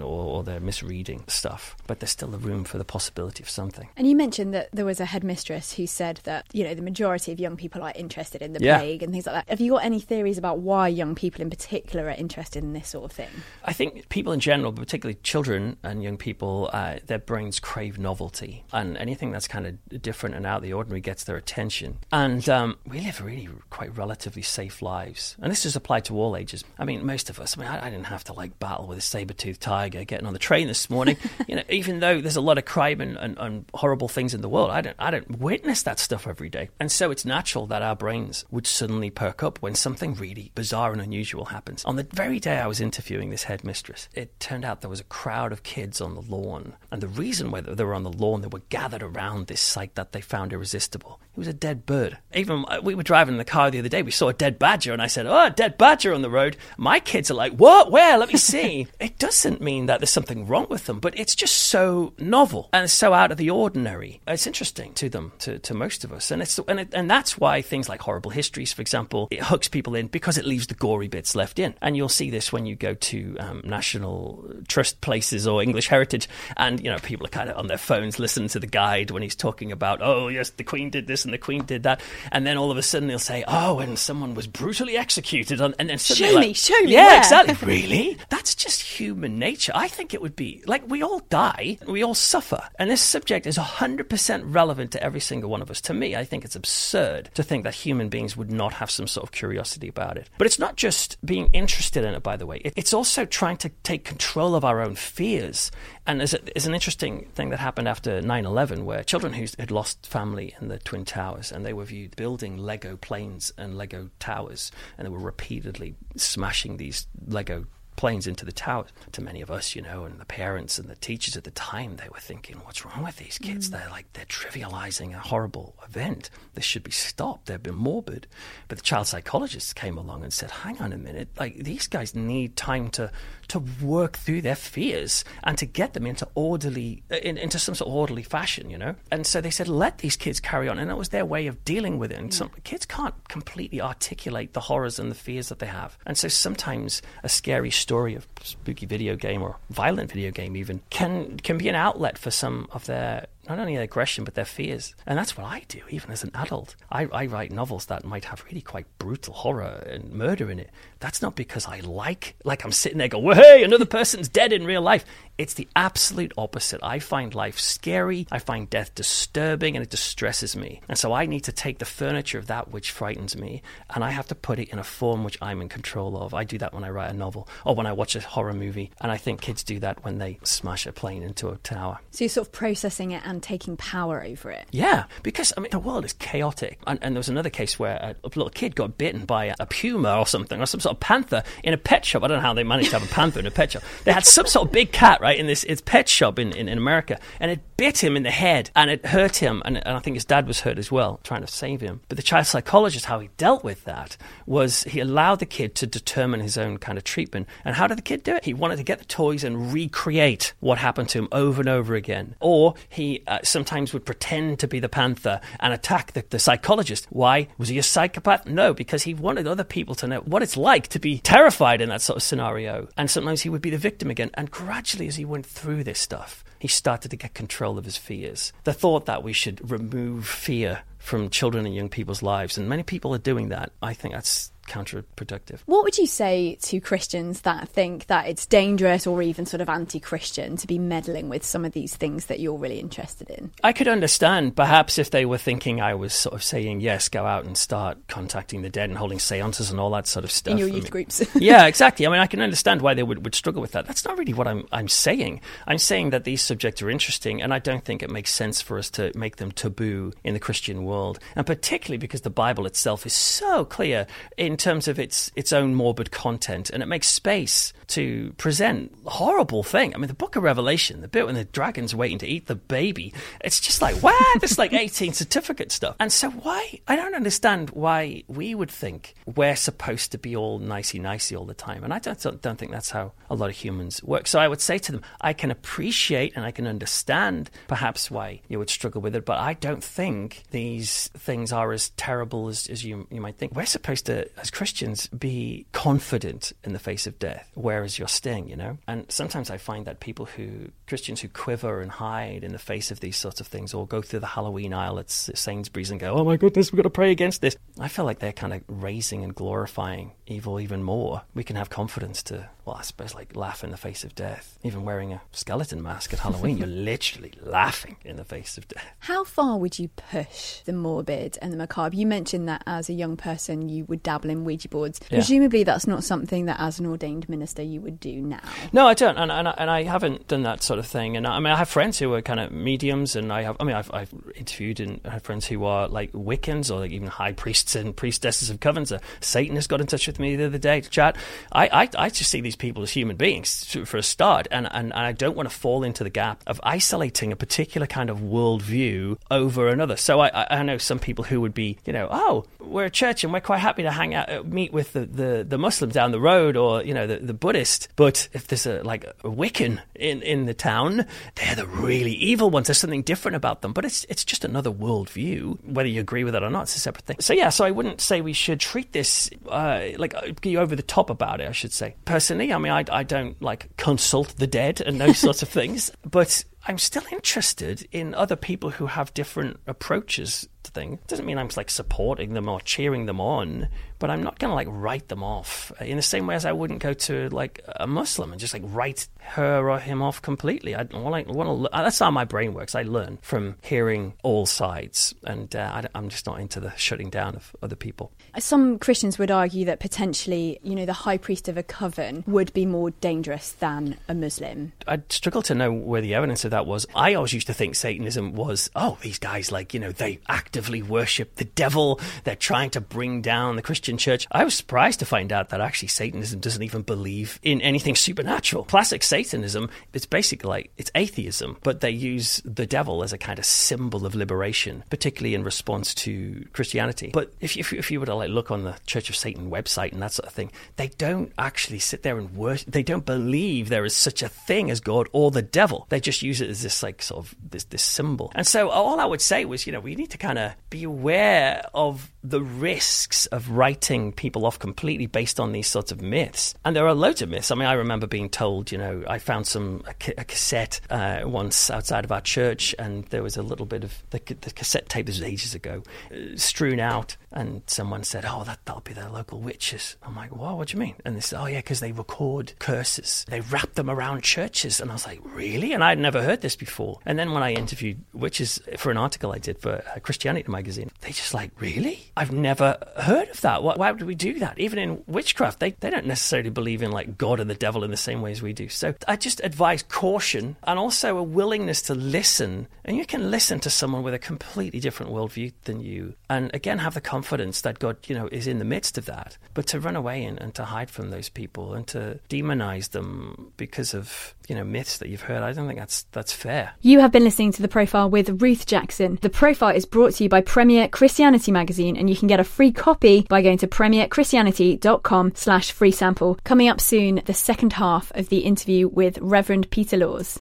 or, 0.03 0.25
or 0.25 0.43
they're 0.43 0.61
misreading 0.61 1.25
stuff. 1.29 1.77
But 1.87 2.01
there's 2.01 2.11
still 2.11 2.35
a 2.35 2.39
room 2.39 2.65
for 2.65 2.79
the 2.79 2.85
possibility 2.85 3.43
of 3.43 3.51
something. 3.51 3.89
And 3.97 4.09
you 4.09 4.17
mentioned 4.17 4.55
that 4.55 4.69
there 4.73 4.85
was 4.85 5.01
a 5.01 5.05
headmistress 5.07 5.75
who 5.75 5.87
said 5.87 6.21
that, 6.25 6.47
you 6.53 6.65
know, 6.65 6.75
the 6.75 6.83
majority 6.83 7.33
of 7.33 7.41
young 7.41 7.57
people 7.57 7.83
are 7.83 7.93
interested 7.95 8.43
in 8.43 8.53
the 8.53 8.61
Yeah. 8.63 8.79
plague 8.79 9.03
and 9.03 9.13
things 9.13 9.27
like 9.27 9.35
that. 9.35 9.49
Have 9.49 9.61
you 9.61 9.73
got 9.73 9.85
any 9.85 10.01
theories 10.01 10.39
about 10.39 10.59
why 10.59 10.89
young 10.89 11.15
people 11.15 11.41
in 11.41 11.51
particular 11.51 12.07
are 12.07 12.11
interested 12.11 12.63
in 12.63 12.73
this 12.73 12.89
sort 12.89 13.05
of 13.05 13.13
thing? 13.13 13.29
I 13.65 13.73
think 13.73 14.09
people 14.09 14.33
in 14.33 14.41
general, 14.41 14.73
but 14.73 14.83
particularly 14.83 15.19
children 15.23 15.77
and 15.83 16.03
young 16.03 16.17
people, 16.17 16.71
uh, 16.73 16.97
their 17.07 17.19
brains 17.19 17.61
crave 17.61 17.99
novelty, 17.99 18.65
and 18.73 18.97
anything 18.97 19.31
that's 19.33 19.49
kind 19.49 19.67
of 19.67 20.03
different 20.03 20.35
and 20.35 20.47
out 20.47 20.59
of 20.59 20.63
the 20.63 20.73
ordinary 20.73 21.01
gets 21.01 21.25
their 21.25 21.37
attention. 21.37 21.99
And 22.13 22.49
um, 22.49 22.79
we 22.87 23.01
live 23.01 23.21
really 23.21 23.49
quite 23.71 23.97
relatively 23.97 24.43
safe 24.43 24.83
lives, 24.83 25.37
and 25.41 25.51
this 25.51 25.65
is 25.67 25.77
applied 25.77 26.05
to 26.07 26.17
all 26.17 26.37
ages. 26.37 26.65
I 26.79 26.85
mean, 26.85 27.05
most 27.05 27.31
of 27.31 27.39
us. 27.41 27.57
I 27.57 27.61
mean, 27.61 27.71
I, 27.71 27.87
I 27.87 27.91
didn't 27.91 28.07
have 28.07 28.25
to 28.25 28.33
like 28.33 28.59
battle 28.59 28.87
with 28.87 28.99
a 28.99 29.03
saber-toothed 29.31 29.61
tiger 29.61 30.05
getting 30.05 30.27
on 30.27 30.33
the 30.33 30.39
train 30.39 30.67
this 30.67 30.91
morning. 30.91 31.17
you 31.49 31.57
know, 31.57 31.63
even 31.69 32.01
though 32.01 32.21
there's 32.21 32.37
a 32.37 32.41
lot 32.41 32.59
of 32.59 32.65
crime 32.65 33.01
and, 33.01 33.17
and, 33.17 33.39
and 33.39 33.65
horrible 33.75 34.09
things 34.09 34.35
in 34.35 34.41
the 34.41 34.49
world, 34.49 34.71
I 34.71 34.81
don't, 34.81 34.97
I 34.99 35.11
don't 35.11 35.39
witness 35.39 35.83
that 35.85 35.99
stuff 35.99 36.27
every 36.27 36.49
day, 36.49 36.69
and 36.79 36.91
so 36.91 37.11
it's 37.11 37.25
natural 37.25 37.67
that 37.67 37.83
our 37.83 37.97
brains 37.97 38.45
would 38.51 38.67
suddenly 38.67 39.11
perk 39.11 39.43
up 39.43 39.59
when 39.63 39.75
something 39.75 40.15
really 40.15 40.53
bizarre 40.55 40.93
and 40.93 41.01
unusual 41.01 41.47
happens. 41.47 41.85
On 41.85 41.97
the 41.97 42.07
very 42.13 42.41
day 42.41 42.59
I 42.59 42.67
was 42.67 42.81
interviewing 42.81 43.31
this 43.31 43.45
headmistress, 43.45 44.09
it 44.15 44.39
turned 44.41 44.65
out 44.65 44.81
there 44.81 44.91
was 44.91 45.01
a 45.01 45.05
crowd 45.05 45.53
of 45.53 45.63
kids 45.63 46.01
on 46.01 46.15
the 46.15 46.23
lawn. 46.23 46.75
And 46.91 47.01
the 47.01 47.09
reason 47.09 47.51
why 47.51 47.61
they 47.61 47.85
were 47.85 47.95
on 47.95 48.03
the 48.03 48.13
lawn, 48.13 48.41
they 48.41 48.49
were 48.49 48.63
gathered 48.69 49.03
around 49.03 49.47
this 49.47 49.61
site 49.61 49.95
that 49.95 50.13
they 50.13 50.21
found 50.21 50.53
irresistible. 50.53 51.21
It 51.41 51.49
was 51.49 51.49
a 51.49 51.55
dead 51.55 51.87
bird. 51.87 52.19
Even 52.35 52.67
uh, 52.69 52.81
we 52.83 52.95
were 52.95 53.03
driving 53.03 53.33
in 53.33 53.39
the 53.39 53.47
car 53.47 53.71
the 53.71 53.79
other 53.79 53.89
day, 53.89 54.03
we 54.03 54.11
saw 54.11 54.29
a 54.29 54.35
dead 54.35 54.59
badger, 54.59 54.93
and 54.93 55.01
I 55.01 55.07
said, 55.07 55.25
"Oh, 55.25 55.47
a 55.47 55.49
dead 55.49 55.79
badger 55.79 56.13
on 56.13 56.21
the 56.21 56.29
road." 56.29 56.59
My 56.77 57.01
kids 57.01 57.31
are 57.31 57.35
like, 57.35 57.55
"What? 57.55 57.91
Where? 57.91 58.19
Let 58.19 58.29
me 58.29 58.37
see." 58.37 58.89
it 59.01 59.19
doesn't 59.19 59.63
mean 59.63 59.87
that 59.87 60.01
there's 60.01 60.11
something 60.11 60.47
wrong 60.47 60.67
with 60.69 60.85
them, 60.85 61.01
but 61.01 61.19
it's 61.19 61.35
just 61.35 61.57
so 61.57 62.13
novel 62.19 62.69
and 62.75 62.91
so 62.91 63.15
out 63.15 63.33
of 63.33 63.39
the 63.39 63.49
ordinary. 63.49 64.21
It's 64.29 64.47
interesting 64.47 64.93
to 64.93 65.09
them, 65.09 65.33
to, 65.39 65.59
to 65.61 65.73
most 65.73 66.05
of 66.05 66.13
us, 66.13 66.31
and 66.31 66.43
it's 66.43 66.59
and 66.69 66.81
it, 66.81 66.93
and 66.93 67.11
that's 67.11 67.39
why 67.39 67.63
things 67.63 67.89
like 67.89 68.03
horrible 68.03 68.33
histories, 68.33 68.75
for 68.75 68.83
example, 68.83 69.27
it 69.31 69.43
hooks 69.43 69.67
people 69.67 69.95
in 69.95 70.09
because 70.09 70.37
it 70.37 70.45
leaves 70.45 70.67
the 70.67 70.75
gory 70.75 71.09
bits 71.09 71.35
left 71.35 71.59
in, 71.59 71.75
and 71.81 71.97
you'll 71.97 72.11
see 72.11 72.29
this 72.29 72.53
when 72.53 72.67
you 72.67 72.77
go 72.77 72.93
to 72.93 73.37
um, 73.41 73.63
national 73.65 74.45
trust 74.69 75.01
places 75.01 75.47
or 75.47 75.63
English 75.63 75.89
heritage, 75.89 76.29
and 76.59 76.85
you 76.85 76.91
know 76.91 76.99
people 76.99 77.25
are 77.25 77.31
kind 77.31 77.49
of 77.49 77.57
on 77.57 77.67
their 77.67 77.79
phones 77.79 78.19
listening 78.19 78.51
to 78.51 78.61
the 78.61 78.67
guide 78.67 79.11
when 79.11 79.23
he's 79.23 79.35
talking 79.35 79.73
about, 79.73 80.01
oh 80.03 80.29
yes, 80.29 80.51
the 80.51 80.65
Queen 80.65 80.91
did 80.91 81.07
this 81.07 81.30
and 81.31 81.35
the 81.35 81.39
Queen 81.39 81.65
did 81.65 81.85
that, 81.85 82.01
and 82.33 82.45
then 82.45 82.57
all 82.57 82.73
of 82.73 82.77
a 82.77 82.83
sudden 82.83 83.07
they'll 83.07 83.21
say, 83.21 83.45
oh, 83.47 83.79
and 83.79 83.97
someone 83.97 84.35
was 84.35 84.49
brutally 84.49 84.97
executed, 84.97 85.61
on, 85.61 85.75
and 85.79 85.89
then 85.89 85.99
show 85.99 86.33
like, 86.33 86.49
me, 86.49 86.53
show 86.53 86.79
me, 86.81 86.93
yeah, 86.93 87.07
where? 87.07 87.19
exactly, 87.19 87.55
really, 87.67 88.19
that's 88.31 88.57
just 88.57 88.83
human 88.83 89.39
nature. 89.39 89.71
I 89.75 89.87
think 89.87 90.13
it 90.13 90.21
would 90.21 90.35
be 90.35 90.63
like 90.67 90.83
we 90.91 91.03
all 91.03 91.21
die, 91.31 91.79
we 91.87 92.03
all 92.03 92.15
suffer, 92.15 92.61
and 92.81 92.91
this 92.91 93.01
subject 93.01 93.47
is 93.47 93.57
hundred 93.57 94.11
percent 94.11 94.45
relevant 94.45 94.91
to 94.93 95.03
every 95.03 95.21
single 95.21 95.49
one 95.51 95.63
of 95.63 95.71
us. 95.71 95.81
To 95.83 95.95
me, 95.95 96.17
I 96.17 96.25
think 96.25 96.45
it's 96.45 96.57
absurd 96.57 97.31
to 97.35 97.43
think 97.43 97.63
that 97.65 97.75
human 97.75 98.09
beings 98.09 98.37
would 98.37 98.51
not 98.51 98.75
have 98.75 98.91
some 98.91 99.07
sort 99.07 99.25
of 99.25 99.33
curiosity 99.33 99.87
about 99.89 100.17
it. 100.17 100.29
But 100.37 100.47
it's 100.47 100.59
not 100.59 100.77
just 100.77 101.17
being 101.25 101.49
interested 101.53 102.05
in 102.05 102.15
it, 102.15 102.23
by 102.23 102.37
the 102.37 102.47
way. 102.47 102.61
It's 102.65 102.93
also 102.93 103.25
trying 103.25 103.59
to 103.59 103.69
take 103.83 104.05
control 104.05 104.55
of 104.55 104.65
our 104.65 104.81
own 104.81 104.97
fears. 104.97 105.71
And 106.07 106.21
there's, 106.21 106.35
a, 106.35 106.41
an 106.67 106.75
interesting 106.75 107.27
thing 107.35 107.51
that 107.51 107.61
happened 107.61 107.87
after 107.87 108.21
9 108.21 108.47
11 108.47 108.85
where 108.85 109.05
children 109.05 109.33
who 109.33 109.47
had 109.59 109.71
lost 109.71 110.07
family 110.07 110.55
in 110.61 110.69
the 110.69 110.79
Twin 110.79 111.05
Towers 111.05 111.53
and 111.53 111.65
they 111.65 111.73
were 111.73 111.85
viewed 111.85 112.17
building 112.17 112.57
Lego 112.57 112.97
planes 112.97 113.53
and 113.57 113.77
Lego 113.77 114.11
towers 114.19 114.73
and 114.97 115.07
they 115.07 115.11
were 115.11 115.19
repeatedly 115.19 115.95
smashing 116.17 116.79
these 116.79 117.07
Lego 117.27 117.67
planes 117.97 118.27
into 118.27 118.45
the 118.45 118.53
towers. 118.53 118.89
To 119.13 119.21
many 119.21 119.43
of 119.43 119.51
us, 119.51 119.75
you 119.75 119.83
know, 119.83 120.05
and 120.05 120.19
the 120.19 120.25
parents 120.25 120.79
and 120.79 120.89
the 120.89 120.97
teachers 120.97 121.37
at 121.37 121.45
the 121.45 121.51
time, 121.51 121.97
they 121.97 122.09
were 122.13 122.21
thinking, 122.21 122.57
what's 122.65 122.85
wrong 122.85 123.03
with 123.05 123.17
these 123.17 123.39
kids? 123.39 123.69
Mm. 123.69 123.73
They're 123.73 123.91
like, 123.91 124.13
they're 124.15 124.25
trivializing 124.25 125.15
a 125.15 125.19
horrible 125.19 125.77
event. 125.87 126.31
This 126.55 126.65
should 126.65 126.83
be 126.83 126.91
stopped. 126.91 127.47
They've 127.47 127.63
been 127.63 127.75
morbid. 127.75 128.27
But 128.69 128.79
the 128.79 128.85
child 128.85 129.07
psychologists 129.07 129.73
came 129.73 129.99
along 129.99 130.23
and 130.23 130.33
said, 130.33 130.51
hang 130.51 130.81
on 130.81 130.93
a 130.93 130.99
minute, 130.99 131.29
like 131.39 131.57
these 131.57 131.87
guys 131.87 132.15
need 132.15 132.57
time 132.57 132.89
to 132.91 133.13
to 133.49 133.59
work 133.83 134.17
through 134.17 134.41
their 134.41 134.55
fears 134.55 135.25
and 135.43 135.59
to 135.59 135.67
get 135.67 135.93
them 135.93 136.07
into 136.07 136.27
orderly 136.37 137.03
in, 137.11 137.37
into 137.37 137.59
some 137.59 137.75
sort 137.75 137.89
of 137.89 137.95
orderly 137.95 138.23
fashion, 138.23 138.71
you 138.71 138.79
know. 138.79 138.95
And 139.11 139.27
so 139.27 139.41
they 139.41 139.51
said, 139.51 139.67
let 139.67 139.99
these 139.99 140.17
kids 140.17 140.39
carry 140.39 140.69
on, 140.69 140.79
and 140.79 140.89
that 140.89 140.97
was 140.97 141.09
their 141.09 141.27
way 141.27 141.49
of 141.49 141.65
dealing 141.65 141.99
with 141.99 142.13
it. 142.13 142.19
And 142.19 142.33
some 142.33 142.51
kids 142.63 142.87
can't 142.87 143.15
completely 143.29 143.81
articulate 143.81 144.53
the 144.53 144.61
horrors 144.61 145.01
and 145.01 145.11
the 145.11 145.17
fears 145.17 145.49
that 145.49 145.59
they 145.59 145.67
have, 145.67 145.99
and 146.07 146.17
so 146.17 146.29
sometimes 146.29 147.03
a 147.25 147.29
scary 147.29 147.73
story 147.73 147.90
of 148.15 148.27
spooky 148.43 148.87
video 148.87 149.17
game 149.17 149.43
or 149.43 149.57
violent 149.71 150.11
video 150.11 150.31
game 150.31 150.57
even 150.57 150.81
can 150.91 151.37
can 151.39 151.59
be 151.59 151.69
an 151.69 151.75
outlet 151.75 152.17
for 152.17 152.31
some 152.31 152.69
of 152.73 152.87
their 152.87 153.27
not 153.51 153.59
only 153.59 153.75
their 153.75 153.85
aggression 153.85 154.25
but 154.25 154.35
their 154.35 154.45
fears. 154.45 154.95
And 155.07 155.19
that's 155.19 155.37
what 155.37 155.47
I 155.47 155.63
do, 155.69 155.81
even 155.91 156.11
as 156.11 156.23
an 156.23 156.31
adult. 156.35 156.77
I, 156.91 157.07
I 157.07 157.27
write 157.27 157.51
novels 157.51 157.87
that 157.87 158.05
might 158.05 158.25
have 158.27 158.45
really 158.47 158.61
quite 158.61 158.87
brutal 158.99 159.35
horror 159.35 159.85
and 159.87 160.13
murder 160.13 160.51
in 160.51 160.59
it. 160.59 160.71
That's 161.01 161.23
not 161.23 161.37
because 161.37 161.67
I 161.67 161.81
like, 161.81 162.37
like 162.45 162.65
I'm 162.65 162.73
sitting 162.73 162.99
there 162.99 163.09
going, 163.09 163.25
well, 163.25 163.37
hey, 163.37 163.63
another 163.63 163.87
person's 163.87 164.29
dead 164.29 164.53
in 164.53 164.65
real 164.65 164.83
life. 164.83 165.05
It's 165.39 165.55
the 165.55 165.69
absolute 165.75 166.33
opposite. 166.37 166.81
I 166.83 166.99
find 166.99 167.35
life 167.35 167.59
scary, 167.59 168.27
I 168.31 168.39
find 168.39 168.69
death 168.69 168.95
disturbing, 168.95 169.75
and 169.75 169.83
it 169.83 169.91
distresses 169.91 170.55
me. 170.55 170.83
And 170.89 170.99
so 170.99 171.13
I 171.13 171.27
need 171.27 171.45
to 171.45 171.53
take 171.53 171.79
the 171.79 171.85
furniture 171.85 172.39
of 172.39 172.47
that 172.49 172.71
which 172.71 172.91
frightens 172.91 173.37
me 173.37 173.63
and 173.95 174.05
I 174.05 174.11
have 174.11 174.29
to 174.29 174.35
put 174.35 174.59
it 174.59 174.69
in 174.69 174.79
a 174.79 174.85
form 174.85 175.25
which 175.25 175.39
I'm 175.41 175.61
in 175.61 175.69
control 175.69 176.17
of. 176.17 176.35
I 176.35 176.45
do 176.45 176.59
that 176.59 176.73
when 176.73 176.85
I 176.85 176.91
write 176.91 177.11
a 177.11 177.17
novel 177.17 177.49
or 177.65 177.75
when 177.75 177.87
I 177.87 177.93
watch 177.93 178.15
a 178.17 178.21
horror 178.21 178.53
movie. 178.53 178.91
And 179.01 179.11
I 179.11 179.17
think 179.17 179.41
kids 179.41 179.63
do 179.63 179.79
that 179.81 180.05
when 180.05 180.19
they 180.19 180.39
smash 180.43 180.87
a 180.87 180.93
plane 180.93 181.23
into 181.23 181.49
a 181.49 181.57
tower. 181.57 182.01
So 182.11 182.25
you're 182.25 182.29
sort 182.29 182.49
of 182.49 182.53
processing 182.53 183.13
it 183.13 183.23
and 183.25 183.40
taking 183.41 183.77
power 183.77 184.23
over 184.23 184.51
it. 184.51 184.67
Yeah, 184.71 185.05
because 185.23 185.53
I 185.57 185.61
mean, 185.61 185.71
the 185.71 185.79
world 185.79 186.05
is 186.05 186.13
chaotic. 186.13 186.79
And, 186.87 186.99
and 187.03 187.15
there 187.15 187.21
was 187.21 187.29
another 187.29 187.51
case 187.51 187.79
where 187.79 187.97
a, 187.97 188.17
a, 188.25 188.29
little 188.29 188.51
kid 188.51 188.77
got 188.77 188.99
bitten 188.99 189.25
by 189.25 189.47
a, 189.47 189.55
a 189.61 189.67
puma 189.67 190.19
or 190.19 190.27
something, 190.27 190.61
or 190.61 190.67
some 190.67 190.81
sort 190.81 190.97
of 190.97 191.01
panther 191.01 191.43
in 191.65 191.73
a 191.73 191.79
pet 191.79 192.05
shop. 192.05 192.23
I 192.23 192.29
don't 192.29 192.39
know 192.39 192.43
how 192.43 192.55
they 192.55 192.65
managed 192.65 192.91
to 192.91 192.99
have 192.99 193.09
a 193.09 193.13
panther 193.13 193.41
in 193.41 193.47
a 193.47 193.51
pet 193.51 193.73
shop. 193.73 193.83
They 194.05 194.13
had 194.13 194.27
some 194.27 194.47
sort 194.47 194.69
of 194.69 194.73
big 194.73 194.93
cat, 194.93 195.21
right? 195.21 195.31
right, 195.31 195.39
in 195.39 195.47
this 195.47 195.65
its 195.65 195.81
pet 195.81 196.09
shop 196.09 196.39
in, 196.39 196.53
in, 196.53 196.69
in, 196.69 196.77
America, 196.77 197.19
and 197.39 197.51
it 197.51 197.61
bit 197.77 198.03
him 198.03 198.17
in 198.17 198.25
the 198.25 198.31
head, 198.31 198.71
and 198.75 198.91
it 198.91 199.07
hurt 199.07 199.37
him, 199.37 199.63
and, 199.65 199.77
and 199.77 199.97
I 199.97 200.01
think 200.01 200.17
his 200.17 200.25
dad 200.25 200.47
was 200.47 200.61
hurt 200.61 200.79
as 200.79 200.91
well, 200.91 201.21
trying 201.23 201.43
to 201.43 201.47
save 201.47 201.81
him. 201.81 202.01
But 202.09 202.17
the 202.17 202.23
child 202.23 202.47
psychologist, 202.47 203.05
how 203.05 203.21
he 203.21 203.31
dealt 203.37 203.63
with 203.63 203.85
that 203.85 204.17
was 204.47 204.83
he 204.85 205.01
allowed 205.01 205.39
the 205.39 205.47
kid 205.47 205.75
to 205.77 205.87
determine 205.87 206.41
his 206.41 206.59
own 206.59 206.79
kind 206.79 206.99
of 206.99 207.05
treatment. 207.05 207.47
And 207.65 207.77
how 207.77 207.87
did 207.87 207.99
the 207.99 208.03
kid 208.03 208.25
do 208.25 208.35
it? 208.35 208.45
He 208.45 208.55
wanted 208.55 208.77
to 208.77 208.83
get 208.83 208.99
the 208.99 209.05
toys 209.05 209.45
and 209.45 209.73
recreate 209.73 210.53
what 210.61 210.79
happened 210.79 211.09
to 211.11 211.19
him 211.19 211.29
over 211.33 211.61
and 211.61 211.69
over 211.69 211.95
again. 211.95 212.35
Or 212.41 212.75
he 212.89 213.23
uh, 213.31 213.39
sometimes 213.45 213.93
would 213.93 214.05
pretend 214.05 214.59
to 214.59 214.69
be 214.69 214.81
the 214.81 214.89
panther 214.89 215.41
and 215.61 215.73
attack 215.73 216.13
the, 216.13 216.25
the 216.29 216.39
psychologist. 216.39 217.07
Why? 217.11 217.49
Was 217.57 217.69
he 217.69 217.79
a 217.79 217.83
psychopath? 217.83 218.45
No, 218.45 218.75
because 218.75 219.05
he 219.05 219.15
wanted 219.15 219.47
other 219.47 219.65
people 219.65 219.95
to 219.97 220.09
know 220.09 220.21
what 220.21 220.43
it's 220.43 220.57
like 220.57 220.89
to 220.89 220.99
be 220.99 221.19
terrified 221.21 221.81
in 221.81 221.89
that 221.89 222.03
sort 222.03 222.17
of 222.17 222.23
scenario. 222.23 222.89
And 222.97 223.09
sometimes 223.09 223.43
he 223.43 223.49
would 223.49 223.63
be 223.63 223.71
the 223.71 223.79
victim 223.79 224.11
again. 224.11 224.31
And 224.35 224.51
gradually, 224.51 225.07
as 225.07 225.17
he 225.17 225.25
went 225.25 225.47
through 225.47 225.85
this 225.85 226.01
stuff, 226.01 226.45
he 226.59 226.69
started 226.69 227.11
to 227.13 227.17
get 227.17 227.33
control 227.33 227.79
of 227.79 227.85
his 227.85 227.97
fears. 227.97 228.53
The 228.65 228.75
thought 228.75 229.07
that 229.07 229.23
we 229.23 229.33
should 229.33 229.71
remove 229.71 230.27
fear 230.27 230.83
from 231.01 231.31
children 231.31 231.67
and 231.67 231.75
young 231.75 231.89
people's 231.89 232.23
lives, 232.23 232.57
and 232.57 232.69
many 232.69 232.85
people 232.85 233.15
are 233.15 233.19
doing 233.19 233.49
that, 233.49 233.73
I 233.83 233.95
think 233.95 234.15
that's 234.15 234.53
counterproductive. 234.71 235.59
What 235.67 235.83
would 235.83 235.99
you 235.99 236.07
say 236.07 236.57
to 236.63 236.81
Christians 236.81 237.41
that 237.41 237.69
think 237.69 238.07
that 238.07 238.29
it's 238.29 238.47
dangerous 238.47 239.07
or 239.07 239.21
even 239.21 239.45
sort 239.45 239.61
of 239.61 239.69
anti 239.69 239.99
Christian 239.99 240.57
to 240.59 240.67
be 240.67 240.79
meddling 240.79 241.29
with 241.29 241.45
some 241.45 241.65
of 241.65 241.73
these 241.73 241.97
things 241.97 242.27
that 242.27 242.39
you're 242.39 242.57
really 242.57 242.79
interested 242.79 243.29
in? 243.31 243.51
I 243.65 243.73
could 243.73 243.89
understand 243.89 244.55
perhaps 244.55 244.99
if 244.99 245.11
they 245.11 245.27
were 245.27 245.39
thinking 245.39 245.81
I 245.81 245.95
was 245.95 246.15
sort 246.15 246.35
of 246.35 246.45
saying, 246.45 246.81
yes, 246.81 247.09
go 247.09 247.27
out 247.27 247.45
and 247.45 247.57
start 247.59 247.99
contacting 248.07 248.63
the 248.63 248.71
dead 248.71 248.89
and 248.91 248.99
holding 248.99 249.19
seances 249.19 249.71
and 249.71 249.81
all 249.81 249.91
that 249.91 250.07
sort 250.07 250.25
of 250.25 250.31
stuff. 250.31 250.53
In 250.53 250.59
your 250.59 250.69
youth 250.69 250.91
groups. 250.91 251.23
yeah, 251.35 251.67
exactly. 251.71 252.07
I 252.07 252.11
mean, 252.11 252.21
I 252.21 252.27
can 252.27 252.41
understand 252.41 252.81
why 252.81 252.95
they 252.95 253.03
would, 253.03 253.25
would 253.25 253.35
struggle 253.35 253.61
with 253.61 253.73
that. 253.73 253.87
That's 253.87 254.05
not 254.05 254.17
really 254.17 254.35
what 254.35 254.47
I'm, 254.47 254.67
I'm 254.71 254.89
saying. 254.89 255.41
I'm 255.67 255.79
saying 255.79 256.11
that 256.11 256.25
these 256.25 256.43
subjects 256.43 256.81
are 256.81 256.91
interesting, 256.91 257.43
and 257.43 257.53
I 257.53 257.59
don't 257.59 257.85
think 257.85 258.03
it 258.03 258.11
makes 258.11 258.31
sense 258.31 258.63
for 258.63 258.79
us 258.79 258.89
to 258.91 259.11
make 259.17 259.37
them 259.37 259.51
taboo 259.51 260.13
in 260.23 260.35
the 260.35 260.41
Christian 260.41 260.85
world, 260.85 260.90
and 261.37 261.47
particularly 261.47 261.99
because 261.99 262.23
the 262.23 262.31
Bible 262.31 262.67
itself 262.67 263.07
is 263.07 263.13
so 263.13 263.65
clear 263.65 264.07
in 264.37 264.57
terms 264.57 264.89
of 264.89 264.99
its 264.99 265.31
its 265.37 265.53
own 265.53 265.75
morbid 265.75 266.11
content, 266.11 266.71
and 266.71 266.83
it 266.83 266.87
makes 266.87 267.09
space 267.09 267.73
to 267.89 268.33
present 268.37 268.95
horrible 269.05 269.63
thing. 269.63 269.95
I 269.95 269.99
mean, 269.99 270.09
the 270.09 270.15
Book 270.15 270.37
of 270.37 270.43
Revelation, 270.43 271.01
the 271.01 271.09
bit 271.09 271.27
when 271.27 271.35
the 271.35 271.45
dragon's 271.45 271.95
waiting 271.95 272.19
to 272.19 272.27
eat 272.27 272.47
the 272.47 272.55
baby, 272.55 273.13
it's 273.43 273.61
just 273.61 273.83
like 273.83 273.97
what? 274.03 274.43
It's 274.43 274.59
like 274.59 274.73
18 274.73 275.13
certificate 275.13 275.73
stuff. 275.73 275.97
And 275.99 276.13
so 276.13 276.31
why? 276.31 276.81
I 276.87 276.97
don't 276.97 277.15
understand 277.15 277.71
why 277.71 278.25
we 278.29 278.55
would 278.55 278.71
think 278.71 279.15
we're 279.27 279.57
supposed 279.57 280.13
to 280.13 280.19
be 280.19 280.37
all 280.37 280.59
nicey 280.59 280.99
nicey 280.99 281.37
all 281.37 281.47
the 281.47 281.55
time, 281.55 281.85
and 281.85 281.93
I 281.93 281.99
don't 281.99 282.41
don't 282.41 282.59
think 282.59 282.73
that's 282.73 282.91
how 282.91 283.13
a 283.29 283.35
lot 283.35 283.51
of 283.51 283.57
humans 283.57 284.03
work. 284.03 284.27
So 284.27 284.39
I 284.39 284.49
would 284.49 284.61
say 284.61 284.79
to 284.79 284.93
them, 284.93 285.03
I 285.21 285.33
can 285.33 285.51
appreciate 285.51 286.33
and 286.37 286.45
I 286.45 286.51
can 286.51 286.67
understand 286.67 287.51
perhaps 287.69 288.11
why 288.11 288.41
you 288.49 288.59
would 288.59 288.71
struggle 288.71 289.01
with 289.01 289.15
it, 289.15 289.25
but 289.25 289.39
I 289.39 289.55
don't 289.55 289.83
think 289.83 290.45
these 290.81 291.09
things 291.09 291.53
are 291.53 291.73
as 291.73 291.91
terrible 291.91 292.49
as, 292.49 292.67
as 292.69 292.83
you 292.83 293.07
you 293.11 293.21
might 293.21 293.37
think. 293.37 293.55
We're 293.55 293.67
supposed 293.67 294.07
to, 294.07 294.31
as 294.41 294.51
Christians, 294.51 295.09
be 295.09 295.67
confident 295.73 296.55
in 296.65 296.73
the 296.73 296.79
face 296.79 297.07
of 297.07 297.19
death. 297.19 297.51
Where 297.55 297.85
is 297.85 297.99
your 297.99 298.09
sting, 298.09 298.49
you 298.49 298.57
know? 298.57 298.79
And 298.89 299.05
sometimes 299.13 299.51
I 299.51 299.59
find 299.59 299.85
that 299.85 300.01
people 300.01 300.25
who, 300.25 300.71
Christians 300.87 301.21
who 301.21 301.29
quiver 301.29 301.83
and 301.83 301.91
hide 301.91 302.45
in 302.45 302.53
the 302.53 302.59
face 302.59 302.91
of 302.91 303.01
these 303.01 303.19
sorts 303.19 303.43
of 303.43 303.47
things, 303.47 303.75
or 303.75 303.87
go 303.87 304.01
through 304.01 304.21
the 304.21 304.27
Halloween 304.27 304.73
aisle 304.73 304.99
at 304.99 305.11
Sainsbury's 305.11 305.91
and 305.91 306.01
go, 306.01 306.15
oh 306.15 306.25
my 306.25 306.39
goodness, 306.39 306.73
we've 306.73 306.79
got 306.79 306.85
to 306.85 306.91
pray 306.91 307.11
against 307.11 307.43
this. 307.43 307.57
I 307.79 307.89
feel 307.89 308.07
like 308.07 308.21
they're 308.21 308.33
kind 308.33 308.55
of 308.55 308.63
raising 308.67 309.23
and 309.23 309.35
glorifying 309.35 310.13
evil 310.27 310.61
even 310.61 310.83
more. 310.83 311.23
We 311.35 311.45
can 311.45 311.57
have 311.57 311.69
confidence 311.69 312.23
to, 312.25 312.49
well, 312.65 312.77
I 312.77 312.83
suppose, 312.83 313.15
like 313.15 313.37
laugh 313.37 313.63
in 313.63 313.71
the 313.71 313.77
face 313.77 314.03
of 314.03 314.15
death. 314.15 314.59
Even 314.63 314.85
wearing 314.85 315.13
a 315.13 315.21
skeleton 315.33 315.83
mask 315.83 316.15
at 316.15 316.21
Halloween, 316.21 316.57
you're 316.57 316.67
literally 316.91 317.35
laughing 317.43 317.97
in 318.03 318.17
the 318.17 318.25
face 318.25 318.57
of 318.57 318.67
death. 318.67 318.87
How 319.01 319.25
far 319.25 319.59
would 319.59 319.79
you 319.79 319.89
push 319.89 320.63
the 320.71 320.77
morbid 320.79 321.39
and 321.43 321.53
the 321.53 321.57
macabre? 321.57 321.97
You 321.97 322.07
mentioned 322.07 322.49
that 322.49 322.63
as 322.67 322.89
a 322.89 322.93
young 322.93 323.17
person, 323.17 323.69
you 323.69 323.85
would 323.87 324.03
dabble 324.03 324.31
in 324.31 324.45
Ouija 324.45 324.69
boards. 324.69 325.01
Yeah. 325.11 325.19
Presumably, 325.19 325.65
that's 325.65 325.87
not 325.87 326.05
something 326.05 326.47
that, 326.47 326.61
as 326.61 326.79
an 326.79 326.87
ordained 326.87 327.29
minister, 327.29 327.63
you 327.63 327.81
would 327.81 327.99
do 327.99 328.21
now. 328.21 328.41
No, 328.73 328.87
I 328.87 328.95
don't, 328.95 329.17
and, 329.17 329.31
and, 329.33 329.49
and 329.49 329.71
I 329.71 329.83
haven't 329.83 330.29
done 330.29 330.43
that 330.45 330.63
sort 330.63 330.79
of 330.79 330.87
thing. 330.87 331.17
And 331.17 331.27
I 331.27 331.39
mean, 331.41 331.53
I 331.53 331.57
have 331.57 331.69
friends 331.69 331.99
who 331.99 332.13
are 332.15 332.23
kind 332.23 332.41
of 332.41 332.53
mediums, 332.53 333.17
and 333.17 333.33
I 333.33 333.43
have, 333.43 333.57
I 333.59 333.65
mean, 333.65 333.77
I've, 333.77 333.93
I've 333.93 334.15
interviewed 334.37 334.81
and 334.81 335.01
had 335.05 335.23
friends 335.23 335.47
who 335.47 335.65
are 335.65 335.89
like 335.89 336.13
Wiccans 336.13 336.71
or 336.71 336.81
like 336.81 336.93
even 336.93 337.09
high 337.09 337.33
priests 337.33 337.75
and 337.75 337.97
priestesses 337.97 338.51
of 338.51 338.61
covens. 338.61 338.95
Uh, 338.95 339.01
Satan 339.21 339.57
has 339.57 339.67
got 339.67 339.81
in 339.81 339.87
touch 339.87 340.07
with 340.07 340.19
me 340.19 340.37
the 340.37 340.47
other 340.47 340.59
day 340.59 340.81
to 340.81 340.91
chat. 340.91 341.17
I, 341.53 341.69
I, 341.69 341.89
I 341.99 342.09
just 342.11 342.31
see 342.31 342.41
these 342.41 342.57
people 342.57 342.83
as 342.83 342.91
human 342.93 343.17
beings 343.17 343.65
for 343.85 343.97
a 343.97 344.03
start, 344.03 344.47
and, 344.51 344.67
and, 344.71 344.93
and 344.93 345.07
I 345.07 345.13
don't 345.13 345.37
want 345.37 345.49
to 345.49 345.55
fall 345.55 345.83
into 345.83 346.05
the 346.05 346.11
gap 346.11 346.43
of 346.47 346.61
isolating 346.63 347.33
a 347.33 347.37
particular 347.37 347.87
kind 347.87 348.11
of 348.11 348.19
worldview 348.19 349.17
over 349.31 349.69
another. 349.69 349.97
So 349.97 350.21
I, 350.21 350.29
I 350.29 350.60
I 350.61 350.63
know 350.63 350.77
some 350.77 350.99
people 350.99 351.25
who 351.25 351.41
would 351.41 351.55
be, 351.55 351.79
you 351.87 351.93
know, 351.93 352.07
oh, 352.11 352.45
we're 352.61 352.85
a 352.85 352.91
church 352.91 353.25
and 353.25 353.33
we're 353.33 353.41
quite 353.41 353.61
happy 353.61 353.83
to 353.83 353.91
hang 353.91 354.15
out, 354.15 354.31
uh, 354.31 354.43
meet 354.43 354.75
with 354.75 354.93
the, 354.93 355.07
the, 355.07 355.47
the 355.49 355.57
Muslim 355.57 355.91
down 355.91 356.13
the 356.13 356.21
road 356.21 356.55
or, 356.55 356.85
you 356.85 356.93
know, 356.93 357.07
the, 357.07 357.17
the 357.17 357.33
Buddhist. 357.33 357.89
But 357.97 358.29
if 358.35 358.47
there's 358.47 358.67
a, 358.67 358.83
like 358.83 359.05
a 359.05 359.15
Wiccan 359.25 359.81
in, 359.95 360.21
in 360.21 360.45
the 360.45 360.53
town, 360.53 361.07
they're 361.37 361.55
the 361.57 361.67
really 361.67 362.13
evil 362.13 362.51
ones. 362.51 362.67
There's 362.67 362.79
something 362.79 363.03
different 363.03 363.37
about 363.37 363.63
them. 363.63 363.73
But 363.73 363.87
it's, 363.87 364.05
it's 364.11 364.23
just 364.23 364.45
another 364.45 364.71
worldview. 364.71 365.65
Whether 365.65 365.89
you 365.89 366.01
agree 366.01 366.25
with 366.25 366.35
it 366.35 366.43
or 366.43 366.51
not, 366.51 366.65
it's 366.65 366.77
a 366.77 366.81
separate 366.81 367.07
thing. 367.07 367.17
So, 367.21 367.33
yeah, 367.33 367.49
so 367.49 367.65
I 367.65 367.71
wouldn't 367.71 368.03
say 368.03 368.21
we 368.21 368.35
should 368.35 368.61
treat 368.61 368.93
this 368.93 369.31
uh, 369.49 369.89
like 369.97 370.43
be 370.43 370.59
over 370.59 370.77
the 370.77 370.83
top 370.83 371.09
about 371.09 371.41
it, 371.41 371.49
I 371.49 371.53
should 371.53 371.73
say. 371.73 371.95
Personally, 372.05 372.53
I 372.53 372.59
mean, 372.59 372.73
I, 372.73 372.85
I 372.93 373.03
don't 373.03 373.41
like 373.41 373.75
consult 373.79 374.37
the 374.37 374.47
dead 374.47 374.83
and 374.83 375.01
those 375.01 375.19
sorts 375.27 375.43
of 375.43 375.49
things. 375.49 375.91
But 376.05 376.45
I'm 376.67 376.79
still 376.79 377.05
interested 377.11 377.89
in 377.91 378.15
other 378.15 378.37
people 378.37 378.71
who 378.71 378.87
have 378.87 379.15
different 379.15 379.59
approaches 379.67 380.47
to 380.63 380.71
things. 380.71 380.99
Doesn't 381.07 381.27
mean 381.27 381.39
I'm 381.39 381.51
like 381.57 381.71
supporting 381.71 382.35
them 382.35 382.49
or 382.49 382.61
cheering 382.61 383.07
them 383.07 383.21
on, 383.21 383.69
but 384.01 384.11
I'm 384.11 384.23
not 384.23 384.41
going 384.41 384.51
to 384.51 384.55
like 384.55 384.67
write 384.69 385.07
them 385.09 385.23
off 385.23 385.71
in 385.81 385.97
the 385.97 386.03
same 386.03 386.27
way 386.27 386.35
as 386.35 386.45
I 386.45 386.53
wouldn't 386.53 386.81
go 386.81 386.95
to 386.95 387.29
like 387.29 387.61
a 387.69 387.87
Muslim 387.87 388.33
and 388.33 388.41
just 388.41 388.55
like 388.55 388.63
write 388.65 389.07
her 389.21 389.71
or 389.71 389.79
him 389.79 390.03
off 390.03 390.21
completely. 390.23 390.75
I 390.75 390.83
want 390.83 391.29
to. 391.29 391.33
Want 391.33 391.63
to 391.65 391.69
that's 391.73 391.99
how 391.99 392.11
my 392.11 392.25
brain 392.25 392.55
works. 392.55 392.75
I 392.75 392.83
learn 392.83 393.19
from 393.23 393.57
hearing 393.63 394.15
all 394.23 394.47
sides, 394.47 395.15
and 395.23 395.55
uh, 395.55 395.83
I, 395.95 395.99
am 395.99 396.09
just 396.09 396.27
not 396.27 396.41
into 396.41 396.61
the 396.61 396.75
shutting 396.77 397.11
down 397.11 397.37
of 397.37 397.55
other 397.63 397.77
people. 397.77 398.11
Some 398.39 398.79
Christians 398.79 399.19
would 399.19 399.31
argue 399.31 399.67
that 399.67 399.81
potentially, 399.81 400.59
you 400.63 400.75
know, 400.75 400.87
the 400.87 400.93
high 400.93 401.19
priest 401.19 401.49
of 401.49 401.59
a 401.59 401.63
coven 401.63 402.25
would 402.27 402.53
be 402.53 402.65
more 402.65 402.91
dangerous 402.91 403.53
than 403.53 403.97
a 404.09 404.15
Muslim. 404.15 404.73
I 404.89 405.03
struggle 405.11 405.43
to 405.43 405.55
know 405.55 405.71
where 405.73 406.01
the 406.01 406.15
evidence 406.15 406.45
of 406.45 406.53
that 406.53 406.67
was. 406.67 406.87
I 406.95 407.15
always 407.15 407.35
used 407.35 407.49
to 407.49 407.55
think 407.55 407.75
Satanism 407.75 408.35
was, 408.35 408.71
oh, 408.75 408.99
these 409.03 409.19
guys 409.19 409.53
like 409.53 409.75
you 409.75 409.81
know 409.81 409.93
they 409.93 410.21
actively 410.29 410.83
worship 410.83 411.37
the 411.37 411.45
devil. 411.45 412.01
They're 412.25 412.35
trying 412.35 412.71
to 412.71 412.81
bring 412.81 413.21
down 413.21 413.57
the 413.57 413.63
Christian 413.63 413.90
church. 413.97 414.27
I 414.31 414.45
was 414.45 414.55
surprised 414.55 415.01
to 415.01 415.07
find 415.07 415.33
out 415.33 415.51
that 415.51 415.61
actually 415.61 415.89
Satanism 415.89 416.41
doesn't 416.41 416.63
even 416.63 416.83
believe 416.83 417.39
in 417.43 417.61
anything 417.61 417.97
supernatural. 417.97 418.65
Classic 418.65 419.03
Satanism, 419.03 419.71
it's 419.93 420.07
basically 420.07 420.49
like 420.49 420.73
it's 420.77 420.91
atheism, 420.95 421.57
but 421.63 421.81
they 421.81 421.91
use 421.91 422.41
the 422.45 422.67
devil 422.67 423.03
as 423.03 423.13
a 423.13 423.19
kind 423.19 423.39
of 423.39 423.45
symbol 423.45 424.07
of 424.07 424.15
liberation, 424.15 424.85
particularly 424.91 425.35
in 425.35 425.45
response 425.45 425.95
to 425.95 426.47
Christianity. 426.53 427.11
But 427.13 427.33
if, 427.41 427.57
if, 427.57 427.73
if 427.73 427.91
you 427.91 428.01
were 428.01 428.07
to 428.07 428.15
like 428.15 428.31
look 428.31 428.51
on 428.51 428.65
the 428.65 428.77
Church 428.87 429.09
of 429.11 429.17
Satan 429.17 429.51
website 429.51 429.93
and 429.93 430.03
that 430.03 430.13
sort 430.13 430.27
of 430.27 430.33
thing, 430.33 430.51
they 430.77 430.89
don't 430.89 431.33
actually 431.39 431.79
sit 431.79 432.03
there 432.03 432.19
and 432.19 432.35
worship. 432.35 432.71
They 432.71 432.83
don't 432.83 433.07
believe 433.07 433.69
there 433.69 433.85
is 433.85 433.97
such 433.97 434.23
a 434.23 434.29
thing 434.29 434.71
as 434.71 434.81
God 434.81 435.09
or 435.13 435.31
the 435.31 435.43
devil. 435.43 435.87
They 435.89 436.01
just 436.01 436.23
use 436.23 436.41
it 436.41 436.51
as 436.51 436.63
this 436.63 436.83
like 436.83 437.03
sort 437.03 437.25
of 437.25 437.35
this 437.51 437.65
this 437.65 437.83
symbol. 437.83 438.33
And 438.35 438.47
so 438.47 438.69
all 438.71 439.01
I 439.01 439.05
would 439.05 439.21
say 439.21 439.45
was, 439.45 439.67
you 439.67 439.73
know, 439.73 439.81
we 439.81 439.95
need 439.95 440.11
to 440.11 440.19
kind 440.19 440.39
of 440.39 440.53
be 440.71 440.85
aware 440.85 441.65
of 441.75 442.11
the 442.23 442.41
risks 442.41 443.27
of 443.27 443.51
writing 443.81 444.13
people 444.13 444.45
off 444.45 444.59
completely 444.59 445.07
based 445.07 445.41
on 445.41 445.53
these 445.53 445.67
sorts 445.67 445.91
of 445.91 446.03
myths. 446.03 446.55
And 446.65 446.77
there 446.77 446.87
are 446.87 446.95
loads 446.95 447.23
of 447.23 447.31
myths. 447.31 447.51
I 447.51 447.55
mean, 447.55 447.67
I 447.67 447.73
remember 447.73 448.07
being 448.07 448.29
told, 448.29 448.71
you 448.71 448.77
know, 448.77 449.03
I 449.07 449.19
found 449.19 449.47
some 449.47 449.83
a, 449.87 449.95
a 450.19 450.25
cassette 450.25 450.81
uh, 450.91 451.23
once 451.25 451.71
outside 451.71 452.05
of 452.05 452.13
our 452.13 452.21
church, 452.21 452.75
and 452.79 453.05
there 453.07 453.23
was 453.23 453.37
a 453.39 453.43
little 453.43 453.67
bit 453.67 453.83
of 453.85 454.03
the, 454.11 454.21
the 454.43 454.51
cassette 454.51 454.89
tape. 454.89 455.07
This 455.07 455.19
was 455.19 455.27
ages 455.27 455.55
ago, 455.55 455.83
uh, 456.13 456.37
strewn 456.37 456.79
out, 456.79 457.17
and 457.33 457.63
someone 457.67 458.05
said, 458.05 458.25
"Oh, 458.27 458.45
that 458.45 458.61
that'll 458.65 458.81
be 458.83 458.93
the 458.93 459.09
local 459.09 459.41
witches." 459.41 459.97
I'm 460.03 460.17
like, 460.17 460.35
"What? 460.35 460.57
What 460.57 460.69
do 460.69 460.75
you 460.75 460.81
mean?" 460.81 460.97
And 461.05 461.17
they 461.17 461.21
said, 461.21 461.41
"Oh, 461.41 461.47
yeah, 461.47 461.59
because 461.59 461.81
they 461.81 461.93
record 461.93 462.55
curses. 462.59 463.25
They 463.29 463.41
wrap 463.41 463.75
them 463.75 463.89
around 463.89 464.23
churches." 464.23 464.81
And 464.81 464.91
I 464.91 464.95
was 464.95 465.07
like, 465.07 465.21
"Really?" 465.25 465.73
And 465.73 465.85
I'd 465.85 465.99
never 465.99 466.23
heard 466.23 466.41
this 466.41 466.57
before. 466.57 466.99
And 467.07 467.19
then 467.19 467.33
when 467.33 467.43
I 467.43 467.53
interviewed 467.53 468.03
witches 468.13 468.61
for 468.77 468.91
an 468.91 468.97
article 468.97 469.33
I 469.33 469.39
did 469.39 469.59
for 469.59 469.83
uh, 469.95 470.01
Christianity 470.01 470.51
magazine, 470.51 470.91
they 471.01 471.11
just 471.11 471.35
like, 471.35 471.51
"Really?" 471.61 472.11
I've 472.17 472.33
never 472.33 472.79
heard 472.97 473.29
of 473.29 473.41
that. 473.43 473.63
Why, 473.63 473.75
why 473.77 473.93
would 473.93 474.03
we 474.03 474.15
do 474.15 474.39
that? 474.41 474.59
Even 474.59 474.79
in 474.79 475.03
witchcraft, 475.07 475.61
they, 475.61 475.71
they 475.73 475.91
don't 475.91 476.07
necessarily 476.07 476.51
believe 476.51 476.83
in 476.83 476.91
like 476.91 477.17
God 477.17 477.41
and 477.41 477.49
the 477.49 477.55
devil 477.55 477.85
in 477.85 477.91
the 477.91 477.97
same 477.97 478.23
way 478.23 478.33
as 478.33 478.43
we 478.43 478.53
do. 478.53 478.69
So 478.69 478.95
I 479.07 479.17
just 479.17 479.41
advise 479.45 479.83
caution 479.83 480.57
and 480.65 480.79
also 480.79 481.17
a 481.17 481.23
willingness 481.23 481.83
to 481.83 481.95
listen. 481.95 482.67
And 482.85 482.97
you 482.97 483.07
can 483.07 483.31
listen 483.31 483.61
to 483.61 483.71
someone 483.71 484.03
with 484.03 484.15
a 484.15 484.19
completely 484.19 484.81
different 484.81 485.13
worldview 485.13 485.53
than 485.65 485.81
you. 485.81 486.15
And 486.29 486.51
again, 486.55 486.79
have 486.79 486.95
the 486.95 487.01
confidence 487.21 487.61
that 487.61 487.79
God, 487.79 487.99
you 488.07 488.15
know, 488.15 488.29
is 488.33 488.47
in 488.47 488.59
the 488.59 488.65
midst 488.65 488.97
of 488.97 489.05
that. 489.05 489.37
But 489.53 489.67
to 489.69 489.81
run 489.81 489.95
away 489.95 490.25
and, 490.25 490.41
and 490.41 490.55
to 490.55 490.65
hide 490.65 490.89
from 490.89 491.11
those 491.11 491.29
people 491.29 491.75
and 491.75 491.87
to 491.89 492.19
demonize 492.31 492.93
them 492.93 493.53
because 493.59 493.93
of, 493.93 494.35
you 494.49 494.55
know, 494.55 494.65
myths 494.65 494.97
that 494.99 495.11
you've 495.11 495.21
heard, 495.21 495.43
I 495.43 495.53
don't 495.53 495.67
think 495.67 495.79
that's 495.79 496.05
that's 496.13 496.33
fair. 496.33 496.73
You 496.81 497.01
have 497.01 497.13
been 497.13 497.25
listening 497.25 497.53
to 497.53 497.63
The 497.63 497.69
Profile 497.69 498.09
with 498.09 498.43
Ruth 498.43 498.65
Jackson. 498.65 499.19
The 499.21 499.29
Profile 499.29 499.77
is 499.77 499.85
brought 499.85 500.15
to 500.15 500.25
you 500.25 500.31
by 500.31 500.41
Premier 500.41 500.89
Christianity 500.89 501.53
Magazine 501.53 501.95
and 501.95 502.09
you 502.09 502.17
can 502.17 502.29
get 502.29 502.41
a 502.41 502.45
free 502.45 502.73
copy 502.73 503.27
by 503.29 503.43
going 503.43 503.59
to 503.59 503.69
premierchristianity.com 503.69 505.33
slash 505.35 505.73
free 505.73 505.93
sample. 505.93 506.39
Coming 506.45 506.69
up 506.69 506.81
soon, 506.81 507.21
the 507.27 507.35
second 507.35 507.75
half 507.75 508.11
of 508.15 508.31
the 508.31 508.39
interview 508.39 508.89
with 508.89 509.19
Reverend 509.19 509.71
Peter 509.71 509.99
Laws. 509.99 510.41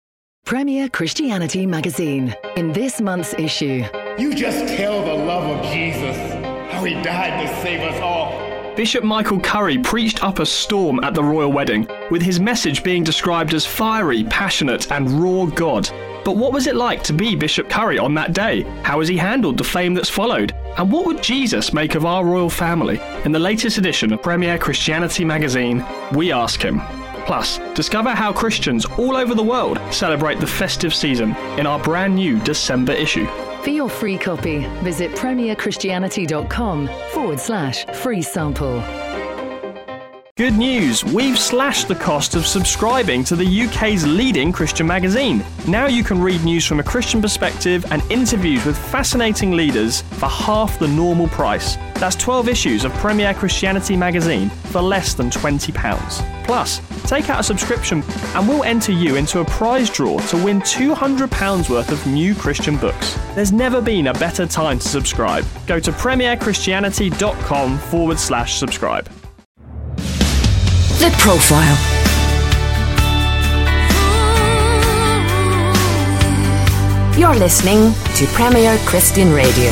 Premier 0.45 0.91
Christianity 0.91 1.65
Magazine. 1.65 2.37
In 2.55 2.75
this 2.75 3.01
month's 3.01 3.33
issue, 3.35 3.83
you 4.19 4.35
just 4.35 4.69
tell 4.77 5.03
the 5.03 5.15
love 5.15 5.45
of 5.45 5.73
Jesus, 5.73 6.34
how 6.34 6.34
he 6.85 6.95
died 7.03 7.47
to 7.47 7.63
save 7.63 7.81
us 7.81 8.01
all. 8.01 8.45
Bishop 8.77 9.05
Michael 9.05 9.39
Curry 9.39 9.79
preached 9.79 10.25
up 10.25 10.41
a 10.41 10.47
storm 10.47 11.03
at 11.05 11.15
the 11.15 11.23
royal 11.23 11.53
wedding, 11.53 11.89
with 12.11 12.23
his 12.23 12.41
message 12.41 12.83
being 12.83 13.05
described 13.05 13.55
as 13.55 13.65
fiery, 13.65 14.25
passionate, 14.25 14.91
and 14.91 15.11
raw 15.13 15.47
God. 15.47 15.89
But 16.25 16.37
what 16.37 16.53
was 16.53 16.67
it 16.67 16.75
like 16.75 17.03
to 17.05 17.13
be 17.13 17.37
Bishop 17.37 17.69
Curry 17.69 17.99
on 17.99 18.15
that 18.15 18.33
day? 18.33 18.63
How 18.83 18.99
has 18.99 19.09
he 19.09 19.17
handled 19.17 19.59
the 19.59 19.65
fame 19.65 19.95
that's 19.95 20.09
followed? 20.09 20.53
And 20.77 20.91
what 20.91 21.07
would 21.07 21.23
Jesus 21.23 21.73
make 21.73 21.95
of 21.95 22.05
our 22.05 22.25
royal 22.25 22.51
family? 22.51 23.01
In 23.25 23.31
the 23.31 23.39
latest 23.39 23.79
edition 23.79 24.13
of 24.13 24.23
Premier 24.23 24.59
Christianity 24.59 25.25
magazine, 25.25 25.85
we 26.13 26.33
ask 26.33 26.61
him. 26.61 26.81
Plus, 27.27 27.59
discover 27.75 28.11
how 28.11 28.33
Christians 28.33 28.85
all 28.99 29.17
over 29.17 29.35
the 29.35 29.43
world 29.43 29.79
celebrate 29.91 30.41
the 30.41 30.47
festive 30.47 30.95
season 30.95 31.37
in 31.59 31.67
our 31.67 31.79
brand 31.79 32.17
new 32.17 32.41
December 32.41 32.93
issue. 32.93 33.27
For 33.65 33.71
your 33.71 33.89
free 33.89 34.19
copy, 34.19 34.59
visit 34.83 35.11
premierchristianity.com 35.13 36.91
forward 37.15 37.41
slash 37.41 37.87
free 37.87 38.21
sample. 38.21 39.04
Good 40.37 40.55
news! 40.55 41.05
We've 41.05 41.39
slashed 41.39 41.87
the 41.87 41.95
cost 41.95 42.35
of 42.35 42.45
subscribing 42.45 43.23
to 43.23 43.37
the 43.37 43.47
UK's 43.47 44.05
leading 44.05 44.51
Christian 44.51 44.85
magazine. 44.85 45.45
Now 45.69 45.87
you 45.87 46.03
can 46.03 46.21
read 46.21 46.43
news 46.43 46.67
from 46.67 46.81
a 46.81 46.83
Christian 46.83 47.23
perspective 47.23 47.87
and 47.93 48.03
interviews 48.11 48.65
with 48.67 48.77
fascinating 48.77 49.53
leaders 49.53 50.03
for 50.03 50.27
half 50.27 50.77
the 50.81 50.89
normal 50.89 51.29
price. 51.29 51.77
That's 52.01 52.17
12 52.17 52.49
issues 52.49 52.85
of 52.85 52.93
Premier 52.95 53.33
Christianity 53.33 53.97
magazine 53.97 54.51
for 54.73 54.83
less 54.83 55.15
than 55.15 55.31
£20. 55.31 56.45
Plus, 56.45 56.81
take 57.09 57.31
out 57.31 57.39
a 57.39 57.45
subscription 57.45 58.03
and 58.35 58.49
we'll 58.49 58.65
enter 58.65 58.91
you 58.91 59.15
into 59.15 59.39
a 59.39 59.45
prize 59.45 59.89
draw 59.89 60.19
to 60.19 60.45
win 60.45 60.61
£200 60.63 61.71
worth 61.71 61.93
of 61.93 62.05
new 62.09 62.35
Christian 62.35 62.77
books. 62.77 63.17
There's 63.37 63.53
never 63.53 63.81
been 63.81 64.09
a 64.09 64.15
better 64.15 64.47
time 64.49 64.81
to 64.81 64.89
subscribe. 64.89 65.45
Go 65.69 65.79
to 65.79 65.93
premierchristianity.com 65.93 67.79
forward 67.79 68.19
slash 68.19 68.57
subscribe. 68.57 69.09
The 71.01 71.11
Profile. 71.19 71.77
You're 77.19 77.35
listening 77.35 77.93
to 78.17 78.27
Premier 78.29 78.79
Christian 78.87 79.33
Radio. 79.33 79.71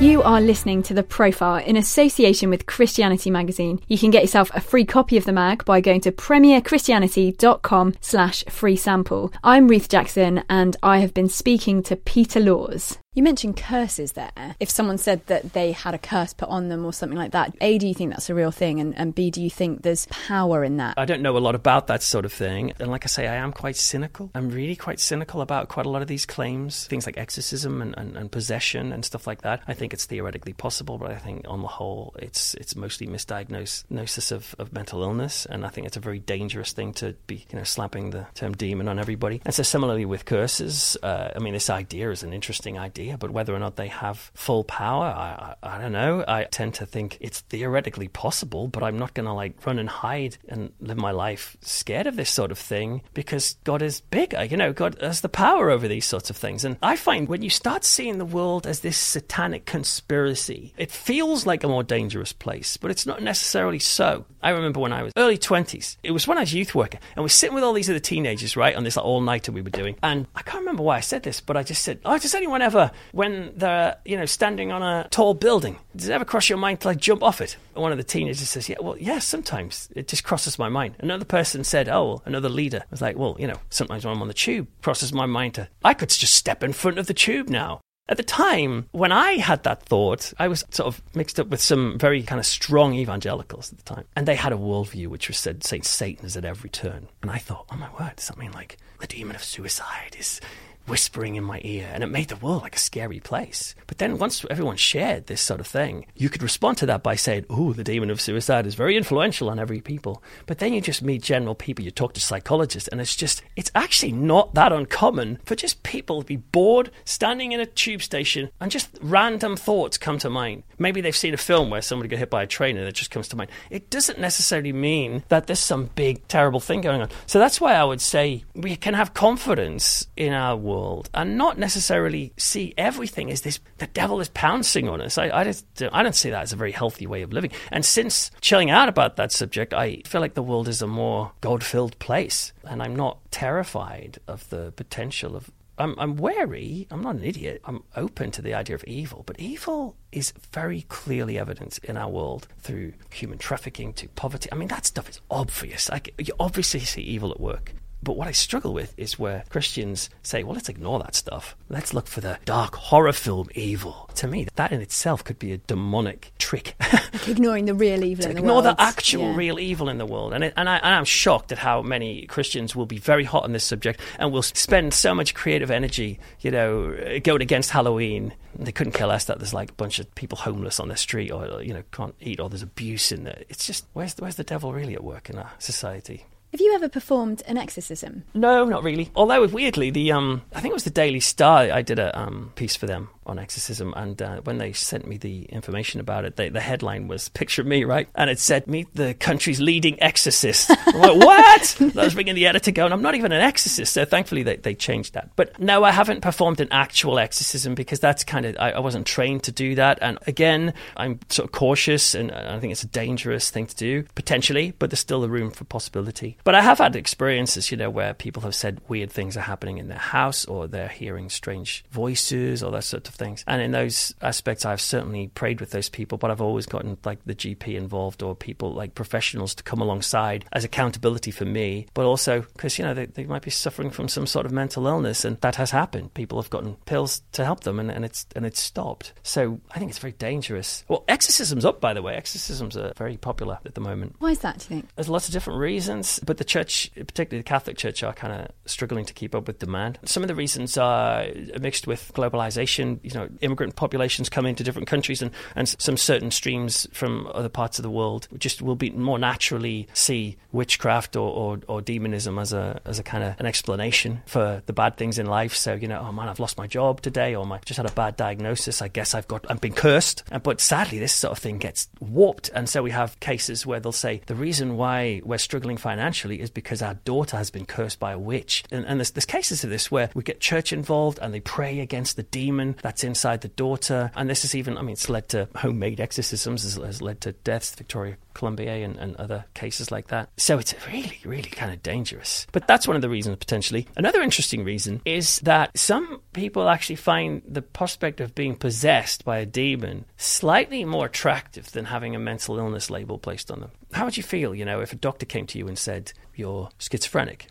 You 0.00 0.22
are 0.22 0.40
listening 0.40 0.82
to 0.82 0.94
The 0.94 1.02
Profile 1.02 1.64
in 1.64 1.76
association 1.76 2.50
with 2.50 2.66
Christianity 2.66 3.30
Magazine. 3.30 3.80
You 3.88 3.96
can 3.96 4.10
get 4.10 4.22
yourself 4.22 4.50
a 4.54 4.60
free 4.60 4.84
copy 4.84 5.16
of 5.16 5.24
the 5.24 5.32
mag 5.32 5.64
by 5.64 5.80
going 5.80 6.02
to 6.02 6.12
premierchristianity.com 6.12 7.94
slash 8.00 8.44
free 8.50 8.76
sample. 8.76 9.32
I'm 9.42 9.66
Ruth 9.66 9.88
Jackson 9.88 10.44
and 10.50 10.76
I 10.82 10.98
have 10.98 11.14
been 11.14 11.30
speaking 11.30 11.82
to 11.84 11.96
Peter 11.96 12.38
Laws. 12.38 12.98
You 13.16 13.22
mentioned 13.22 13.56
curses 13.56 14.12
there. 14.12 14.56
If 14.58 14.68
someone 14.68 14.98
said 14.98 15.24
that 15.28 15.52
they 15.52 15.70
had 15.70 15.94
a 15.94 15.98
curse 15.98 16.34
put 16.34 16.48
on 16.48 16.68
them 16.68 16.84
or 16.84 16.92
something 16.92 17.16
like 17.16 17.30
that, 17.30 17.54
A, 17.60 17.78
do 17.78 17.86
you 17.86 17.94
think 17.94 18.10
that's 18.10 18.28
a 18.28 18.34
real 18.34 18.50
thing? 18.50 18.80
And, 18.80 18.92
and 18.98 19.14
B, 19.14 19.30
do 19.30 19.40
you 19.40 19.50
think 19.50 19.82
there's 19.82 20.06
power 20.06 20.64
in 20.64 20.78
that? 20.78 20.94
I 20.96 21.04
don't 21.04 21.22
know 21.22 21.36
a 21.36 21.38
lot 21.38 21.54
about 21.54 21.86
that 21.86 22.02
sort 22.02 22.24
of 22.24 22.32
thing. 22.32 22.72
And 22.80 22.90
like 22.90 23.04
I 23.04 23.06
say, 23.06 23.28
I 23.28 23.36
am 23.36 23.52
quite 23.52 23.76
cynical. 23.76 24.32
I'm 24.34 24.50
really 24.50 24.74
quite 24.74 24.98
cynical 24.98 25.42
about 25.42 25.68
quite 25.68 25.86
a 25.86 25.90
lot 25.90 26.02
of 26.02 26.08
these 26.08 26.26
claims, 26.26 26.88
things 26.88 27.06
like 27.06 27.16
exorcism 27.16 27.80
and, 27.80 27.94
and, 27.96 28.16
and 28.16 28.32
possession 28.32 28.92
and 28.92 29.04
stuff 29.04 29.28
like 29.28 29.42
that. 29.42 29.62
I 29.68 29.74
think 29.74 29.94
it's 29.94 30.06
theoretically 30.06 30.52
possible, 30.52 30.98
but 30.98 31.12
I 31.12 31.16
think 31.16 31.46
on 31.46 31.62
the 31.62 31.68
whole, 31.68 32.16
it's 32.18 32.54
it's 32.54 32.74
mostly 32.74 33.06
misdiagnosis 33.06 34.32
of, 34.32 34.56
of 34.58 34.72
mental 34.72 35.04
illness. 35.04 35.46
And 35.46 35.64
I 35.64 35.68
think 35.68 35.86
it's 35.86 35.96
a 35.96 36.00
very 36.00 36.18
dangerous 36.18 36.72
thing 36.72 36.92
to 36.94 37.14
be, 37.28 37.46
you 37.48 37.58
know, 37.58 37.64
slapping 37.64 38.10
the 38.10 38.26
term 38.34 38.54
demon 38.54 38.88
on 38.88 38.98
everybody. 38.98 39.40
And 39.46 39.54
so 39.54 39.62
similarly 39.62 40.04
with 40.04 40.24
curses, 40.24 40.96
uh, 41.04 41.30
I 41.36 41.38
mean, 41.38 41.52
this 41.52 41.70
idea 41.70 42.10
is 42.10 42.24
an 42.24 42.32
interesting 42.32 42.76
idea 42.76 43.03
idea. 43.04 43.18
But 43.18 43.30
whether 43.30 43.54
or 43.54 43.58
not 43.58 43.76
they 43.76 43.88
have 43.88 44.30
full 44.34 44.64
power, 44.64 45.06
I, 45.06 45.56
I, 45.62 45.76
I 45.76 45.80
don't 45.80 45.92
know. 45.92 46.24
I 46.26 46.44
tend 46.44 46.74
to 46.74 46.86
think 46.86 47.18
it's 47.20 47.40
theoretically 47.40 48.08
possible, 48.08 48.68
but 48.68 48.82
I'm 48.82 48.98
not 48.98 49.14
going 49.14 49.26
to 49.26 49.32
like 49.32 49.64
run 49.66 49.78
and 49.78 49.88
hide 49.88 50.38
and 50.48 50.72
live 50.80 50.96
my 50.96 51.10
life 51.10 51.56
scared 51.60 52.06
of 52.06 52.16
this 52.16 52.30
sort 52.30 52.50
of 52.50 52.58
thing 52.58 53.02
because 53.12 53.56
God 53.64 53.82
is 53.82 54.00
bigger. 54.00 54.44
You 54.44 54.56
know, 54.56 54.72
God 54.72 54.96
has 55.00 55.20
the 55.20 55.28
power 55.28 55.70
over 55.70 55.88
these 55.88 56.06
sorts 56.06 56.30
of 56.30 56.36
things. 56.36 56.64
And 56.64 56.76
I 56.82 56.96
find 56.96 57.28
when 57.28 57.42
you 57.42 57.50
start 57.50 57.84
seeing 57.84 58.18
the 58.18 58.24
world 58.24 58.66
as 58.66 58.80
this 58.80 58.96
satanic 58.96 59.66
conspiracy, 59.66 60.72
it 60.76 60.90
feels 60.90 61.46
like 61.46 61.64
a 61.64 61.68
more 61.68 61.82
dangerous 61.82 62.32
place, 62.32 62.76
but 62.76 62.90
it's 62.90 63.06
not 63.06 63.22
necessarily 63.22 63.78
so. 63.78 64.24
I 64.42 64.50
remember 64.50 64.80
when 64.80 64.92
I 64.92 65.02
was 65.02 65.12
early 65.16 65.38
20s, 65.38 65.96
it 66.02 66.10
was 66.10 66.26
when 66.26 66.38
I 66.38 66.42
was 66.42 66.52
youth 66.52 66.74
worker, 66.74 66.98
and 67.16 67.24
we're 67.24 67.28
sitting 67.28 67.54
with 67.54 67.64
all 67.64 67.72
these 67.72 67.88
other 67.88 67.98
teenagers, 67.98 68.56
right, 68.56 68.76
on 68.76 68.84
this 68.84 68.96
like, 68.96 69.04
all 69.04 69.20
nighter 69.20 69.52
we 69.52 69.62
were 69.62 69.70
doing. 69.70 69.96
And 70.02 70.26
I 70.34 70.42
can't 70.42 70.60
remember 70.60 70.82
why 70.82 70.96
I 70.98 71.00
said 71.00 71.22
this, 71.22 71.40
but 71.40 71.56
I 71.56 71.62
just 71.62 71.82
said, 71.82 72.00
Oh, 72.04 72.18
does 72.18 72.34
anyone 72.34 72.62
ever, 72.62 72.90
when 73.12 73.52
they're, 73.56 73.96
you 74.04 74.16
know, 74.16 74.26
standing 74.26 74.72
on 74.72 74.82
a 74.82 75.08
tall 75.10 75.34
building, 75.34 75.78
does 75.94 76.08
it 76.08 76.12
ever 76.12 76.24
cross 76.24 76.48
your 76.48 76.58
mind 76.58 76.80
to 76.80 76.88
like 76.88 76.98
jump 76.98 77.22
off 77.22 77.40
it? 77.40 77.56
One 77.74 77.92
of 77.92 77.98
the 77.98 78.04
teenagers 78.04 78.48
says, 78.48 78.68
Yeah, 78.68 78.76
well, 78.80 78.96
yes, 78.96 79.06
yeah, 79.06 79.18
sometimes 79.18 79.88
it 79.94 80.08
just 80.08 80.24
crosses 80.24 80.58
my 80.58 80.68
mind. 80.68 80.96
Another 80.98 81.24
person 81.24 81.64
said, 81.64 81.88
Oh, 81.88 82.04
well, 82.04 82.22
another 82.24 82.48
leader 82.48 82.84
was 82.90 83.00
like, 83.00 83.16
Well, 83.16 83.36
you 83.38 83.46
know, 83.46 83.60
sometimes 83.70 84.04
when 84.04 84.14
I'm 84.14 84.22
on 84.22 84.28
the 84.28 84.34
tube, 84.34 84.68
crosses 84.82 85.12
my 85.12 85.26
mind 85.26 85.54
to, 85.54 85.68
I 85.84 85.94
could 85.94 86.10
just 86.10 86.34
step 86.34 86.62
in 86.62 86.72
front 86.72 86.98
of 86.98 87.06
the 87.06 87.14
tube 87.14 87.48
now. 87.48 87.80
At 88.06 88.18
the 88.18 88.22
time, 88.22 88.86
when 88.92 89.12
I 89.12 89.38
had 89.38 89.62
that 89.62 89.82
thought, 89.84 90.34
I 90.38 90.46
was 90.46 90.62
sort 90.70 90.88
of 90.88 91.02
mixed 91.14 91.40
up 91.40 91.48
with 91.48 91.60
some 91.60 91.98
very 91.98 92.22
kind 92.22 92.38
of 92.38 92.44
strong 92.44 92.92
evangelicals 92.94 93.72
at 93.72 93.78
the 93.78 93.84
time. 93.84 94.04
And 94.14 94.28
they 94.28 94.34
had 94.34 94.52
a 94.52 94.56
worldview 94.56 95.06
which 95.06 95.28
was 95.28 95.38
said, 95.38 95.64
saying 95.64 95.84
Satan 95.84 96.26
is 96.26 96.36
at 96.36 96.44
every 96.44 96.68
turn. 96.68 97.08
And 97.22 97.30
I 97.30 97.38
thought, 97.38 97.64
oh 97.72 97.76
my 97.76 97.88
word, 97.98 98.16
does 98.16 98.28
that 98.28 98.36
mean 98.36 98.52
like 98.52 98.76
the 99.00 99.06
demon 99.06 99.36
of 99.36 99.44
suicide 99.44 100.16
is 100.18 100.40
whispering 100.86 101.36
in 101.36 101.44
my 101.44 101.60
ear, 101.64 101.90
and 101.92 102.02
it 102.02 102.08
made 102.08 102.28
the 102.28 102.36
world 102.36 102.62
like 102.62 102.76
a 102.76 102.78
scary 102.78 103.20
place. 103.20 103.74
But 103.86 103.98
then 103.98 104.18
once 104.18 104.44
everyone 104.50 104.76
shared 104.76 105.26
this 105.26 105.40
sort 105.40 105.60
of 105.60 105.66
thing, 105.66 106.06
you 106.14 106.28
could 106.28 106.42
respond 106.42 106.78
to 106.78 106.86
that 106.86 107.02
by 107.02 107.14
saying, 107.16 107.46
"Oh, 107.48 107.72
the 107.72 107.84
demon 107.84 108.10
of 108.10 108.20
suicide 108.20 108.66
is 108.66 108.74
very 108.74 108.96
influential 108.96 109.48
on 109.48 109.58
every 109.58 109.80
people." 109.80 110.22
But 110.46 110.58
then 110.58 110.72
you 110.72 110.80
just 110.80 111.02
meet 111.02 111.22
general 111.22 111.54
people, 111.54 111.84
you 111.84 111.90
talk 111.90 112.12
to 112.14 112.20
psychologists, 112.20 112.88
and 112.88 113.00
it's 113.00 113.16
just 113.16 113.42
it's 113.56 113.70
actually 113.74 114.12
not 114.12 114.54
that 114.54 114.72
uncommon 114.72 115.38
for 115.44 115.54
just 115.54 115.82
people 115.82 116.22
to 116.22 116.26
be 116.26 116.36
bored 116.36 116.90
standing 117.04 117.52
in 117.52 117.60
a 117.60 117.66
tube 117.66 118.02
station 118.02 118.50
and 118.60 118.70
just 118.70 118.88
random 119.00 119.56
thoughts 119.56 119.98
come 119.98 120.18
to 120.18 120.30
mind. 120.30 120.62
Maybe 120.78 121.00
they've 121.00 121.16
seen 121.16 121.34
a 121.34 121.38
film 121.38 121.70
where 121.70 121.82
somebody 121.82 122.08
got 122.08 122.18
hit 122.18 122.30
by 122.30 122.42
a 122.42 122.46
train 122.46 122.76
and 122.76 122.86
it 122.86 122.94
just 122.94 123.10
comes 123.10 123.28
to 123.28 123.36
mind. 123.36 123.50
It 123.70 123.90
doesn't 123.90 124.18
necessarily 124.18 124.72
mean 124.72 125.22
that 125.28 125.46
there's 125.46 125.58
some 125.58 125.90
big 125.94 126.26
terrible 126.28 126.60
thing 126.60 126.80
going 126.80 127.00
on. 127.00 127.08
So 127.26 127.38
that's 127.38 127.60
why 127.60 127.74
I 127.74 127.84
would 127.84 128.00
say 128.00 128.44
we 128.54 128.76
can 128.76 128.94
have 128.94 129.14
confidence 129.14 130.06
in 130.16 130.32
our 130.32 130.56
world 130.74 131.10
and 131.14 131.38
not 131.38 131.58
necessarily 131.58 132.32
see 132.36 132.74
everything 132.76 133.30
as 133.30 133.42
this 133.42 133.60
the 133.78 133.86
devil 133.88 134.20
is 134.20 134.28
pouncing 134.28 134.88
on 134.88 135.00
us. 135.00 135.18
I, 135.18 135.30
I, 135.30 135.44
just, 135.44 135.66
I 135.92 136.02
don't 136.02 136.14
see 136.14 136.30
that 136.30 136.42
as 136.42 136.52
a 136.52 136.56
very 136.56 136.72
healthy 136.72 137.06
way 137.06 137.22
of 137.22 137.32
living. 137.32 137.52
And 137.70 137.84
since 137.84 138.30
chilling 138.40 138.70
out 138.70 138.88
about 138.88 139.16
that 139.16 139.32
subject, 139.32 139.72
I 139.72 140.02
feel 140.04 140.20
like 140.20 140.34
the 140.34 140.42
world 140.42 140.68
is 140.68 140.82
a 140.82 140.86
more 140.86 141.32
God 141.40 141.62
filled 141.62 141.98
place. 141.98 142.52
And 142.64 142.82
I'm 142.82 142.96
not 142.96 143.18
terrified 143.30 144.18
of 144.26 144.48
the 144.50 144.72
potential 144.72 145.36
of 145.36 145.50
I'm, 145.76 145.94
I'm 145.98 146.16
wary. 146.16 146.86
I'm 146.90 147.02
not 147.02 147.16
an 147.16 147.24
idiot. 147.24 147.60
I'm 147.64 147.82
open 147.96 148.30
to 148.32 148.42
the 148.42 148.54
idea 148.54 148.76
of 148.76 148.84
evil, 148.84 149.24
but 149.26 149.40
evil 149.40 149.96
is 150.12 150.32
very 150.52 150.82
clearly 150.82 151.36
evident 151.36 151.78
in 151.82 151.96
our 151.96 152.08
world 152.08 152.46
through 152.60 152.92
human 153.12 153.38
trafficking 153.38 153.92
to 153.94 154.08
poverty. 154.10 154.48
I 154.52 154.54
mean, 154.54 154.68
that 154.68 154.86
stuff 154.86 155.08
is 155.08 155.20
obvious. 155.30 155.88
Like, 155.88 156.14
you 156.18 156.32
obviously 156.38 156.80
see 156.80 157.02
evil 157.02 157.32
at 157.32 157.40
work. 157.40 157.74
But 158.04 158.16
what 158.16 158.28
I 158.28 158.32
struggle 158.32 158.74
with 158.74 158.92
is 158.98 159.18
where 159.18 159.44
Christians 159.48 160.10
say, 160.22 160.42
well, 160.44 160.54
let's 160.54 160.68
ignore 160.68 160.98
that 161.00 161.14
stuff. 161.14 161.56
Let's 161.70 161.94
look 161.94 162.06
for 162.06 162.20
the 162.20 162.38
dark 162.44 162.74
horror 162.76 163.12
film 163.12 163.48
evil. 163.54 164.10
To 164.16 164.26
me, 164.28 164.46
that 164.56 164.72
in 164.72 164.80
itself 164.82 165.24
could 165.24 165.38
be 165.38 165.52
a 165.52 165.56
demonic 165.56 166.32
trick. 166.38 166.74
like 166.92 167.28
ignoring 167.28 167.64
the 167.64 167.74
real 167.74 168.04
evil 168.04 168.26
in 168.26 168.32
the 168.32 168.38
ignore 168.38 168.62
world. 168.62 168.76
the 168.76 168.80
actual 168.80 169.30
Yeah. 169.30 169.36
real 169.36 169.58
evil 169.58 169.88
in 169.88 169.98
the 169.98 170.06
world. 170.06 170.34
And, 170.34 170.44
it, 170.44 170.52
and, 170.56 170.68
I, 170.68 170.76
and 170.76 170.94
I'm 170.94 171.04
shocked 171.06 171.50
at 171.50 171.58
how 171.58 171.80
many 171.82 172.26
Christians 172.26 172.76
will 172.76 172.86
be 172.86 172.98
very 172.98 173.24
hot 173.24 173.44
on 173.44 173.52
this 173.52 173.64
subject 173.64 174.00
and 174.18 174.30
will 174.30 174.42
spend 174.42 174.92
so 174.94 175.14
much 175.14 175.34
creative 175.34 175.70
energy, 175.70 176.20
you 176.40 176.50
know, 176.50 177.18
going 177.24 177.42
against 177.42 177.70
Halloween. 177.70 178.34
They 178.56 178.70
couldn't 178.70 178.92
care 178.92 179.06
less 179.06 179.24
that 179.24 179.38
there's 179.38 179.54
like 179.54 179.70
a 179.70 179.74
bunch 179.74 179.98
of 179.98 180.14
people 180.14 180.36
homeless 180.38 180.78
on 180.78 180.88
the 180.88 180.96
street 180.96 181.30
or, 181.30 181.62
you 181.62 181.72
know, 181.72 181.82
can't 181.90 182.14
eat 182.20 182.38
or 182.38 182.48
there's 182.50 182.62
abuse 182.62 183.10
in 183.10 183.24
there. 183.24 183.42
It's 183.48 183.66
just, 183.66 183.86
where's, 183.94 184.14
where's 184.18 184.36
the 184.36 184.44
devil 184.44 184.72
really 184.72 184.94
at 184.94 185.02
work 185.02 185.30
in 185.30 185.38
our 185.38 185.50
society? 185.58 186.26
Have 186.54 186.60
you 186.60 186.72
ever 186.72 186.88
performed 186.88 187.42
an 187.48 187.58
exorcism? 187.58 188.22
No, 188.32 188.64
not 188.64 188.84
really. 188.84 189.10
Although 189.16 189.44
weirdly, 189.48 189.90
the 189.90 190.12
um, 190.12 190.42
I 190.54 190.60
think 190.60 190.70
it 190.70 190.74
was 190.74 190.84
the 190.84 190.90
Daily 190.90 191.18
Star. 191.18 191.62
I 191.62 191.82
did 191.82 191.98
a 191.98 192.16
um, 192.16 192.52
piece 192.54 192.76
for 192.76 192.86
them 192.86 193.10
on 193.26 193.38
exorcism, 193.38 193.92
and 193.96 194.20
uh, 194.20 194.40
when 194.42 194.58
they 194.58 194.72
sent 194.72 195.06
me 195.06 195.16
the 195.16 195.44
information 195.44 196.00
about 196.00 196.24
it, 196.24 196.36
they, 196.36 196.48
the 196.48 196.60
headline 196.60 197.08
was 197.08 197.28
"Picture 197.30 197.64
me," 197.64 197.84
right? 197.84 198.08
And 198.14 198.30
it 198.30 198.38
said, 198.38 198.66
"Meet 198.66 198.94
the 198.94 199.14
country's 199.14 199.60
leading 199.60 200.00
exorcist." 200.02 200.70
I'm 200.86 201.00
like, 201.00 201.16
what? 201.16 201.80
I 201.80 202.04
was 202.04 202.14
bringing 202.14 202.34
the 202.34 202.46
editor 202.46 202.70
going, 202.70 202.92
"I'm 202.92 203.02
not 203.02 203.14
even 203.14 203.32
an 203.32 203.40
exorcist." 203.40 203.92
So 203.92 204.04
thankfully, 204.04 204.42
they, 204.42 204.56
they 204.56 204.74
changed 204.74 205.14
that. 205.14 205.30
But 205.36 205.58
no, 205.58 205.84
I 205.84 205.90
haven't 205.90 206.20
performed 206.20 206.60
an 206.60 206.68
actual 206.70 207.18
exorcism 207.18 207.74
because 207.74 208.00
that's 208.00 208.24
kind 208.24 208.46
of 208.46 208.56
I, 208.58 208.72
I 208.72 208.80
wasn't 208.80 209.06
trained 209.06 209.44
to 209.44 209.52
do 209.52 209.74
that. 209.76 209.98
And 210.02 210.18
again, 210.26 210.74
I'm 210.96 211.20
sort 211.30 211.48
of 211.48 211.52
cautious, 211.52 212.14
and 212.14 212.30
I 212.32 212.58
think 212.60 212.72
it's 212.72 212.84
a 212.84 212.88
dangerous 212.88 213.50
thing 213.50 213.66
to 213.66 213.76
do 213.76 214.04
potentially. 214.14 214.74
But 214.78 214.90
there's 214.90 215.00
still 215.00 215.24
a 215.24 215.28
room 215.28 215.50
for 215.50 215.64
possibility. 215.64 216.36
But 216.44 216.54
I 216.54 216.60
have 216.60 216.78
had 216.78 216.96
experiences, 216.96 217.70
you 217.70 217.76
know, 217.76 217.90
where 217.90 218.14
people 218.14 218.42
have 218.42 218.54
said 218.54 218.80
weird 218.88 219.10
things 219.10 219.36
are 219.36 219.40
happening 219.40 219.78
in 219.78 219.88
their 219.88 219.98
house, 219.98 220.44
or 220.44 220.66
they're 220.66 220.88
hearing 220.88 221.30
strange 221.30 221.84
voices, 221.90 222.62
or 222.62 222.70
that 222.72 222.84
sort 222.84 223.08
of 223.08 223.13
things. 223.14 223.44
And 223.46 223.60
in 223.60 223.70
those 223.70 224.14
aspects, 224.20 224.64
I've 224.64 224.80
certainly 224.80 225.28
prayed 225.28 225.60
with 225.60 225.70
those 225.70 225.88
people, 225.88 226.18
but 226.18 226.30
I've 226.30 226.40
always 226.40 226.66
gotten 226.66 226.96
like 227.04 227.18
the 227.24 227.34
GP 227.34 227.76
involved 227.76 228.22
or 228.22 228.34
people 228.34 228.72
like 228.72 228.94
professionals 228.94 229.54
to 229.56 229.62
come 229.62 229.80
alongside 229.80 230.44
as 230.52 230.64
accountability 230.64 231.30
for 231.30 231.44
me, 231.44 231.86
but 231.94 232.04
also 232.04 232.40
because, 232.40 232.78
you 232.78 232.84
know, 232.84 232.94
they, 232.94 233.06
they 233.06 233.24
might 233.24 233.42
be 233.42 233.50
suffering 233.50 233.90
from 233.90 234.08
some 234.08 234.26
sort 234.26 234.46
of 234.46 234.52
mental 234.52 234.86
illness, 234.86 235.24
and 235.24 235.40
that 235.40 235.56
has 235.56 235.70
happened. 235.70 236.14
People 236.14 236.40
have 236.40 236.50
gotten 236.50 236.76
pills 236.86 237.22
to 237.32 237.44
help 237.44 237.60
them, 237.60 237.78
and, 237.78 237.90
and 237.90 238.04
it's 238.04 238.26
and 238.36 238.44
it's 238.46 238.60
stopped. 238.60 239.12
So 239.22 239.60
I 239.72 239.78
think 239.78 239.90
it's 239.90 239.98
very 239.98 240.12
dangerous. 240.12 240.84
Well, 240.88 241.04
exorcism's 241.08 241.64
up, 241.64 241.80
by 241.80 241.94
the 241.94 242.02
way. 242.02 242.14
Exorcisms 242.14 242.76
are 242.76 242.92
very 242.96 243.16
popular 243.16 243.58
at 243.64 243.74
the 243.74 243.80
moment. 243.80 244.16
Why 244.18 244.30
is 244.30 244.40
that, 244.40 244.58
do 244.58 244.62
you 244.74 244.80
think? 244.80 244.94
There's 244.96 245.08
lots 245.08 245.28
of 245.28 245.32
different 245.32 245.60
reasons, 245.60 246.20
but 246.24 246.38
the 246.38 246.44
church, 246.44 246.90
particularly 246.94 247.40
the 247.40 247.48
Catholic 247.48 247.76
Church, 247.76 248.02
are 248.02 248.12
kind 248.12 248.32
of 248.32 248.50
struggling 248.66 249.04
to 249.04 249.12
keep 249.12 249.34
up 249.34 249.46
with 249.46 249.58
demand. 249.58 249.98
Some 250.04 250.22
of 250.22 250.28
the 250.28 250.34
reasons 250.34 250.76
are 250.76 251.26
mixed 251.60 251.86
with 251.86 252.12
globalization. 252.14 252.98
You 253.04 253.14
know, 253.14 253.28
immigrant 253.40 253.76
populations 253.76 254.28
come 254.28 254.46
into 254.46 254.64
different 254.64 254.88
countries, 254.88 255.22
and, 255.22 255.30
and 255.54 255.68
some 255.68 255.96
certain 255.96 256.30
streams 256.30 256.86
from 256.92 257.28
other 257.34 257.48
parts 257.48 257.78
of 257.78 257.82
the 257.82 257.90
world 257.90 258.28
just 258.38 258.62
will 258.62 258.76
be 258.76 258.90
more 258.90 259.18
naturally 259.18 259.88
see 259.92 260.36
witchcraft 260.52 261.16
or, 261.16 261.30
or, 261.30 261.60
or 261.68 261.82
demonism 261.82 262.38
as 262.38 262.52
a 262.52 262.80
as 262.84 262.98
a 262.98 263.02
kind 263.02 263.24
of 263.24 263.38
an 263.38 263.46
explanation 263.46 264.22
for 264.26 264.62
the 264.66 264.72
bad 264.72 264.96
things 264.96 265.18
in 265.18 265.26
life. 265.26 265.54
So 265.54 265.74
you 265.74 265.88
know, 265.88 266.04
oh 266.06 266.12
man, 266.12 266.28
I've 266.28 266.40
lost 266.40 266.58
my 266.58 266.66
job 266.66 267.00
today, 267.00 267.34
or 267.34 267.46
I 267.52 267.60
just 267.64 267.76
had 267.76 267.86
a 267.86 267.92
bad 267.92 268.16
diagnosis. 268.16 268.82
I 268.82 268.88
guess 268.88 269.14
I've 269.14 269.28
got 269.28 269.50
I've 269.50 269.60
been 269.60 269.74
cursed. 269.74 270.24
But 270.42 270.60
sadly, 270.60 270.98
this 270.98 271.14
sort 271.14 271.32
of 271.32 271.38
thing 271.38 271.58
gets 271.58 271.88
warped, 272.00 272.50
and 272.54 272.68
so 272.68 272.82
we 272.82 272.90
have 272.90 273.18
cases 273.20 273.66
where 273.66 273.80
they'll 273.80 273.92
say 273.92 274.22
the 274.26 274.34
reason 274.34 274.76
why 274.76 275.20
we're 275.24 275.38
struggling 275.38 275.76
financially 275.76 276.40
is 276.40 276.50
because 276.50 276.82
our 276.82 276.94
daughter 276.94 277.36
has 277.36 277.50
been 277.50 277.66
cursed 277.66 278.00
by 278.00 278.12
a 278.12 278.18
witch. 278.18 278.64
And, 278.70 278.84
and 278.86 279.00
there's, 279.00 279.10
there's 279.12 279.24
cases 279.24 279.64
of 279.64 279.70
this 279.70 279.90
where 279.90 280.10
we 280.14 280.22
get 280.22 280.40
church 280.40 280.72
involved 280.72 281.18
and 281.20 281.32
they 281.32 281.40
pray 281.40 281.80
against 281.80 282.16
the 282.16 282.22
demon 282.22 282.76
that's 282.94 283.02
inside 283.02 283.40
the 283.40 283.48
daughter. 283.48 284.12
And 284.14 284.30
this 284.30 284.44
is 284.44 284.54
even, 284.54 284.78
I 284.78 284.82
mean, 284.82 284.92
it's 284.92 285.08
led 285.08 285.28
to 285.30 285.48
homemade 285.56 286.00
exorcisms, 286.00 286.62
has, 286.62 286.76
has 286.76 287.02
led 287.02 287.20
to 287.22 287.32
deaths, 287.32 287.74
Victoria 287.74 288.16
Climbié 288.36 288.84
and, 288.84 288.96
and 288.96 289.16
other 289.16 289.46
cases 289.54 289.90
like 289.90 290.08
that. 290.08 290.30
So 290.36 290.58
it's 290.58 290.74
really, 290.86 291.18
really 291.24 291.50
kind 291.50 291.72
of 291.72 291.82
dangerous. 291.82 292.46
But 292.52 292.68
that's 292.68 292.86
one 292.86 292.94
of 292.94 293.02
the 293.02 293.08
reasons 293.08 293.36
potentially. 293.38 293.88
Another 293.96 294.22
interesting 294.22 294.62
reason 294.62 295.00
is 295.04 295.40
that 295.40 295.76
some 295.76 296.20
people 296.32 296.68
actually 296.68 296.96
find 296.96 297.42
the 297.48 297.62
prospect 297.62 298.20
of 298.20 298.36
being 298.36 298.54
possessed 298.54 299.24
by 299.24 299.38
a 299.38 299.46
demon 299.46 300.04
slightly 300.16 300.84
more 300.84 301.06
attractive 301.06 301.72
than 301.72 301.86
having 301.86 302.14
a 302.14 302.20
mental 302.20 302.58
illness 302.58 302.90
label 302.90 303.18
placed 303.18 303.50
on 303.50 303.58
them. 303.58 303.72
How 303.92 304.04
would 304.04 304.16
you 304.16 304.22
feel, 304.22 304.54
you 304.54 304.64
know, 304.64 304.80
if 304.80 304.92
a 304.92 304.96
doctor 304.96 305.26
came 305.26 305.48
to 305.48 305.58
you 305.58 305.66
and 305.66 305.76
said, 305.76 306.12
you're 306.36 306.68
schizophrenic? 306.78 307.48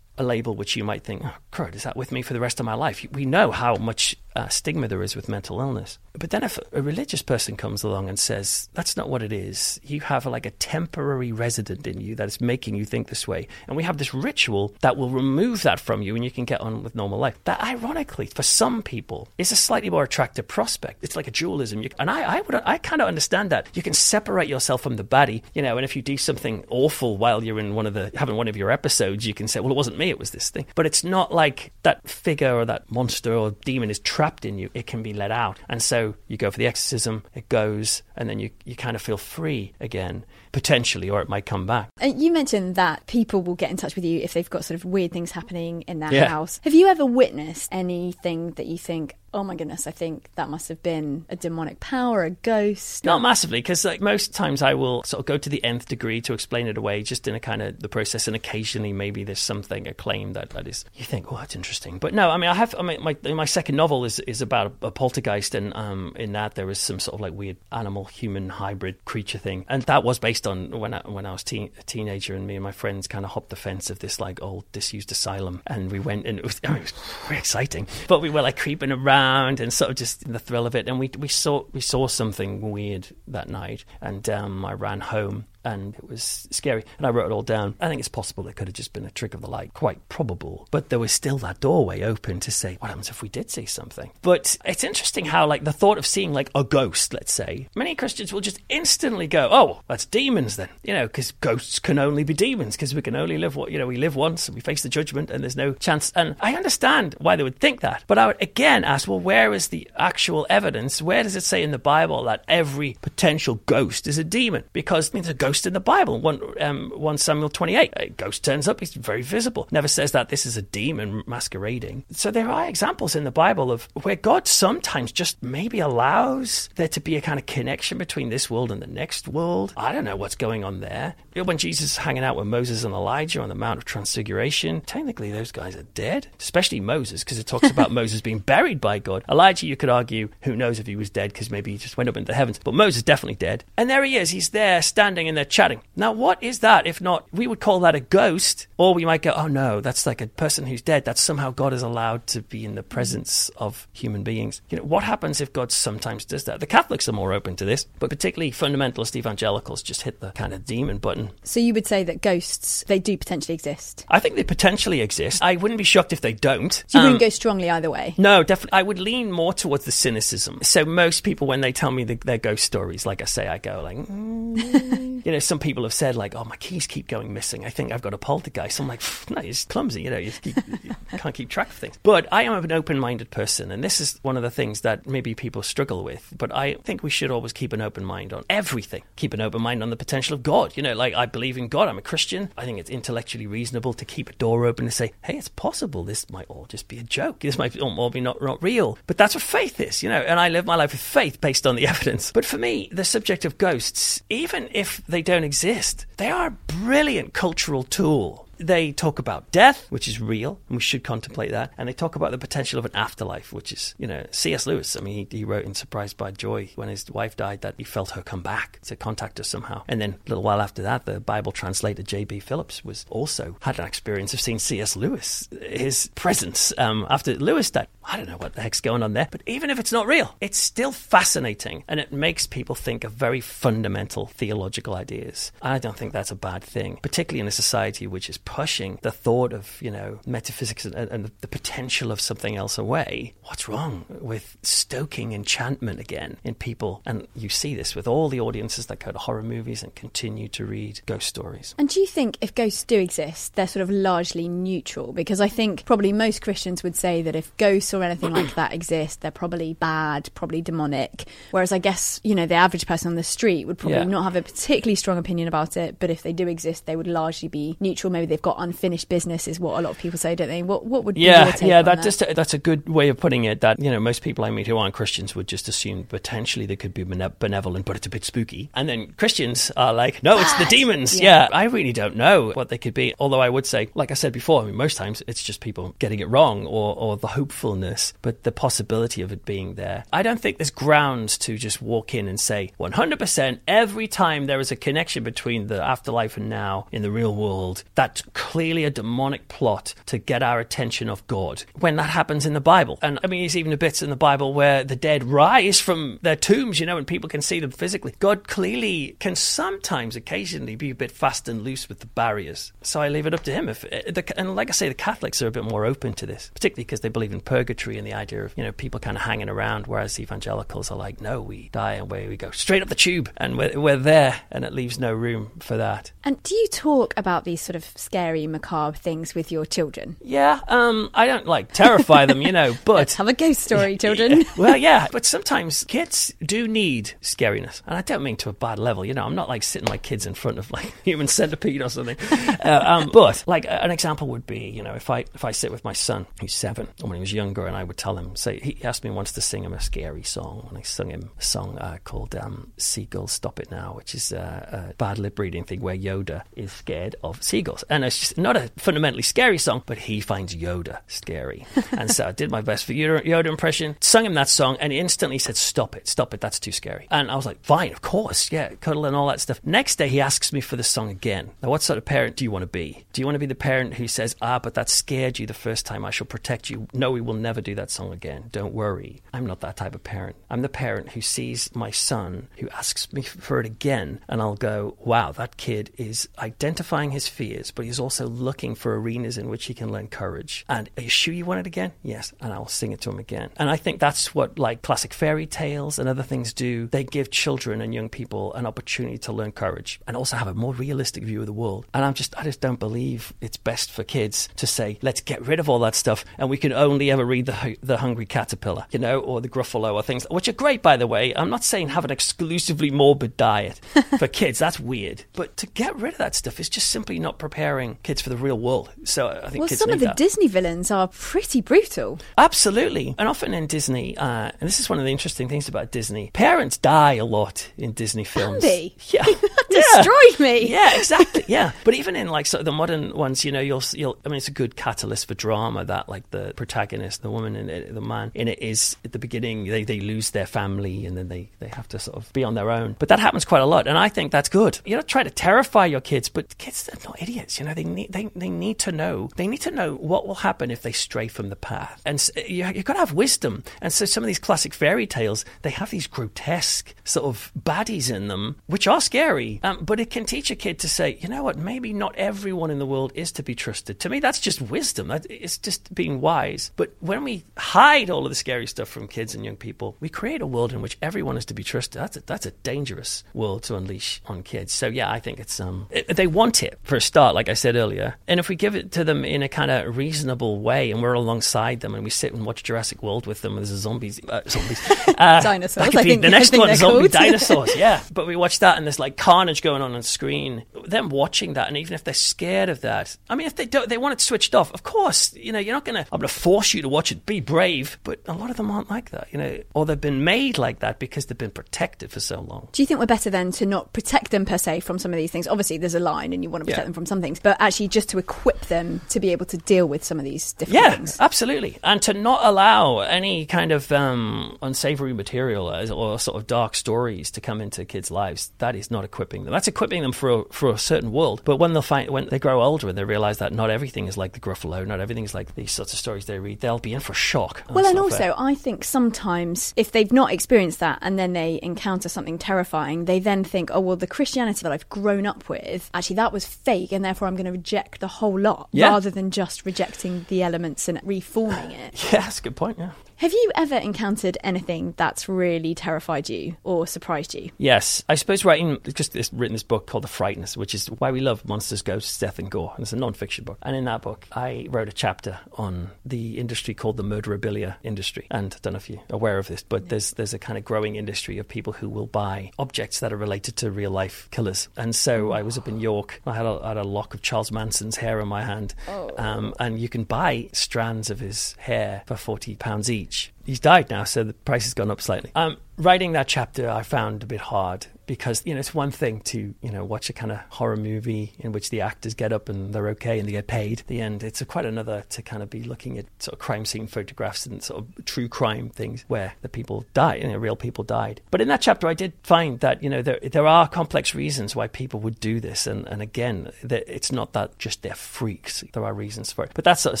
A 0.18 0.24
label 0.24 0.54
which 0.54 0.76
you 0.76 0.84
might 0.84 1.02
think, 1.02 1.22
oh, 1.24 1.34
crud, 1.50 1.74
is 1.74 1.84
that 1.84 1.96
with 1.96 2.12
me 2.12 2.20
for 2.20 2.34
the 2.34 2.40
rest 2.40 2.60
of 2.60 2.66
my 2.66 2.74
life? 2.74 3.06
We 3.12 3.24
know 3.24 3.50
how 3.50 3.76
much 3.76 4.16
uh, 4.36 4.48
stigma 4.48 4.88
there 4.88 5.02
is 5.02 5.16
with 5.16 5.28
mental 5.28 5.60
illness. 5.60 5.98
But 6.12 6.30
then 6.30 6.42
if 6.42 6.58
a 6.72 6.82
religious 6.82 7.22
person 7.22 7.56
comes 7.56 7.82
along 7.82 8.08
and 8.08 8.18
says, 8.18 8.68
that's 8.74 8.96
not 8.96 9.08
what 9.08 9.22
it 9.22 9.32
is, 9.32 9.80
you 9.84 10.00
have 10.00 10.26
like 10.26 10.46
a 10.46 10.50
temporary 10.50 11.32
resident 11.32 11.86
in 11.86 12.00
you 12.00 12.14
that 12.16 12.28
is 12.28 12.40
making 12.40 12.74
you 12.74 12.84
think 12.84 13.08
this 13.08 13.28
way. 13.28 13.48
And 13.68 13.76
we 13.76 13.82
have 13.84 13.98
this 13.98 14.12
ritual 14.12 14.74
that 14.80 14.96
will 14.96 15.10
remove 15.10 15.62
that 15.62 15.80
from 15.80 16.02
you 16.02 16.14
and 16.14 16.24
you 16.24 16.30
can 16.30 16.44
get 16.44 16.60
on 16.60 16.82
with 16.82 16.94
normal 16.94 17.18
life. 17.18 17.38
That 17.44 17.62
ironically, 17.62 18.26
for 18.26 18.42
some 18.42 18.82
people, 18.82 19.28
is 19.38 19.52
a 19.52 19.56
slightly 19.56 19.90
more 19.90 20.04
attractive 20.04 20.48
prospect. 20.48 21.02
It's 21.04 21.16
like 21.16 21.28
a 21.28 21.32
dualism. 21.32 21.82
You, 21.82 21.90
and 21.98 22.10
I, 22.10 22.38
I 22.38 22.40
would, 22.40 22.62
I 22.64 22.78
kind 22.78 23.02
of 23.02 23.08
understand 23.08 23.50
that. 23.50 23.68
You 23.74 23.82
can 23.82 23.94
separate 23.94 24.48
yourself 24.48 24.82
from 24.82 24.96
the 24.96 25.04
body, 25.04 25.42
you 25.54 25.62
know, 25.62 25.76
and 25.76 25.84
if 25.84 25.94
you 25.94 26.02
do 26.02 26.16
something 26.16 26.64
awful 26.70 27.16
while 27.16 27.42
you're 27.44 27.60
in 27.60 27.74
one 27.74 27.86
of 27.86 27.94
the, 27.94 28.10
having 28.14 28.36
one 28.36 28.48
of 28.48 28.56
your 28.56 28.70
episodes, 28.70 29.26
you 29.26 29.34
can 29.34 29.48
say, 29.48 29.60
well, 29.60 29.72
it 29.72 29.76
wasn't 29.76 29.98
me, 29.98 30.10
it 30.10 30.18
was 30.18 30.30
this 30.30 30.50
thing. 30.50 30.66
But 30.74 30.86
it's 30.86 31.04
not 31.04 31.32
like 31.32 31.72
that 31.82 32.08
figure 32.08 32.54
or 32.54 32.64
that 32.64 32.90
monster 32.90 33.34
or 33.34 33.52
demon 33.64 33.90
is 33.90 33.98
trapped 34.20 34.44
in 34.44 34.58
you, 34.58 34.68
it 34.74 34.86
can 34.86 35.02
be 35.02 35.14
let 35.14 35.30
out. 35.30 35.58
And 35.66 35.82
so 35.82 36.14
you 36.28 36.36
go 36.36 36.50
for 36.50 36.58
the 36.58 36.66
exorcism, 36.66 37.24
it 37.34 37.48
goes, 37.48 38.02
and 38.14 38.28
then 38.28 38.38
you, 38.38 38.50
you 38.66 38.76
kind 38.76 38.94
of 38.94 39.00
feel 39.00 39.16
free 39.16 39.72
again, 39.80 40.26
potentially, 40.52 41.08
or 41.10 41.20
it 41.20 41.28
might 41.28 41.46
come 41.46 41.66
back. 41.66 41.90
And 42.00 42.20
you 42.20 42.32
mentioned 42.32 42.74
that 42.76 43.06
people 43.06 43.42
will 43.42 43.54
get 43.54 43.70
in 43.70 43.76
touch 43.76 43.94
with 43.94 44.04
you 44.04 44.20
if 44.20 44.32
they've 44.32 44.48
got 44.50 44.64
sort 44.64 44.76
of 44.78 44.84
weird 44.84 45.12
things 45.12 45.30
happening 45.32 45.82
in 45.82 46.00
their 46.00 46.12
Yeah. 46.12 46.28
house. 46.28 46.60
Have 46.64 46.74
you 46.74 46.88
ever 46.88 47.04
witnessed 47.06 47.68
anything 47.72 48.52
that 48.52 48.66
you 48.66 48.78
think, 48.78 49.14
oh 49.32 49.44
my 49.44 49.54
goodness, 49.54 49.86
I 49.86 49.92
think 49.92 50.28
that 50.34 50.48
must 50.48 50.68
have 50.68 50.82
been 50.82 51.24
a 51.28 51.36
demonic 51.36 51.78
power, 51.78 52.24
a 52.24 52.30
ghost? 52.30 53.04
Not 53.04 53.22
massively, 53.22 53.58
because 53.58 53.84
like 53.84 54.00
most 54.00 54.34
times 54.34 54.60
I 54.60 54.74
will 54.74 55.04
sort 55.04 55.20
of 55.20 55.26
go 55.26 55.38
to 55.38 55.48
the 55.48 55.62
nth 55.62 55.86
degree 55.86 56.20
to 56.22 56.32
explain 56.32 56.66
it 56.66 56.76
away, 56.76 57.02
just 57.04 57.28
in 57.28 57.34
a 57.36 57.40
kind 57.40 57.62
of 57.62 57.78
the 57.80 57.88
process, 57.88 58.26
and 58.26 58.34
occasionally 58.34 58.92
maybe 58.92 59.22
there's 59.22 59.38
something 59.38 59.86
a 59.86 59.94
claim 59.94 60.32
that, 60.32 60.50
that 60.50 60.66
is 60.66 60.84
you 60.94 61.04
think, 61.04 61.32
oh, 61.32 61.36
that's 61.36 61.54
interesting. 61.54 61.98
But 61.98 62.12
no, 62.12 62.28
I 62.28 62.36
mean, 62.38 62.50
I 62.50 62.54
have. 62.54 62.74
I 62.76 62.82
mean, 62.82 63.02
my 63.02 63.16
my 63.32 63.44
second 63.44 63.76
novel 63.76 64.04
is 64.04 64.18
is 64.20 64.42
about 64.42 64.72
a, 64.82 64.86
a 64.86 64.90
poltergeist, 64.90 65.54
and 65.54 65.74
um, 65.76 66.12
in 66.16 66.32
that 66.32 66.56
there 66.56 66.66
was 66.66 66.80
some 66.80 66.98
sort 66.98 67.14
of 67.14 67.20
like 67.20 67.32
weird 67.32 67.56
animal 67.70 68.06
human 68.06 68.48
hybrid 68.48 69.04
creature 69.04 69.38
thing, 69.38 69.64
and 69.68 69.82
that 69.84 70.02
was 70.02 70.18
based 70.18 70.39
on 70.46 70.78
when 70.78 70.94
I 70.94 71.02
when 71.04 71.26
I 71.26 71.32
was 71.32 71.44
teen, 71.44 71.70
a 71.78 71.82
teenager, 71.82 72.34
and 72.34 72.46
me 72.46 72.56
and 72.56 72.62
my 72.62 72.72
friends 72.72 73.06
kind 73.06 73.24
of 73.24 73.30
hopped 73.32 73.50
the 73.50 73.56
fence 73.56 73.90
of 73.90 73.98
this 73.98 74.20
like 74.20 74.42
old 74.42 74.70
disused 74.72 75.12
asylum, 75.12 75.62
and 75.66 75.90
we 75.90 76.00
went, 76.00 76.26
and 76.26 76.38
it 76.38 76.44
was, 76.44 76.60
I 76.64 76.68
mean, 76.72 76.78
it 76.78 76.82
was 76.82 76.92
very 77.26 77.38
exciting, 77.38 77.86
but 78.08 78.20
we 78.20 78.30
were 78.30 78.42
like 78.42 78.56
creeping 78.56 78.92
around 78.92 79.60
and 79.60 79.72
sort 79.72 79.90
of 79.90 79.96
just 79.96 80.22
in 80.22 80.32
the 80.32 80.38
thrill 80.38 80.66
of 80.66 80.74
it, 80.74 80.88
and 80.88 80.98
we 80.98 81.10
we 81.18 81.28
saw 81.28 81.64
we 81.72 81.80
saw 81.80 82.06
something 82.06 82.70
weird 82.70 83.08
that 83.28 83.48
night, 83.48 83.84
and 84.00 84.28
um, 84.28 84.64
I 84.64 84.72
ran 84.72 85.00
home 85.00 85.46
and 85.64 85.94
it 85.94 86.08
was 86.08 86.48
scary. 86.50 86.84
And 86.98 87.06
I 87.06 87.10
wrote 87.10 87.30
it 87.30 87.34
all 87.34 87.42
down. 87.42 87.74
I 87.80 87.88
think 87.88 88.00
it's 88.00 88.08
possible 88.08 88.46
it 88.48 88.56
could 88.56 88.68
have 88.68 88.74
just 88.74 88.92
been 88.92 89.04
a 89.04 89.10
trick 89.10 89.34
of 89.34 89.40
the 89.40 89.50
light, 89.50 89.74
quite 89.74 90.08
probable. 90.08 90.68
But 90.70 90.88
there 90.88 90.98
was 90.98 91.12
still 91.12 91.38
that 91.38 91.60
doorway 91.60 92.02
open 92.02 92.40
to 92.40 92.50
say, 92.50 92.76
what 92.80 92.88
happens 92.88 93.08
if 93.08 93.22
we 93.22 93.28
did 93.28 93.50
see 93.50 93.66
something? 93.66 94.10
But 94.22 94.56
it's 94.64 94.84
interesting 94.84 95.26
how, 95.26 95.46
like, 95.46 95.64
the 95.64 95.72
thought 95.72 95.98
of 95.98 96.06
seeing, 96.06 96.32
like, 96.32 96.50
a 96.54 96.64
ghost, 96.64 97.12
let's 97.12 97.32
say, 97.32 97.68
many 97.74 97.94
Christians 97.94 98.32
will 98.32 98.40
just 98.40 98.60
instantly 98.68 99.26
go, 99.26 99.48
oh, 99.50 99.80
that's 99.88 100.06
demons 100.06 100.56
then, 100.56 100.68
you 100.82 100.94
know, 100.94 101.06
because 101.06 101.32
ghosts 101.32 101.78
can 101.78 101.98
only 101.98 102.24
be 102.24 102.34
demons 102.34 102.76
because 102.76 102.94
we 102.94 103.02
can 103.02 103.16
only 103.16 103.38
live 103.38 103.56
what, 103.56 103.70
you 103.70 103.78
know, 103.78 103.86
we 103.86 103.96
live 103.96 104.16
once 104.16 104.48
and 104.48 104.54
we 104.54 104.60
face 104.60 104.82
the 104.82 104.88
judgment 104.88 105.30
and 105.30 105.42
there's 105.42 105.56
no 105.56 105.72
chance. 105.74 106.12
And 106.14 106.36
I 106.40 106.54
understand 106.54 107.14
why 107.18 107.36
they 107.36 107.42
would 107.42 107.58
think 107.58 107.80
that. 107.80 108.04
But 108.06 108.18
I 108.18 108.26
would 108.28 108.42
again 108.42 108.84
ask, 108.84 109.08
well, 109.08 109.20
where 109.20 109.52
is 109.52 109.68
the 109.68 109.90
actual 109.96 110.46
evidence? 110.48 111.02
Where 111.02 111.22
does 111.22 111.36
it 111.36 111.42
say 111.42 111.62
in 111.62 111.70
the 111.70 111.78
Bible 111.78 112.24
that 112.24 112.44
every 112.48 112.96
potential 113.02 113.56
ghost 113.66 114.06
is 114.06 114.18
a 114.18 114.24
demon? 114.24 114.64
Because 114.72 115.10
there's 115.10 115.28
a 115.28 115.34
ghost 115.34 115.49
in 115.66 115.72
the 115.72 115.80
Bible. 115.80 116.20
One, 116.20 116.40
um, 116.60 116.92
1 116.94 117.18
Samuel 117.18 117.48
28, 117.48 117.92
a 117.96 118.08
ghost 118.10 118.44
turns 118.44 118.68
up, 118.68 118.80
he's 118.80 118.94
very 118.94 119.22
visible. 119.22 119.68
Never 119.70 119.88
says 119.88 120.12
that 120.12 120.28
this 120.28 120.46
is 120.46 120.56
a 120.56 120.62
demon 120.62 121.22
masquerading. 121.26 122.04
So 122.12 122.30
there 122.30 122.48
are 122.48 122.68
examples 122.68 123.16
in 123.16 123.24
the 123.24 123.30
Bible 123.30 123.72
of 123.72 123.88
where 124.02 124.16
God 124.16 124.46
sometimes 124.46 125.12
just 125.12 125.42
maybe 125.42 125.80
allows 125.80 126.68
there 126.76 126.88
to 126.88 127.00
be 127.00 127.16
a 127.16 127.20
kind 127.20 127.38
of 127.38 127.46
connection 127.46 127.98
between 127.98 128.30
this 128.30 128.50
world 128.50 128.72
and 128.72 128.80
the 128.80 128.86
next 128.86 129.28
world. 129.28 129.72
I 129.76 129.92
don't 129.92 130.04
know 130.04 130.16
what's 130.16 130.34
going 130.34 130.64
on 130.64 130.80
there. 130.80 131.14
When 131.34 131.58
Jesus 131.58 131.92
is 131.92 131.96
hanging 131.96 132.24
out 132.24 132.36
with 132.36 132.46
Moses 132.46 132.84
and 132.84 132.94
Elijah 132.94 133.40
on 133.40 133.48
the 133.48 133.54
Mount 133.54 133.78
of 133.78 133.84
Transfiguration, 133.84 134.80
technically 134.82 135.30
those 135.30 135.52
guys 135.52 135.76
are 135.76 135.84
dead, 135.94 136.26
especially 136.38 136.80
Moses, 136.80 137.24
because 137.24 137.38
it 137.38 137.46
talks 137.46 137.70
about 137.70 137.90
Moses 138.00 138.20
being 138.20 138.38
buried 138.38 138.80
by 138.80 138.98
God. 138.98 139.24
Elijah, 139.28 139.66
you 139.66 139.76
could 139.76 139.88
argue, 139.88 140.28
who 140.42 140.56
knows 140.56 140.78
if 140.78 140.86
he 140.86 140.96
was 140.96 141.10
dead, 141.10 141.32
because 141.32 141.50
maybe 141.50 141.72
he 141.72 141.78
just 141.78 141.96
went 141.96 142.08
up 142.08 142.16
into 142.16 142.30
the 142.30 142.34
heavens. 142.34 142.58
But 142.62 142.74
Moses 142.74 143.02
definitely 143.02 143.36
dead. 143.36 143.64
And 143.76 143.88
there 143.88 144.04
he 144.04 144.16
is. 144.16 144.30
He's 144.30 144.50
there 144.50 144.82
standing 144.82 145.28
and 145.28 145.38
they're 145.40 145.44
chatting. 145.46 145.80
Now, 145.96 146.12
what 146.12 146.42
is 146.42 146.58
that 146.58 146.86
if 146.86 147.00
not, 147.00 147.26
we 147.32 147.46
would 147.46 147.60
call 147.60 147.80
that 147.80 147.94
a 147.94 148.00
ghost, 148.00 148.66
or 148.76 148.92
we 148.92 149.06
might 149.06 149.22
go, 149.22 149.32
oh 149.34 149.46
no, 149.46 149.80
that's 149.80 150.04
like 150.04 150.20
a 150.20 150.26
person 150.26 150.66
who's 150.66 150.82
dead. 150.82 151.06
That's 151.06 151.20
somehow 151.22 151.50
God 151.50 151.72
is 151.72 151.80
allowed 151.82 152.26
to 152.28 152.42
be 152.42 152.64
in 152.66 152.74
the 152.74 152.82
presence 152.82 153.48
of 153.56 153.88
human 153.94 154.22
beings. 154.22 154.60
You 154.68 154.76
know, 154.76 154.84
what 154.84 155.02
happens 155.02 155.40
if 155.40 155.50
God 155.52 155.72
sometimes 155.72 156.26
does 156.26 156.44
that? 156.44 156.60
The 156.60 156.66
Catholics 156.66 157.08
are 157.08 157.12
more 157.12 157.32
open 157.32 157.56
to 157.56 157.64
this, 157.64 157.86
but 157.98 158.10
particularly 158.10 158.50
fundamentalist 158.52 159.16
evangelicals 159.16 159.82
just 159.82 160.02
hit 160.02 160.20
the 160.20 160.32
kind 160.32 160.52
of 160.52 160.66
demon 160.66 160.98
button. 160.98 161.30
So 161.42 161.58
you 161.58 161.72
would 161.72 161.86
say 161.86 162.04
that 162.04 162.20
ghosts, 162.20 162.84
they 162.86 162.98
do 162.98 163.16
potentially 163.16 163.54
exist. 163.54 164.04
I 164.10 164.20
think 164.20 164.36
they 164.36 164.44
potentially 164.44 165.00
exist. 165.00 165.42
I 165.42 165.56
wouldn't 165.56 165.78
be 165.78 165.84
shocked 165.84 166.12
if 166.12 166.20
they 166.20 166.34
don't. 166.34 166.84
So 166.86 166.98
you 166.98 167.00
Um, 167.00 167.04
wouldn't 167.04 167.20
go 167.20 167.28
strongly 167.30 167.70
either 167.70 167.90
way. 167.90 168.14
no, 168.18 168.42
definitely. 168.42 168.78
I 168.78 168.82
would 168.82 168.98
lean 168.98 169.32
more 169.32 169.54
towards 169.54 169.86
the 169.86 169.92
cynicism. 169.92 170.58
So 170.62 170.84
most 170.84 171.22
people, 171.24 171.46
when 171.46 171.62
they 171.62 171.72
tell 171.72 171.90
me 171.90 172.04
the, 172.04 172.16
their 172.16 172.38
ghost 172.38 172.64
stories, 172.64 173.06
like 173.06 173.22
I 173.22 173.24
say, 173.24 173.48
I 173.48 173.56
go 173.58 173.80
like, 173.82 173.96
mm. 174.08 175.22
You 175.30 175.36
know, 175.36 175.38
some 175.38 175.60
people 175.60 175.84
have 175.84 175.94
said 175.94 176.16
like, 176.16 176.34
"Oh, 176.34 176.42
my 176.42 176.56
keys 176.56 176.88
keep 176.88 177.06
going 177.06 177.32
missing. 177.32 177.64
I 177.64 177.70
think 177.70 177.92
I've 177.92 178.02
got 178.02 178.14
a 178.14 178.18
poltergeist." 178.18 178.80
I'm 178.80 178.88
like, 178.88 179.00
"No, 179.30 179.40
it's 179.40 179.64
clumsy. 179.64 180.02
You 180.02 180.10
know, 180.10 180.18
you, 180.18 180.32
keep, 180.32 180.56
you 180.56 180.94
can't 181.18 181.32
keep 181.32 181.48
track 181.48 181.68
of 181.68 181.74
things." 181.74 181.96
But 182.02 182.26
I 182.32 182.42
am 182.42 182.64
an 182.64 182.72
open-minded 182.72 183.30
person, 183.30 183.70
and 183.70 183.84
this 183.84 184.00
is 184.00 184.18
one 184.22 184.36
of 184.36 184.42
the 184.42 184.50
things 184.50 184.80
that 184.80 185.06
maybe 185.06 185.36
people 185.36 185.62
struggle 185.62 186.02
with. 186.02 186.34
But 186.36 186.52
I 186.52 186.74
think 186.82 187.04
we 187.04 187.10
should 187.10 187.30
always 187.30 187.52
keep 187.52 187.72
an 187.72 187.80
open 187.80 188.04
mind 188.04 188.32
on 188.32 188.42
everything. 188.50 189.04
Keep 189.14 189.34
an 189.34 189.40
open 189.40 189.62
mind 189.62 189.84
on 189.84 189.90
the 189.90 189.96
potential 189.96 190.34
of 190.34 190.42
God. 190.42 190.76
You 190.76 190.82
know, 190.82 190.94
like 190.94 191.14
I 191.14 191.26
believe 191.26 191.56
in 191.56 191.68
God. 191.68 191.86
I'm 191.86 191.98
a 191.98 192.02
Christian. 192.02 192.52
I 192.58 192.64
think 192.64 192.80
it's 192.80 192.90
intellectually 192.90 193.46
reasonable 193.46 193.92
to 193.92 194.04
keep 194.04 194.30
a 194.30 194.32
door 194.32 194.66
open 194.66 194.86
and 194.86 194.92
say, 194.92 195.12
"Hey, 195.22 195.36
it's 195.36 195.48
possible 195.48 196.02
this 196.02 196.28
might 196.28 196.46
all 196.48 196.66
just 196.68 196.88
be 196.88 196.98
a 196.98 197.04
joke. 197.04 197.38
This 197.38 197.56
might 197.56 197.78
all 197.78 198.10
be 198.10 198.20
not 198.20 198.42
not 198.42 198.60
real." 198.60 198.98
But 199.06 199.16
that's 199.16 199.36
what 199.36 199.44
faith 199.44 199.78
is, 199.78 200.02
you 200.02 200.08
know. 200.08 200.22
And 200.22 200.40
I 200.40 200.48
live 200.48 200.66
my 200.66 200.74
life 200.74 200.90
with 200.90 201.00
faith 201.00 201.40
based 201.40 201.68
on 201.68 201.76
the 201.76 201.86
evidence. 201.86 202.32
But 202.32 202.44
for 202.44 202.58
me, 202.58 202.88
the 202.90 203.04
subject 203.04 203.44
of 203.44 203.58
ghosts, 203.58 204.22
even 204.28 204.68
if 204.72 205.00
they 205.06 205.19
don't 205.22 205.44
exist, 205.44 206.06
they 206.16 206.30
are 206.30 206.48
a 206.48 206.50
brilliant 206.50 207.32
cultural 207.32 207.82
tool. 207.82 208.46
They 208.58 208.92
talk 208.92 209.18
about 209.18 209.50
death, 209.52 209.86
which 209.88 210.06
is 210.06 210.20
real, 210.20 210.60
and 210.68 210.76
we 210.76 210.82
should 210.82 211.02
contemplate 211.02 211.50
that. 211.52 211.72
And 211.78 211.88
they 211.88 211.94
talk 211.94 212.14
about 212.14 212.30
the 212.30 212.36
potential 212.36 212.78
of 212.78 212.84
an 212.84 212.94
afterlife, 212.94 213.54
which 213.54 213.72
is, 213.72 213.94
you 213.96 214.06
know, 214.06 214.26
C.S. 214.32 214.66
Lewis. 214.66 214.96
I 214.96 215.00
mean, 215.00 215.26
he, 215.30 215.38
he 215.38 215.44
wrote 215.46 215.64
in 215.64 215.74
Surprised 215.74 216.18
by 216.18 216.30
Joy 216.30 216.68
when 216.74 216.90
his 216.90 217.10
wife 217.10 217.38
died 217.38 217.62
that 217.62 217.76
he 217.78 217.84
felt 217.84 218.10
her 218.10 218.22
come 218.22 218.42
back 218.42 218.78
to 218.82 218.96
contact 218.96 219.38
her 219.38 219.44
somehow. 219.44 219.82
And 219.88 219.98
then 219.98 220.16
a 220.26 220.28
little 220.28 220.44
while 220.44 220.60
after 220.60 220.82
that, 220.82 221.06
the 221.06 221.20
Bible 221.20 221.52
translator 221.52 222.02
J.B. 222.02 222.40
Phillips 222.40 222.84
was 222.84 223.06
also 223.08 223.56
had 223.62 223.78
an 223.78 223.86
experience 223.86 224.34
of 224.34 224.42
seeing 224.42 224.58
C.S. 224.58 224.94
Lewis, 224.94 225.48
his 225.62 226.10
presence 226.14 226.74
um, 226.76 227.06
after 227.08 227.34
Lewis 227.36 227.70
died. 227.70 227.88
I 228.04 228.16
don't 228.16 228.28
know 228.28 228.36
what 228.36 228.54
the 228.54 228.62
heck's 228.62 228.80
going 228.80 229.02
on 229.02 229.12
there, 229.12 229.28
but 229.30 229.42
even 229.46 229.70
if 229.70 229.78
it's 229.78 229.92
not 229.92 230.06
real, 230.06 230.34
it's 230.40 230.58
still 230.58 230.92
fascinating 230.92 231.84
and 231.86 232.00
it 232.00 232.12
makes 232.12 232.46
people 232.46 232.74
think 232.74 233.04
of 233.04 233.12
very 233.12 233.40
fundamental 233.40 234.26
theological 234.26 234.94
ideas. 234.94 235.52
I 235.62 235.78
don't 235.78 235.96
think 235.96 236.12
that's 236.12 236.30
a 236.30 236.36
bad 236.36 236.64
thing, 236.64 236.98
particularly 237.02 237.40
in 237.40 237.46
a 237.46 237.52
society 237.52 238.06
which 238.06 238.30
is 238.30 238.38
pushing 238.38 238.98
the 239.02 239.12
thought 239.12 239.52
of, 239.52 239.80
you 239.80 239.90
know, 239.90 240.18
metaphysics 240.26 240.84
and, 240.84 240.94
and 240.94 241.30
the 241.40 241.48
potential 241.48 242.10
of 242.10 242.20
something 242.20 242.56
else 242.56 242.78
away. 242.78 243.34
What's 243.44 243.68
wrong 243.68 244.04
with 244.08 244.56
stoking 244.62 245.32
enchantment 245.32 246.00
again 246.00 246.38
in 246.42 246.54
people? 246.54 247.02
And 247.06 247.28
you 247.34 247.48
see 247.48 247.74
this 247.74 247.94
with 247.94 248.08
all 248.08 248.28
the 248.28 248.40
audiences 248.40 248.86
that 248.86 249.00
go 249.00 249.12
to 249.12 249.18
horror 249.18 249.42
movies 249.42 249.82
and 249.82 249.94
continue 249.94 250.48
to 250.48 250.64
read 250.64 251.00
ghost 251.06 251.28
stories. 251.28 251.74
And 251.78 251.88
do 251.88 252.00
you 252.00 252.06
think 252.06 252.38
if 252.40 252.54
ghosts 252.54 252.84
do 252.84 252.98
exist, 252.98 253.54
they're 253.54 253.66
sort 253.66 253.82
of 253.82 253.90
largely 253.90 254.48
neutral? 254.48 255.12
Because 255.12 255.40
I 255.40 255.48
think 255.48 255.84
probably 255.84 256.12
most 256.12 256.42
Christians 256.42 256.82
would 256.82 256.96
say 256.96 257.22
that 257.22 257.36
if 257.36 257.56
ghosts 257.56 257.89
or 257.94 258.02
anything 258.02 258.32
like 258.32 258.54
that 258.54 258.72
exist, 258.72 259.20
they're 259.20 259.30
probably 259.30 259.74
bad, 259.74 260.28
probably 260.34 260.60
demonic. 260.62 261.24
Whereas 261.50 261.72
I 261.72 261.78
guess, 261.78 262.20
you 262.24 262.34
know, 262.34 262.46
the 262.46 262.54
average 262.54 262.86
person 262.86 263.08
on 263.08 263.14
the 263.16 263.22
street 263.22 263.66
would 263.66 263.78
probably 263.78 263.98
Yeah. 263.98 264.04
not 264.04 264.24
have 264.24 264.36
a 264.36 264.42
particularly 264.42 264.94
strong 264.94 265.18
opinion 265.18 265.48
about 265.48 265.76
it. 265.76 265.96
But 265.98 266.10
if 266.10 266.22
they 266.22 266.32
do 266.32 266.46
exist, 266.48 266.86
they 266.86 266.96
would 266.96 267.06
largely 267.06 267.48
be 267.48 267.76
neutral. 267.80 268.12
Maybe 268.12 268.26
they've 268.26 268.40
got 268.42 268.56
unfinished 268.58 269.08
business, 269.08 269.48
is 269.48 269.58
what 269.58 269.78
a 269.78 269.82
lot 269.82 269.90
of 269.90 269.98
people 269.98 270.18
say, 270.18 270.34
don't 270.34 270.48
they? 270.48 270.62
What, 270.62 270.84
what 270.86 271.04
would 271.04 271.14
be 271.14 271.22
your 271.22 271.32
Yeah, 271.32 271.50
take 271.50 271.68
yeah, 271.68 271.78
on 271.78 271.84
that 271.86 271.96
that? 271.96 272.04
just 272.04 272.22
that's 272.34 272.54
a 272.54 272.58
good 272.58 272.88
way 272.88 273.08
of 273.08 273.18
putting 273.18 273.44
it. 273.44 273.60
That 273.62 273.80
you 273.80 273.90
know, 273.90 274.00
most 274.00 274.22
people 274.22 274.44
I 274.44 274.50
meet 274.50 274.66
who 274.66 274.76
aren't 274.76 274.94
Christians 274.94 275.34
would 275.34 275.48
just 275.48 275.68
assume 275.68 276.04
potentially 276.04 276.66
they 276.66 276.76
could 276.76 276.92
be 276.94 277.02
benevolent, 277.04 277.86
but 277.86 277.96
it's 277.96 278.06
a 278.06 278.10
bit 278.10 278.24
spooky. 278.24 278.70
And 278.74 278.88
then 278.88 279.12
Christians 279.16 279.70
are 279.76 279.92
like, 279.94 280.22
no, 280.22 280.38
it's 280.38 280.52
the 280.58 280.64
demons. 280.66 281.18
Yeah. 281.20 281.30
Yeah. 281.30 281.48
I 281.52 281.64
really 281.64 281.92
don't 281.92 282.16
know 282.16 282.50
what 282.54 282.70
they 282.70 282.78
could 282.78 282.92
be. 282.94 283.14
Although 283.20 283.40
I 283.40 283.48
would 283.48 283.64
say, 283.64 283.88
like 283.94 284.10
I 284.10 284.14
said 284.14 284.32
before, 284.32 284.62
I 284.62 284.66
mean, 284.66 284.74
most 284.74 284.96
times 284.96 285.22
it's 285.28 285.42
just 285.42 285.60
people 285.60 285.94
getting 286.00 286.18
it 286.20 286.28
wrong 286.28 286.66
or 286.66 286.96
or 286.96 287.16
the 287.16 287.28
hopefulness, 287.28 287.79
but 288.22 288.42
the 288.42 288.52
possibility 288.52 289.22
of 289.22 289.32
it 289.32 289.44
being 289.44 289.74
there. 289.74 290.04
I 290.12 290.22
don't 290.22 290.40
think 290.40 290.58
there's 290.58 290.70
grounds 290.70 291.38
to 291.38 291.56
just 291.56 291.82
walk 291.82 292.14
in 292.14 292.28
and 292.28 292.38
say 292.38 292.72
100% 292.78 293.60
every 293.66 294.08
time 294.08 294.46
there 294.46 294.60
is 294.60 294.70
a 294.70 294.76
connection 294.76 295.24
between 295.24 295.66
the 295.66 295.82
afterlife 295.82 296.36
and 296.36 296.48
now 296.48 296.86
in 296.92 297.02
the 297.02 297.10
real 297.10 297.34
world. 297.34 297.84
That's 297.94 298.22
clearly 298.34 298.84
a 298.84 298.90
demonic 298.90 299.48
plot 299.48 299.94
to 300.06 300.18
get 300.18 300.42
our 300.42 300.60
attention 300.60 301.08
off 301.08 301.26
God. 301.26 301.64
When 301.78 301.96
that 301.96 302.10
happens 302.10 302.46
in 302.46 302.52
the 302.52 302.60
Bible, 302.60 302.98
and 303.02 303.18
I 303.24 303.26
mean, 303.26 303.42
there's 303.42 303.56
even 303.56 303.70
the 303.70 303.76
bits 303.76 304.02
in 304.02 304.10
the 304.10 304.16
Bible 304.16 304.54
where 304.54 304.84
the 304.84 304.96
dead 304.96 305.24
rise 305.24 305.80
from 305.80 306.18
their 306.22 306.36
tombs, 306.36 306.80
you 306.80 306.86
know, 306.86 306.98
and 306.98 307.06
people 307.06 307.28
can 307.28 307.42
see 307.42 307.60
them 307.60 307.70
physically. 307.70 308.14
God 308.18 308.46
clearly 308.46 309.16
can 309.20 309.34
sometimes, 309.36 310.16
occasionally, 310.16 310.76
be 310.76 310.90
a 310.90 310.94
bit 310.94 311.10
fast 311.10 311.48
and 311.48 311.62
loose 311.62 311.88
with 311.88 312.00
the 312.00 312.06
barriers. 312.06 312.72
So 312.82 313.00
I 313.00 313.08
leave 313.08 313.26
it 313.26 313.34
up 313.34 313.42
to 313.44 313.52
Him. 313.52 313.68
If 313.68 313.84
uh, 313.84 314.22
and 314.36 314.54
like 314.56 314.68
I 314.68 314.72
say, 314.72 314.88
the 314.88 314.94
Catholics 314.94 315.42
are 315.42 315.46
a 315.46 315.50
bit 315.50 315.64
more 315.64 315.84
open 315.84 316.12
to 316.14 316.26
this, 316.26 316.50
particularly 316.54 316.84
because 316.84 317.00
they 317.00 317.08
believe 317.08 317.32
in 317.32 317.40
purgatory 317.40 317.69
and 317.98 318.06
the 318.06 318.14
idea 318.14 318.44
of 318.44 318.54
you 318.56 318.64
know 318.64 318.72
people 318.72 319.00
kind 319.00 319.16
of 319.16 319.22
hanging 319.22 319.48
around, 319.48 319.86
whereas 319.86 320.18
evangelicals 320.18 320.90
are 320.90 320.98
like, 320.98 321.20
no, 321.20 321.40
we 321.40 321.68
die 321.70 321.94
and 321.94 322.02
away 322.02 322.28
we 322.28 322.36
go 322.36 322.50
straight 322.50 322.82
up 322.82 322.88
the 322.88 322.94
tube, 322.94 323.30
and 323.36 323.56
we're, 323.56 323.78
we're 323.78 323.96
there, 323.96 324.40
and 324.50 324.64
it 324.64 324.72
leaves 324.72 324.98
no 324.98 325.12
room 325.12 325.50
for 325.60 325.76
that. 325.76 326.12
And 326.24 326.42
do 326.42 326.54
you 326.54 326.68
talk 326.68 327.14
about 327.16 327.44
these 327.44 327.60
sort 327.60 327.76
of 327.76 327.84
scary 327.96 328.20
scary, 328.20 328.46
macabre 328.46 328.96
things 328.96 329.34
with 329.34 329.50
your 329.50 329.64
children? 329.64 330.16
Yeah, 330.22 330.60
um, 330.68 331.10
I 331.14 331.26
don't 331.26 331.46
like 331.46 331.72
terrify 331.72 332.26
them, 332.26 332.42
you 332.42 332.52
know, 332.52 332.74
but 332.84 332.94
Let's 332.94 333.14
have 333.14 333.28
a 333.28 333.32
ghost 333.32 333.60
story, 333.60 333.96
children. 333.98 334.44
well, 334.56 334.76
yeah, 334.76 335.06
but 335.10 335.24
sometimes 335.24 335.84
kids 335.84 336.32
do 336.44 336.68
need 336.68 337.12
scariness, 337.22 337.82
and 337.86 337.96
I 337.96 338.02
don't 338.02 338.22
mean 338.22 338.36
to 338.38 338.48
a 338.48 338.52
bad 338.52 338.78
level. 338.78 339.04
You 339.04 339.14
know, 339.14 339.24
I'm 339.24 339.34
not 339.34 339.48
like 339.48 339.62
sitting 339.62 339.88
my 339.88 339.96
kids 339.96 340.26
in 340.26 340.34
front 340.34 340.58
of 340.58 340.70
like 340.70 340.92
human 341.04 341.28
centipede 341.28 341.82
or 341.82 341.88
something. 341.88 342.16
uh, 342.64 342.82
um, 342.84 343.10
but 343.12 343.42
like 343.46 343.64
an 343.68 343.90
example 343.90 344.28
would 344.28 344.46
be, 344.46 344.68
you 344.68 344.82
know, 344.82 344.94
if 344.94 345.10
I 345.10 345.20
if 345.34 345.44
I 345.44 345.52
sit 345.52 345.72
with 345.72 345.84
my 345.84 345.92
son 345.94 346.26
who's 346.40 346.54
seven, 346.54 346.88
and 347.00 347.08
when 347.08 347.16
he 347.16 347.20
was 347.20 347.32
younger, 347.32 347.59
and 347.66 347.76
I 347.76 347.84
would 347.84 347.96
tell 347.96 348.16
him, 348.16 348.36
say 348.36 348.58
he 348.60 348.82
asked 348.84 349.04
me 349.04 349.10
once 349.10 349.32
to 349.32 349.40
sing 349.40 349.64
him 349.64 349.72
a 349.72 349.80
scary 349.80 350.22
song, 350.22 350.66
and 350.68 350.78
I 350.78 350.82
sung 350.82 351.10
him 351.10 351.30
a 351.38 351.42
song 351.42 351.78
uh, 351.78 351.98
called 352.04 352.34
um, 352.34 352.72
"Seagulls 352.76 353.32
Stop 353.32 353.60
It 353.60 353.70
Now," 353.70 353.94
which 353.94 354.14
is 354.14 354.32
uh, 354.32 354.88
a 354.90 354.94
bad 354.94 355.18
lip 355.18 355.38
reading 355.38 355.64
thing 355.64 355.80
where 355.80 355.96
Yoda 355.96 356.42
is 356.56 356.72
scared 356.72 357.16
of 357.22 357.42
seagulls, 357.42 357.84
and 357.90 358.04
it's 358.04 358.18
just 358.18 358.38
not 358.38 358.56
a 358.56 358.70
fundamentally 358.76 359.22
scary 359.22 359.58
song, 359.58 359.82
but 359.86 359.98
he 359.98 360.20
finds 360.20 360.54
Yoda 360.54 361.00
scary, 361.08 361.66
and 361.92 362.10
so 362.10 362.28
I 362.28 362.32
did 362.32 362.50
my 362.50 362.60
best 362.60 362.84
for 362.84 362.92
Yoda, 362.92 363.24
Yoda 363.24 363.46
impression, 363.46 363.96
sung 364.00 364.24
him 364.24 364.34
that 364.34 364.48
song, 364.48 364.76
and 364.80 364.92
he 364.92 364.98
instantly 364.98 365.38
said, 365.38 365.56
"Stop 365.56 365.96
it, 365.96 366.08
stop 366.08 366.32
it, 366.34 366.40
that's 366.40 366.60
too 366.60 366.72
scary." 366.72 367.06
And 367.10 367.30
I 367.30 367.36
was 367.36 367.46
like, 367.46 367.62
"Fine, 367.64 367.92
of 367.92 368.02
course, 368.02 368.52
yeah, 368.52 368.74
cuddle 368.76 369.04
and 369.04 369.16
all 369.16 369.28
that 369.28 369.40
stuff." 369.40 369.60
Next 369.64 369.96
day, 369.96 370.08
he 370.08 370.20
asks 370.20 370.52
me 370.52 370.60
for 370.60 370.76
the 370.76 370.82
song 370.84 371.10
again. 371.10 371.50
Now, 371.62 371.70
what 371.70 371.82
sort 371.82 371.98
of 371.98 372.04
parent 372.04 372.36
do 372.36 372.44
you 372.44 372.50
want 372.50 372.62
to 372.62 372.66
be? 372.66 373.04
Do 373.12 373.20
you 373.20 373.26
want 373.26 373.34
to 373.34 373.40
be 373.40 373.46
the 373.46 373.54
parent 373.54 373.94
who 373.94 374.08
says, 374.08 374.36
"Ah, 374.40 374.58
but 374.58 374.74
that 374.74 374.88
scared 374.88 375.38
you 375.38 375.46
the 375.46 375.54
first 375.54 375.86
time. 375.86 376.04
I 376.04 376.10
shall 376.10 376.28
protect 376.28 376.70
you. 376.70 376.86
No, 376.92 377.10
we 377.10 377.20
will 377.20 377.34
never 377.34 377.49
do 377.60 377.74
that 377.74 377.90
song 377.90 378.12
again. 378.12 378.50
Don't 378.52 378.74
worry." 378.74 379.22
I'm 379.32 379.46
not 379.46 379.60
that 379.60 379.76
type 379.76 379.94
of 379.94 380.04
parent. 380.04 380.36
I'm 380.50 380.62
the 380.62 380.68
parent 380.68 381.10
who 381.10 381.20
sees 381.20 381.74
my 381.74 381.90
son 381.90 382.48
who 382.58 382.68
asks 382.70 383.12
me 383.12 383.22
for 383.22 383.60
it 383.60 383.66
again, 383.66 384.20
and 384.28 384.40
I'll 384.40 384.56
go, 384.56 384.96
"Wow, 385.00 385.32
that 385.32 385.56
kid 385.56 385.90
is 385.96 386.28
identifying 386.38 387.10
his 387.10 387.28
fears, 387.28 387.70
but 387.70 387.84
he's 387.84 388.00
also 388.00 388.26
looking 388.26 388.74
for 388.74 388.98
arenas 388.98 389.38
in 389.38 389.48
which 389.48 389.64
he 389.66 389.74
can 389.74 389.90
learn 389.90 390.08
courage." 390.08 390.64
And 390.68 390.90
are 390.96 391.02
you 391.02 391.08
sure 391.08 391.34
you 391.34 391.44
want 391.44 391.60
it 391.60 391.66
again? 391.66 391.92
Yes, 392.02 392.32
and 392.40 392.52
I'll 392.52 392.68
sing 392.68 392.92
it 392.92 393.00
to 393.02 393.10
him 393.10 393.18
again. 393.18 393.50
And 393.56 393.70
I 393.70 393.76
think 393.76 394.00
that's 394.00 394.34
what 394.34 394.58
like 394.58 394.82
classic 394.82 395.12
fairy 395.12 395.46
tales 395.46 395.98
and 395.98 396.08
other 396.08 396.22
things 396.22 396.52
do. 396.52 396.86
They 396.88 397.04
give 397.04 397.30
children 397.30 397.80
and 397.80 397.94
young 397.94 398.08
people 398.08 398.52
an 398.54 398.66
opportunity 398.66 399.18
to 399.18 399.32
learn 399.32 399.52
courage 399.52 400.00
and 400.06 400.16
also 400.16 400.36
have 400.36 400.48
a 400.48 400.54
more 400.54 400.74
realistic 400.74 401.24
view 401.24 401.40
of 401.40 401.46
the 401.46 401.52
world. 401.52 401.86
And 401.94 402.04
I'm 402.04 402.14
just 402.14 402.36
I 402.38 402.44
just 402.44 402.60
don't 402.60 402.78
believe 402.78 403.32
it's 403.40 403.56
best 403.56 403.90
for 403.90 404.04
kids 404.04 404.48
to 404.56 404.66
say 404.66 404.98
let's 405.02 405.20
get 405.20 405.46
rid 405.46 405.60
of 405.60 405.68
all 405.68 405.78
that 405.80 405.94
stuff 405.94 406.24
and 406.38 406.48
we 406.50 406.56
can 406.56 406.72
only 406.72 407.10
ever 407.10 407.24
read 407.24 407.39
the 407.42 407.76
the 407.82 407.98
Hungry 407.98 408.26
Caterpillar, 408.26 408.86
you 408.90 408.98
know, 408.98 409.20
or 409.20 409.40
the 409.40 409.48
Gruffalo 409.48 409.94
or 409.94 410.02
things 410.02 410.26
which 410.30 410.48
are 410.48 410.52
great 410.52 410.82
by 410.82 410.96
the 410.96 411.06
way. 411.06 411.34
I'm 411.34 411.50
not 411.50 411.64
saying 411.64 411.88
have 411.90 412.04
an 412.04 412.10
exclusively 412.10 412.90
morbid 412.90 413.36
diet 413.36 413.80
for 414.18 414.28
kids. 414.28 414.58
That's 414.58 414.78
weird. 414.80 415.24
But 415.34 415.56
to 415.58 415.66
get 415.66 415.94
rid 415.96 416.12
of 416.12 416.18
that 416.18 416.34
stuff 416.34 416.60
is 416.60 416.68
just 416.68 416.90
simply 416.90 417.18
not 417.18 417.38
preparing 417.38 417.98
kids 418.02 418.20
for 418.22 418.30
the 418.30 418.36
real 418.36 418.58
world. 418.58 418.90
So 419.04 419.28
I 419.28 419.48
think 419.50 419.60
Well, 419.60 419.68
some 419.68 419.90
of 419.90 420.00
the 420.00 420.06
that. 420.06 420.16
Disney 420.16 420.46
villains 420.48 420.90
are 420.90 421.08
pretty 421.08 421.60
brutal. 421.60 422.18
Absolutely. 422.38 423.14
And 423.18 423.28
often 423.28 423.54
in 423.54 423.66
Disney, 423.66 424.16
uh, 424.16 424.50
and 424.60 424.62
this 424.68 424.80
is 424.80 424.88
one 424.90 424.98
of 424.98 425.04
the 425.04 425.10
interesting 425.12 425.48
things 425.48 425.68
about 425.68 425.90
Disney, 425.92 426.30
parents 426.32 426.76
die 426.78 427.14
a 427.14 427.24
lot 427.24 427.70
in 427.76 427.92
Disney 427.92 428.24
films. 428.24 428.64
Andy, 428.64 428.96
Yeah. 429.10 429.24
destroyed 429.70 430.40
me. 430.40 430.68
Yeah, 430.68 430.96
exactly. 430.96 431.44
Yeah. 431.48 431.72
But 431.84 431.94
even 431.94 432.16
in 432.16 432.28
like 432.28 432.46
sort 432.46 432.60
of 432.60 432.64
the 432.64 432.72
modern 432.72 433.14
ones, 433.16 433.44
you 433.44 433.52
know, 433.52 433.60
you'll, 433.60 433.82
you'll, 433.92 434.18
I 434.24 434.28
mean, 434.28 434.36
it's 434.36 434.48
a 434.48 434.52
good 434.52 434.76
catalyst 434.76 435.28
for 435.28 435.34
drama 435.34 435.84
that 435.84 436.08
like 436.08 436.30
the 436.30 436.52
protagonist, 436.56 437.22
the 437.22 437.30
woman 437.30 437.56
and 437.56 437.70
it, 437.70 437.94
the 437.94 438.00
man 438.00 438.30
in 438.34 438.48
it 438.48 438.60
is 438.62 438.96
at 439.04 439.12
the 439.12 439.18
beginning, 439.18 439.64
they, 439.64 439.84
they 439.84 440.00
lose 440.00 440.30
their 440.30 440.46
family 440.46 441.06
and 441.06 441.16
then 441.16 441.28
they, 441.28 441.48
they 441.58 441.68
have 441.68 441.88
to 441.88 441.98
sort 441.98 442.16
of 442.16 442.32
be 442.32 442.44
on 442.44 442.54
their 442.54 442.70
own. 442.70 442.96
But 442.98 443.08
that 443.08 443.18
happens 443.20 443.44
quite 443.44 443.62
a 443.62 443.66
lot. 443.66 443.86
And 443.86 443.96
I 443.98 444.08
think 444.08 444.32
that's 444.32 444.48
good. 444.48 444.78
You 444.84 444.96
don't 444.96 445.08
try 445.08 445.22
to 445.22 445.30
terrify 445.30 445.86
your 445.86 446.00
kids, 446.00 446.28
but 446.28 446.56
kids 446.58 446.88
are 446.88 446.98
not 447.08 447.20
idiots. 447.22 447.58
You 447.58 447.66
know, 447.66 447.74
they 447.74 447.84
need, 447.84 448.12
they, 448.12 448.26
they 448.36 448.50
need 448.50 448.78
to 448.80 448.92
know, 448.92 449.28
they 449.36 449.46
need 449.46 449.60
to 449.62 449.70
know 449.70 449.94
what 449.94 450.26
will 450.26 450.34
happen 450.36 450.70
if 450.70 450.82
they 450.82 450.92
stray 450.92 451.28
from 451.28 451.48
the 451.48 451.56
path. 451.56 452.00
And 452.04 452.16
s- 452.16 452.30
eh, 452.36 452.44
you, 452.46 452.66
you've 452.74 452.84
got 452.84 452.94
to 452.94 452.98
have 453.00 453.12
wisdom. 453.12 453.62
And 453.80 453.92
so 453.92 454.04
some 454.04 454.22
of 454.22 454.26
these 454.26 454.38
classic 454.38 454.74
fairy 454.74 455.06
tales, 455.06 455.44
they 455.62 455.70
have 455.70 455.90
these 455.90 456.06
grotesque 456.06 456.94
sort 457.04 457.26
of 457.26 457.52
baddies 457.58 458.14
in 458.14 458.28
them, 458.28 458.56
which 458.66 458.86
are 458.86 459.00
scary. 459.00 459.59
Um, 459.62 459.84
but 459.84 460.00
it 460.00 460.10
can 460.10 460.24
teach 460.24 460.50
a 460.50 460.56
kid 460.56 460.78
to 460.80 460.88
say, 460.88 461.18
you 461.20 461.28
know 461.28 461.42
what, 461.42 461.56
maybe 461.58 461.92
not 461.92 462.14
everyone 462.16 462.70
in 462.70 462.78
the 462.78 462.86
world 462.86 463.12
is 463.14 463.32
to 463.32 463.42
be 463.42 463.54
trusted. 463.54 464.00
To 464.00 464.08
me, 464.08 464.20
that's 464.20 464.40
just 464.40 464.60
wisdom. 464.60 465.08
That, 465.08 465.26
it's 465.28 465.58
just 465.58 465.94
being 465.94 466.20
wise. 466.20 466.70
But 466.76 466.94
when 467.00 467.24
we 467.24 467.44
hide 467.58 468.10
all 468.10 468.24
of 468.24 468.30
the 468.30 468.34
scary 468.34 468.66
stuff 468.66 468.88
from 468.88 469.08
kids 469.08 469.34
and 469.34 469.44
young 469.44 469.56
people, 469.56 469.96
we 470.00 470.08
create 470.08 470.40
a 470.42 470.46
world 470.46 470.72
in 470.72 470.80
which 470.82 470.96
everyone 471.02 471.36
is 471.36 471.44
to 471.46 471.54
be 471.54 471.62
trusted. 471.64 472.00
That's 472.00 472.16
a, 472.16 472.20
that's 472.20 472.46
a 472.46 472.50
dangerous 472.52 473.24
world 473.34 473.62
to 473.64 473.76
unleash 473.76 474.22
on 474.26 474.42
kids. 474.42 474.72
So 474.72 474.86
yeah, 474.86 475.10
I 475.10 475.20
think 475.20 475.40
it's 475.40 475.60
um, 475.60 475.86
it, 475.90 476.08
they 476.16 476.26
want 476.26 476.62
it 476.62 476.78
for 476.82 476.96
a 476.96 477.00
start, 477.00 477.34
like 477.34 477.48
I 477.48 477.54
said 477.54 477.76
earlier. 477.76 478.16
And 478.28 478.40
if 478.40 478.48
we 478.48 478.56
give 478.56 478.74
it 478.74 478.92
to 478.92 479.04
them 479.04 479.24
in 479.24 479.42
a 479.42 479.48
kind 479.48 479.70
of 479.70 479.96
reasonable 479.96 480.60
way, 480.60 480.90
and 480.90 481.02
we're 481.02 481.12
alongside 481.12 481.80
them, 481.80 481.94
and 481.94 482.04
we 482.04 482.10
sit 482.10 482.32
and 482.32 482.46
watch 482.46 482.62
Jurassic 482.62 483.02
World 483.02 483.26
with 483.26 483.42
them, 483.42 483.56
there's 483.56 483.70
a 483.70 483.76
zombies, 483.76 484.20
uh, 484.28 484.40
zombies, 484.48 484.80
uh, 485.18 485.40
Dinosaurs, 485.42 485.88
I 485.88 485.90
be 485.90 486.10
think- 486.10 486.22
the 486.22 486.30
next 486.30 486.56
one, 486.56 486.74
zombie 486.76 487.08
called. 487.08 487.10
dinosaurs. 487.20 487.76
yeah, 487.76 488.02
but 488.12 488.26
we 488.26 488.36
watch 488.36 488.60
that, 488.60 488.76
and 488.78 488.86
there's 488.86 488.98
like 488.98 489.16
carnage 489.16 489.49
going 489.58 489.82
on 489.82 489.94
on 489.94 490.02
screen. 490.02 490.64
Them 490.86 491.08
watching 491.08 491.54
that, 491.54 491.68
and 491.68 491.76
even 491.76 491.94
if 491.94 492.04
they're 492.04 492.14
scared 492.14 492.68
of 492.68 492.82
that, 492.82 493.16
I 493.28 493.34
mean, 493.34 493.46
if 493.46 493.56
they 493.56 493.66
don't, 493.66 493.88
they 493.88 493.98
want 493.98 494.12
it 494.12 494.20
switched 494.20 494.54
off. 494.54 494.72
Of 494.72 494.82
course, 494.82 495.34
you 495.34 495.50
know, 495.52 495.58
you're 495.58 495.74
not 495.74 495.84
going 495.84 495.96
to. 495.96 496.08
I'm 496.12 496.20
going 496.20 496.28
to 496.28 496.34
force 496.34 496.74
you 496.74 496.82
to 496.82 496.88
watch 496.88 497.10
it. 497.10 497.26
Be 497.26 497.40
brave, 497.40 497.98
but 498.04 498.20
a 498.26 498.32
lot 498.32 498.50
of 498.50 498.56
them 498.56 498.70
aren't 498.70 498.90
like 498.90 499.10
that, 499.10 499.28
you 499.32 499.38
know, 499.38 499.58
or 499.74 499.86
they've 499.86 500.00
been 500.00 500.22
made 500.22 500.58
like 500.58 500.78
that 500.80 500.98
because 500.98 501.26
they've 501.26 501.36
been 501.38 501.50
protected 501.50 502.10
for 502.12 502.20
so 502.20 502.40
long. 502.40 502.68
Do 502.72 502.82
you 502.82 502.86
think 502.86 503.00
we're 503.00 503.06
better 503.06 503.30
then 503.30 503.50
to 503.52 503.66
not 503.66 503.92
protect 503.92 504.30
them 504.30 504.44
per 504.44 504.58
se 504.58 504.80
from 504.80 504.98
some 504.98 505.12
of 505.12 505.16
these 505.16 505.30
things? 505.32 505.48
Obviously, 505.48 505.78
there's 505.78 505.94
a 505.94 506.00
line 506.00 506.32
and 506.32 506.44
you 506.44 506.50
want 506.50 506.62
to 506.62 506.66
protect 506.66 506.80
Yeah. 506.80 506.84
them 506.84 506.92
from 506.92 507.06
some 507.06 507.20
things, 507.22 507.40
but 507.40 507.56
actually 507.60 507.88
just 507.88 508.08
to 508.10 508.18
equip 508.18 508.60
them 508.66 509.00
to 509.08 509.18
be 509.20 509.30
able 509.32 509.46
to 509.46 509.56
deal 509.56 509.86
with 509.88 510.04
some 510.04 510.18
of 510.18 510.24
these 510.24 510.52
different 510.52 510.74
Yeah, 510.82 510.90
things. 510.96 511.16
absolutely. 511.20 511.78
And 511.82 512.02
to 512.02 512.12
not 512.14 512.40
allow 512.44 512.98
any 513.00 513.46
kind 513.46 513.72
of 513.72 513.90
um, 513.92 514.58
unsavory 514.62 515.12
material 515.12 515.68
or 515.92 516.18
sort 516.18 516.36
of 516.36 516.46
dark 516.46 516.74
stories 516.74 517.30
to 517.32 517.40
come 517.40 517.60
into 517.60 517.84
kids' 517.84 518.10
lives, 518.10 518.52
that 518.58 518.76
is 518.76 518.90
not 518.90 519.04
equipping 519.04 519.39
them. 519.44 519.52
That's 519.52 519.68
equipping 519.68 520.02
them 520.02 520.12
for 520.12 520.30
a, 520.30 520.44
for 520.50 520.70
a 520.70 520.78
certain 520.78 521.12
world. 521.12 521.42
But 521.44 521.56
when 521.56 521.72
they'll 521.72 521.82
find 521.82 522.10
when 522.10 522.28
they 522.28 522.38
grow 522.38 522.62
older 522.62 522.88
and 522.88 522.96
they 522.96 523.04
realize 523.04 523.38
that 523.38 523.52
not 523.52 523.70
everything 523.70 524.06
is 524.06 524.16
like 524.16 524.32
the 524.32 524.40
Gruffalo, 524.40 524.86
not 524.86 525.00
everything 525.00 525.24
is 525.24 525.34
like 525.34 525.54
these 525.54 525.72
sorts 525.72 525.92
of 525.92 525.98
stories 525.98 526.26
they 526.26 526.38
read, 526.38 526.60
they'll 526.60 526.78
be 526.78 526.92
in 526.94 527.00
for 527.00 527.12
a 527.12 527.16
shock. 527.16 527.62
Well, 527.70 527.86
and 527.86 527.98
also, 527.98 528.18
fair. 528.18 528.34
I 528.36 528.54
think 528.54 528.84
sometimes 528.84 529.72
if 529.76 529.92
they've 529.92 530.12
not 530.12 530.32
experienced 530.32 530.80
that 530.80 530.98
and 531.02 531.18
then 531.18 531.32
they 531.32 531.58
encounter 531.62 532.08
something 532.08 532.38
terrifying, 532.38 533.04
they 533.04 533.18
then 533.18 533.44
think, 533.44 533.70
oh, 533.72 533.80
well, 533.80 533.96
the 533.96 534.06
Christianity 534.06 534.62
that 534.62 534.72
I've 534.72 534.88
grown 534.88 535.26
up 535.26 535.48
with, 535.48 535.90
actually, 535.94 536.16
that 536.16 536.32
was 536.32 536.44
fake, 536.44 536.92
and 536.92 537.04
therefore 537.04 537.28
I'm 537.28 537.36
going 537.36 537.46
to 537.46 537.52
reject 537.52 538.00
the 538.00 538.08
whole 538.08 538.38
lot 538.38 538.68
Yeah. 538.72 538.88
rather 538.88 539.10
than 539.10 539.30
just 539.30 539.64
rejecting 539.66 540.26
the 540.28 540.42
elements 540.42 540.88
and 540.88 541.00
reforming 541.02 541.70
it. 541.72 542.04
yeah, 542.12 542.20
that's 542.22 542.38
a 542.38 542.42
good 542.42 542.56
point. 542.56 542.78
Yeah. 542.78 542.90
Have 543.20 543.34
you 543.34 543.52
ever 543.54 543.74
encountered 543.74 544.38
anything 544.42 544.94
that's 544.96 545.28
really 545.28 545.74
terrified 545.74 546.30
you 546.30 546.56
or 546.64 546.86
surprised 546.86 547.34
you? 547.34 547.50
Yes, 547.58 548.02
I 548.08 548.14
suppose 548.14 548.46
writing 548.46 548.78
just 548.94 549.12
this, 549.12 549.30
written 549.30 549.52
this 549.52 549.62
book 549.62 549.86
called 549.86 550.04
The 550.04 550.08
Frighteners, 550.08 550.56
which 550.56 550.74
is 550.74 550.86
why 550.86 551.10
we 551.10 551.20
love 551.20 551.46
monsters, 551.46 551.82
ghosts, 551.82 552.18
death, 552.18 552.38
and 552.38 552.50
gore. 552.50 552.72
And 552.74 552.82
it's 552.82 552.94
a 552.94 552.96
non-fiction 552.96 553.44
book, 553.44 553.58
and 553.60 553.76
in 553.76 553.84
that 553.84 554.00
book, 554.00 554.26
I 554.32 554.68
wrote 554.70 554.88
a 554.88 554.92
chapter 554.92 555.38
on 555.58 555.90
the 556.02 556.38
industry 556.38 556.72
called 556.72 556.96
the 556.96 557.04
murderabilia 557.04 557.76
industry. 557.82 558.26
And 558.30 558.54
I 558.54 558.58
don't 558.62 558.72
know 558.72 558.78
if 558.78 558.88
you're 558.88 559.02
aware 559.10 559.36
of 559.36 559.48
this, 559.48 559.62
but 559.64 559.90
there's 559.90 560.12
there's 560.12 560.32
a 560.32 560.38
kind 560.38 560.56
of 560.56 560.64
growing 560.64 560.96
industry 560.96 561.36
of 561.36 561.46
people 561.46 561.74
who 561.74 561.90
will 561.90 562.06
buy 562.06 562.52
objects 562.58 563.00
that 563.00 563.12
are 563.12 563.18
related 563.18 563.54
to 563.56 563.70
real 563.70 563.90
life 563.90 564.30
killers. 564.30 564.68
And 564.78 564.96
so 564.96 565.32
I 565.32 565.42
was 565.42 565.58
up 565.58 565.68
in 565.68 565.78
York. 565.78 566.22
I 566.24 566.36
had 566.36 566.46
a, 566.46 566.66
had 566.66 566.78
a 566.78 566.84
lock 566.84 567.12
of 567.12 567.20
Charles 567.20 567.52
Manson's 567.52 567.98
hair 567.98 568.18
in 568.18 568.28
my 568.28 568.44
hand, 568.44 568.74
um, 569.18 569.52
and 569.60 569.78
you 569.78 569.90
can 569.90 570.04
buy 570.04 570.48
strands 570.54 571.10
of 571.10 571.20
his 571.20 571.54
hair 571.58 572.02
for 572.06 572.16
forty 572.16 572.56
pounds 572.56 572.90
each. 572.90 573.09
He's 573.44 573.60
died 573.60 573.90
now, 573.90 574.04
so 574.04 574.24
the 574.24 574.32
price 574.32 574.64
has 574.64 574.74
gone 574.74 574.90
up 574.90 575.00
slightly. 575.00 575.32
Um, 575.34 575.56
writing 575.76 576.12
that 576.12 576.28
chapter, 576.28 576.68
I 576.68 576.82
found 576.82 577.22
a 577.22 577.26
bit 577.26 577.40
hard 577.40 577.86
because 578.10 578.42
you 578.44 578.52
know 578.52 578.58
it's 578.58 578.74
one 578.74 578.90
thing 578.90 579.20
to 579.20 579.54
you 579.62 579.70
know 579.70 579.84
watch 579.84 580.10
a 580.10 580.12
kind 580.12 580.32
of 580.32 580.40
horror 580.48 580.76
movie 580.76 581.32
in 581.38 581.52
which 581.52 581.70
the 581.70 581.80
actors 581.80 582.12
get 582.12 582.32
up 582.32 582.48
and 582.48 582.74
they're 582.74 582.88
okay 582.88 583.20
and 583.20 583.28
they 583.28 583.32
get 583.32 583.46
paid. 583.46 583.78
At 583.78 583.86
the 583.86 584.00
end, 584.00 584.24
it's 584.24 584.42
quite 584.42 584.66
another 584.66 585.04
to 585.10 585.22
kind 585.22 585.44
of 585.44 585.48
be 585.48 585.62
looking 585.62 585.96
at 585.96 586.06
sort 586.18 586.32
of 586.32 586.40
crime 586.40 586.64
scene 586.64 586.88
photographs 586.88 587.46
and 587.46 587.62
sort 587.62 587.84
of 587.84 588.04
true 588.06 588.28
crime 588.28 588.68
things 588.68 589.04
where 589.06 589.34
the 589.42 589.48
people 589.48 589.84
died, 589.94 590.22
you 590.22 590.28
know, 590.28 590.38
real 590.38 590.56
people 590.56 590.82
died. 590.82 591.20
But 591.30 591.40
in 591.40 591.46
that 591.48 591.60
chapter, 591.60 591.86
I 591.86 591.94
did 591.94 592.12
find 592.24 592.58
that 592.58 592.82
you 592.82 592.90
know 592.90 593.00
there 593.00 593.20
there 593.22 593.46
are 593.46 593.68
complex 593.68 594.12
reasons 594.12 594.56
why 594.56 594.66
people 594.66 594.98
would 595.00 595.20
do 595.20 595.38
this, 595.38 595.68
and 595.68 595.86
and 595.86 596.02
again, 596.02 596.50
it's 596.68 597.12
not 597.12 597.32
that 597.34 597.60
just 597.60 597.82
they're 597.82 597.94
freaks. 597.94 598.64
There 598.72 598.84
are 598.84 598.92
reasons 598.92 599.30
for 599.30 599.44
it, 599.44 599.52
but 599.54 599.64
that 599.66 599.78
sort 599.78 599.92
of 599.92 600.00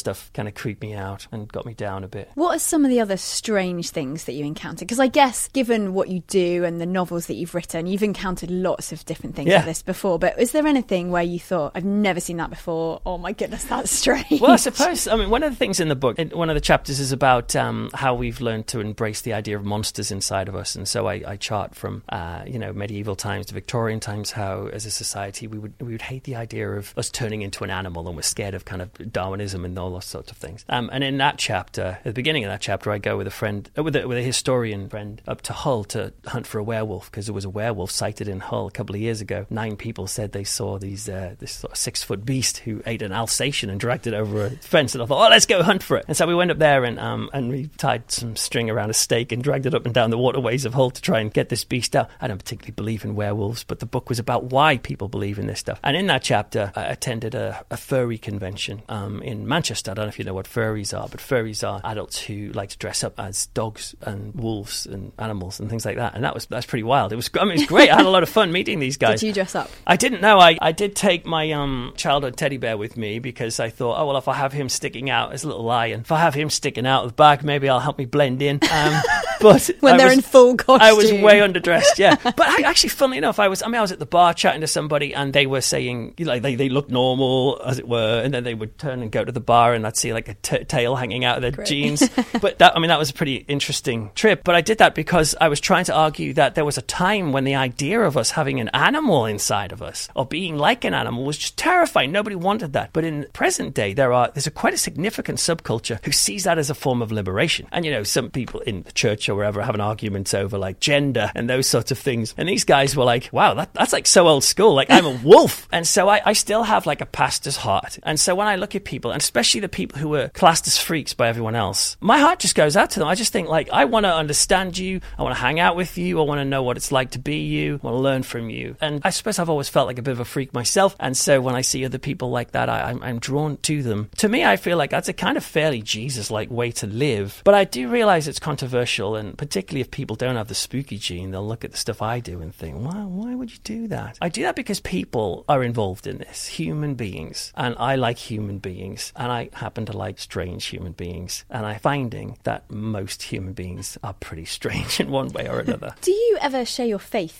stuff 0.00 0.32
kind 0.34 0.48
of 0.48 0.56
creeped 0.56 0.82
me 0.82 0.94
out 0.94 1.28
and 1.30 1.46
got 1.46 1.64
me 1.64 1.74
down 1.74 2.02
a 2.02 2.08
bit. 2.08 2.28
What 2.34 2.56
are 2.56 2.58
some 2.58 2.84
of 2.84 2.90
the 2.90 2.98
other 2.98 3.16
strange 3.16 3.90
things 3.90 4.24
that 4.24 4.32
you 4.32 4.44
encounter? 4.44 4.84
Because 4.84 4.98
I 4.98 5.06
guess, 5.06 5.46
given 5.46 5.94
what 5.94 6.08
you 6.08 6.24
do 6.26 6.64
and 6.64 6.80
the 6.80 6.86
novels 6.86 7.26
that 7.26 7.34
you've 7.34 7.54
written, 7.54 7.86
you've 7.86 7.99
you've 8.00 8.08
encountered 8.08 8.50
lots 8.50 8.92
of 8.92 9.04
different 9.04 9.36
things 9.36 9.48
Yeah. 9.48 9.56
like 9.56 9.66
this 9.66 9.82
before, 9.82 10.18
but 10.18 10.38
is 10.40 10.52
there 10.52 10.66
anything 10.66 11.10
where 11.10 11.22
you 11.22 11.38
thought, 11.38 11.72
I've 11.74 11.84
never 11.84 12.18
seen 12.20 12.38
that 12.38 12.48
before? 12.50 13.00
Oh 13.04 13.18
my 13.18 13.32
goodness, 13.32 13.64
that's 13.64 13.90
strange. 13.90 14.40
Well, 14.40 14.52
I 14.52 14.56
suppose. 14.56 15.06
I 15.06 15.16
mean, 15.16 15.28
one 15.28 15.42
of 15.42 15.52
the 15.52 15.56
things 15.56 15.80
in 15.80 15.88
the 15.88 15.94
book, 15.94 16.18
one 16.32 16.48
of 16.48 16.54
the 16.54 16.60
chapters 16.60 16.98
is 16.98 17.12
about 17.12 17.54
um, 17.54 17.90
how 17.94 18.14
we've 18.14 18.40
learned 18.40 18.66
to 18.68 18.80
embrace 18.80 19.20
the 19.20 19.34
idea 19.34 19.56
of 19.56 19.64
monsters 19.64 20.10
inside 20.10 20.48
of 20.48 20.54
us, 20.56 20.74
and 20.76 20.88
so 20.88 21.06
I, 21.08 21.22
I 21.26 21.36
chart 21.36 21.74
from 21.74 22.02
uh, 22.08 22.42
you 22.46 22.58
know 22.58 22.72
medieval 22.72 23.16
times 23.16 23.46
to 23.46 23.54
Victorian 23.54 24.00
times 24.00 24.30
how, 24.30 24.66
as 24.68 24.86
a 24.86 24.90
society, 24.90 25.46
we 25.46 25.58
would 25.58 25.74
we 25.80 25.92
would 25.92 26.02
hate 26.02 26.24
the 26.24 26.36
idea 26.36 26.70
of 26.70 26.94
us 26.96 27.10
turning 27.10 27.42
into 27.42 27.64
an 27.64 27.70
animal, 27.70 28.06
and 28.08 28.16
we're 28.16 28.22
scared 28.22 28.54
of 28.54 28.64
kind 28.64 28.80
of 28.80 29.12
Darwinism 29.12 29.64
and 29.64 29.78
all 29.78 29.90
those 29.92 30.04
sorts 30.06 30.30
of 30.30 30.36
things. 30.38 30.64
Um, 30.68 30.88
and 30.92 31.04
in 31.04 31.18
that 31.18 31.36
chapter, 31.38 31.98
at 31.98 32.04
the 32.04 32.12
beginning 32.12 32.44
of 32.44 32.50
that 32.50 32.60
chapter, 32.62 32.90
I 32.90 32.98
go 32.98 33.16
with 33.18 33.26
a 33.26 33.30
friend, 33.30 33.68
uh, 33.76 33.82
with 33.82 33.96
a, 33.96 34.06
with 34.08 34.16
a 34.18 34.22
historian 34.22 34.88
friend, 34.88 35.20
up 35.28 35.42
to 35.42 35.52
Hull 35.52 35.84
to 35.84 36.12
hunt 36.26 36.46
for 36.46 36.58
a 36.58 36.64
werewolf 36.64 37.10
because 37.10 37.26
there 37.26 37.34
was 37.34 37.44
a 37.44 37.50
werewolf 37.50 37.89
sighted 37.90 38.28
in 38.28 38.40
Hull 38.40 38.66
a 38.66 38.70
couple 38.70 38.94
of 38.94 39.00
years 39.00 39.20
ago. 39.20 39.46
Nine 39.50 39.76
people 39.76 40.06
said 40.06 40.32
they 40.32 40.44
saw 40.44 40.78
these 40.78 41.08
uh, 41.08 41.34
this 41.38 41.52
sort 41.52 41.72
of 41.72 41.78
six 41.78 42.02
foot 42.02 42.24
beast 42.24 42.58
who 42.58 42.82
ate 42.86 43.02
an 43.02 43.12
Alsatian 43.12 43.70
and 43.70 43.78
dragged 43.78 44.06
it 44.06 44.14
over 44.14 44.46
a 44.46 44.50
fence. 44.50 44.94
And 44.94 45.02
I 45.02 45.06
thought, 45.06 45.26
oh, 45.26 45.30
let's 45.30 45.46
go 45.46 45.62
hunt 45.62 45.82
for 45.82 45.96
it. 45.96 46.04
And 46.08 46.16
so 46.16 46.26
we 46.26 46.34
went 46.34 46.50
up 46.50 46.58
there 46.58 46.84
and 46.84 46.98
um, 46.98 47.30
and 47.32 47.50
we 47.50 47.68
tied 47.78 48.10
some 48.10 48.36
string 48.36 48.70
around 48.70 48.90
a 48.90 48.94
stake 48.94 49.32
and 49.32 49.42
dragged 49.42 49.66
it 49.66 49.74
up 49.74 49.84
and 49.84 49.94
down 49.94 50.10
the 50.10 50.18
waterways 50.18 50.64
of 50.64 50.74
Hull 50.74 50.90
to 50.90 51.02
try 51.02 51.20
and 51.20 51.32
get 51.32 51.48
this 51.48 51.64
beast 51.64 51.94
out. 51.96 52.10
I 52.20 52.28
don't 52.28 52.38
particularly 52.38 52.72
believe 52.72 53.04
in 53.04 53.14
werewolves, 53.14 53.64
but 53.64 53.80
the 53.80 53.86
book 53.86 54.08
was 54.08 54.18
about 54.18 54.44
why 54.44 54.78
people 54.78 55.08
believe 55.08 55.38
in 55.38 55.46
this 55.46 55.60
stuff. 55.60 55.80
And 55.82 55.96
in 55.96 56.06
that 56.08 56.22
chapter, 56.22 56.72
I 56.74 56.84
attended 56.84 57.34
a, 57.34 57.64
a 57.70 57.76
furry 57.76 58.18
convention 58.18 58.82
um, 58.88 59.22
in 59.22 59.46
Manchester. 59.46 59.90
I 59.90 59.94
don't 59.94 60.06
know 60.06 60.10
if 60.10 60.18
you 60.18 60.24
know 60.24 60.34
what 60.34 60.46
furries 60.46 60.98
are, 60.98 61.08
but 61.08 61.20
furries 61.20 61.66
are 61.66 61.80
adults 61.84 62.20
who 62.20 62.52
like 62.52 62.70
to 62.70 62.78
dress 62.78 63.04
up 63.04 63.18
as 63.18 63.46
dogs 63.46 63.94
and 64.02 64.34
wolves 64.34 64.86
and 64.86 65.12
animals 65.18 65.60
and 65.60 65.68
things 65.68 65.84
like 65.84 65.96
that. 65.96 66.14
And 66.14 66.24
that 66.24 66.34
was 66.34 66.46
that's 66.46 66.66
pretty 66.66 66.82
wild. 66.82 67.12
It 67.12 67.16
was 67.16 67.30
I 67.38 67.44
mean 67.44 67.66
great. 67.70 67.88
I 67.90 67.96
had 67.96 68.04
a 68.06 68.10
lot 68.10 68.22
of 68.22 68.28
fun 68.28 68.52
meeting 68.52 68.80
these 68.80 68.96
guys. 68.96 69.20
Did 69.20 69.28
you 69.28 69.32
dress 69.32 69.54
up? 69.54 69.70
I 69.86 69.96
didn't 69.96 70.20
know. 70.20 70.38
I, 70.38 70.58
I 70.60 70.72
did 70.72 70.94
take 70.96 71.24
my 71.24 71.52
um, 71.52 71.92
childhood 71.96 72.36
teddy 72.36 72.56
bear 72.56 72.76
with 72.76 72.96
me 72.96 73.18
because 73.20 73.60
I 73.60 73.70
thought, 73.70 73.98
oh, 74.00 74.06
well, 74.06 74.16
if 74.16 74.28
I 74.28 74.34
have 74.34 74.52
him 74.52 74.68
sticking 74.68 75.08
out 75.08 75.32
as 75.32 75.44
a 75.44 75.48
little 75.48 75.62
lion, 75.64 76.00
if 76.00 76.12
I 76.12 76.18
have 76.20 76.34
him 76.34 76.50
sticking 76.50 76.86
out 76.86 77.04
of 77.04 77.10
the 77.10 77.14
back, 77.14 77.44
maybe 77.44 77.68
I'll 77.68 77.80
help 77.80 77.96
me 77.96 78.04
blend 78.04 78.42
in. 78.42 78.58
Um, 78.70 79.02
but 79.40 79.70
When 79.80 79.94
I 79.94 79.96
they're 79.96 80.06
was- 80.08 80.16
in 80.16 80.22
full 80.22 80.56
costume. 80.56 80.82
I 80.86 80.92
was 80.92 81.12
way 81.12 81.38
underdressed, 81.40 81.98
yeah. 81.98 82.16
but 82.24 82.40
I, 82.40 82.62
actually, 82.62 82.90
funnily 82.90 83.18
enough, 83.18 83.38
I 83.38 83.48
was, 83.48 83.62
I 83.62 83.66
mean, 83.66 83.76
I 83.76 83.80
was 83.80 83.92
at 83.92 83.98
the 84.00 84.06
bar 84.06 84.34
chatting 84.34 84.60
to 84.62 84.66
somebody 84.66 85.14
and 85.14 85.32
they 85.32 85.46
were 85.46 85.60
saying, 85.60 86.14
you 86.18 86.24
know, 86.24 86.32
like, 86.32 86.42
they, 86.42 86.56
they 86.56 86.68
looked 86.68 86.90
normal, 86.90 87.60
as 87.64 87.78
it 87.78 87.86
were, 87.88 88.20
and 88.22 88.34
then 88.34 88.44
they 88.44 88.54
would 88.54 88.76
turn 88.78 89.02
and 89.02 89.10
go 89.12 89.24
to 89.24 89.32
the 89.32 89.40
bar 89.40 89.74
and 89.74 89.86
I'd 89.86 89.96
see 89.96 90.12
like 90.12 90.28
a 90.28 90.34
t- 90.34 90.64
tail 90.64 90.96
hanging 90.96 91.24
out 91.24 91.36
of 91.36 91.42
their 91.42 91.52
Great. 91.52 91.68
jeans. 91.68 92.08
but 92.40 92.58
that, 92.58 92.76
I 92.76 92.80
mean, 92.80 92.88
that 92.88 92.98
was 92.98 93.10
a 93.10 93.14
pretty 93.14 93.36
interesting 93.48 94.10
trip. 94.14 94.42
But 94.44 94.54
I 94.56 94.60
did 94.60 94.78
that 94.78 94.94
because 94.94 95.34
I 95.40 95.48
was 95.48 95.60
trying 95.60 95.84
to 95.84 95.94
argue 95.94 96.32
that 96.34 96.54
there 96.54 96.64
was 96.64 96.76
a 96.78 96.82
time 96.82 97.32
when 97.32 97.44
the 97.44 97.54
idea 97.60 98.00
of 98.00 98.16
us 98.16 98.32
having 98.32 98.58
an 98.60 98.70
animal 98.70 99.26
inside 99.26 99.72
of 99.72 99.82
us 99.82 100.08
or 100.16 100.26
being 100.26 100.56
like 100.56 100.84
an 100.84 100.94
animal 100.94 101.24
was 101.24 101.38
just 101.38 101.56
terrifying. 101.56 102.10
Nobody 102.10 102.36
wanted 102.36 102.72
that. 102.72 102.92
But 102.92 103.04
in 103.04 103.26
present 103.32 103.74
day, 103.74 103.92
there 103.94 104.12
are 104.12 104.30
there's 104.32 104.46
a 104.46 104.50
quite 104.50 104.74
a 104.74 104.78
significant 104.78 105.38
subculture 105.38 106.04
who 106.04 106.12
sees 106.12 106.44
that 106.44 106.58
as 106.58 106.70
a 106.70 106.74
form 106.74 107.02
of 107.02 107.12
liberation. 107.12 107.68
And 107.70 107.84
you 107.84 107.90
know, 107.90 108.02
some 108.02 108.30
people 108.30 108.60
in 108.60 108.82
the 108.82 108.92
church 108.92 109.28
or 109.28 109.34
wherever 109.34 109.62
have 109.62 109.74
an 109.74 109.80
argument 109.80 110.34
over 110.34 110.58
like 110.58 110.80
gender 110.80 111.30
and 111.34 111.48
those 111.48 111.66
sorts 111.66 111.90
of 111.90 111.98
things. 111.98 112.34
And 112.36 112.48
these 112.48 112.64
guys 112.64 112.96
were 112.96 113.04
like, 113.04 113.28
"Wow, 113.32 113.54
that, 113.54 113.74
that's 113.74 113.92
like 113.92 114.06
so 114.06 114.26
old 114.26 114.44
school. 114.44 114.74
Like 114.74 114.90
I'm 114.90 115.06
a 115.06 115.10
wolf." 115.24 115.68
And 115.70 115.86
so 115.86 116.08
I, 116.08 116.20
I 116.24 116.32
still 116.32 116.62
have 116.62 116.86
like 116.86 117.00
a 117.00 117.06
pastor's 117.06 117.56
heart. 117.56 117.98
And 118.02 118.18
so 118.18 118.34
when 118.34 118.48
I 118.48 118.56
look 118.56 118.74
at 118.74 118.84
people, 118.84 119.10
and 119.10 119.20
especially 119.20 119.60
the 119.60 119.68
people 119.68 119.98
who 119.98 120.08
were 120.08 120.28
classed 120.30 120.66
as 120.66 120.78
freaks 120.78 121.14
by 121.14 121.28
everyone 121.28 121.54
else, 121.54 121.96
my 122.00 122.18
heart 122.18 122.38
just 122.38 122.54
goes 122.54 122.76
out 122.76 122.90
to 122.90 122.98
them. 122.98 123.08
I 123.08 123.14
just 123.14 123.32
think 123.32 123.48
like 123.48 123.70
I 123.70 123.84
want 123.84 124.04
to 124.06 124.14
understand 124.14 124.78
you. 124.78 125.00
I 125.18 125.22
want 125.22 125.34
to 125.34 125.40
hang 125.40 125.60
out 125.60 125.76
with 125.76 125.98
you. 125.98 126.20
I 126.20 126.24
want 126.24 126.40
to 126.40 126.44
know 126.44 126.62
what 126.62 126.76
it's 126.76 126.92
like 126.92 127.10
to 127.12 127.18
be 127.18 127.49
you. 127.50 127.80
Want 127.82 127.94
to 127.96 128.00
learn 128.00 128.22
from 128.22 128.48
you. 128.48 128.76
And 128.80 129.00
I 129.04 129.10
suppose 129.10 129.38
I've 129.38 129.50
always 129.50 129.68
felt 129.68 129.86
like 129.86 129.98
a 129.98 130.02
bit 130.02 130.12
of 130.12 130.20
a 130.20 130.24
freak 130.24 130.54
myself. 130.54 130.96
And 130.98 131.16
so 131.16 131.40
when 131.40 131.54
I 131.54 131.60
see 131.60 131.84
other 131.84 131.98
people 131.98 132.30
like 132.30 132.52
that, 132.52 132.68
I, 132.68 132.90
I'm, 132.90 133.02
I'm 133.02 133.18
drawn 133.18 133.56
to 133.58 133.82
them. 133.82 134.08
To 134.18 134.28
me, 134.28 134.44
I 134.44 134.56
feel 134.56 134.78
like 134.78 134.90
that's 134.90 135.08
a 135.08 135.12
kind 135.12 135.36
of 135.36 135.44
fairly 135.44 135.82
Jesus-like 135.82 136.50
way 136.50 136.70
to 136.72 136.86
live. 136.86 137.42
But 137.44 137.54
I 137.54 137.64
do 137.64 137.88
realize 137.88 138.28
it's 138.28 138.38
controversial, 138.38 139.16
and 139.16 139.36
particularly 139.36 139.80
if 139.80 139.90
people 139.90 140.16
don't 140.16 140.36
have 140.36 140.48
the 140.48 140.54
spooky 140.54 140.98
gene, 140.98 141.30
they'll 141.30 141.46
look 141.46 141.64
at 141.64 141.72
the 141.72 141.76
stuff 141.76 142.00
I 142.02 142.20
do 142.20 142.40
and 142.40 142.54
think, 142.54 142.76
"Why? 142.76 143.02
Why 143.04 143.34
would 143.34 143.50
you 143.52 143.58
do 143.64 143.88
that?" 143.88 144.18
I 144.20 144.28
do 144.28 144.42
that 144.42 144.56
because 144.56 144.80
people 144.80 145.44
are 145.48 145.62
involved 145.62 146.06
in 146.06 146.18
this, 146.18 146.46
human 146.46 146.94
beings, 146.94 147.52
and 147.56 147.74
I 147.78 147.96
like 147.96 148.18
human 148.18 148.58
beings, 148.58 149.12
and 149.16 149.32
I 149.32 149.50
happen 149.52 149.86
to 149.86 149.96
like 149.96 150.18
strange 150.18 150.66
human 150.66 150.92
beings, 150.92 151.44
and 151.50 151.66
I'm 151.66 151.80
finding 151.80 152.38
that 152.44 152.70
most 152.70 153.22
human 153.22 153.52
beings 153.52 153.98
are 154.02 154.14
pretty 154.14 154.44
strange 154.58 155.00
in 155.00 155.10
one 155.10 155.30
way 155.30 155.48
or 155.48 155.58
another. 155.60 155.94
Do 156.00 156.12
you 156.12 156.38
ever 156.40 156.64
share 156.64 156.86
your 156.86 156.98
faith 156.98 157.39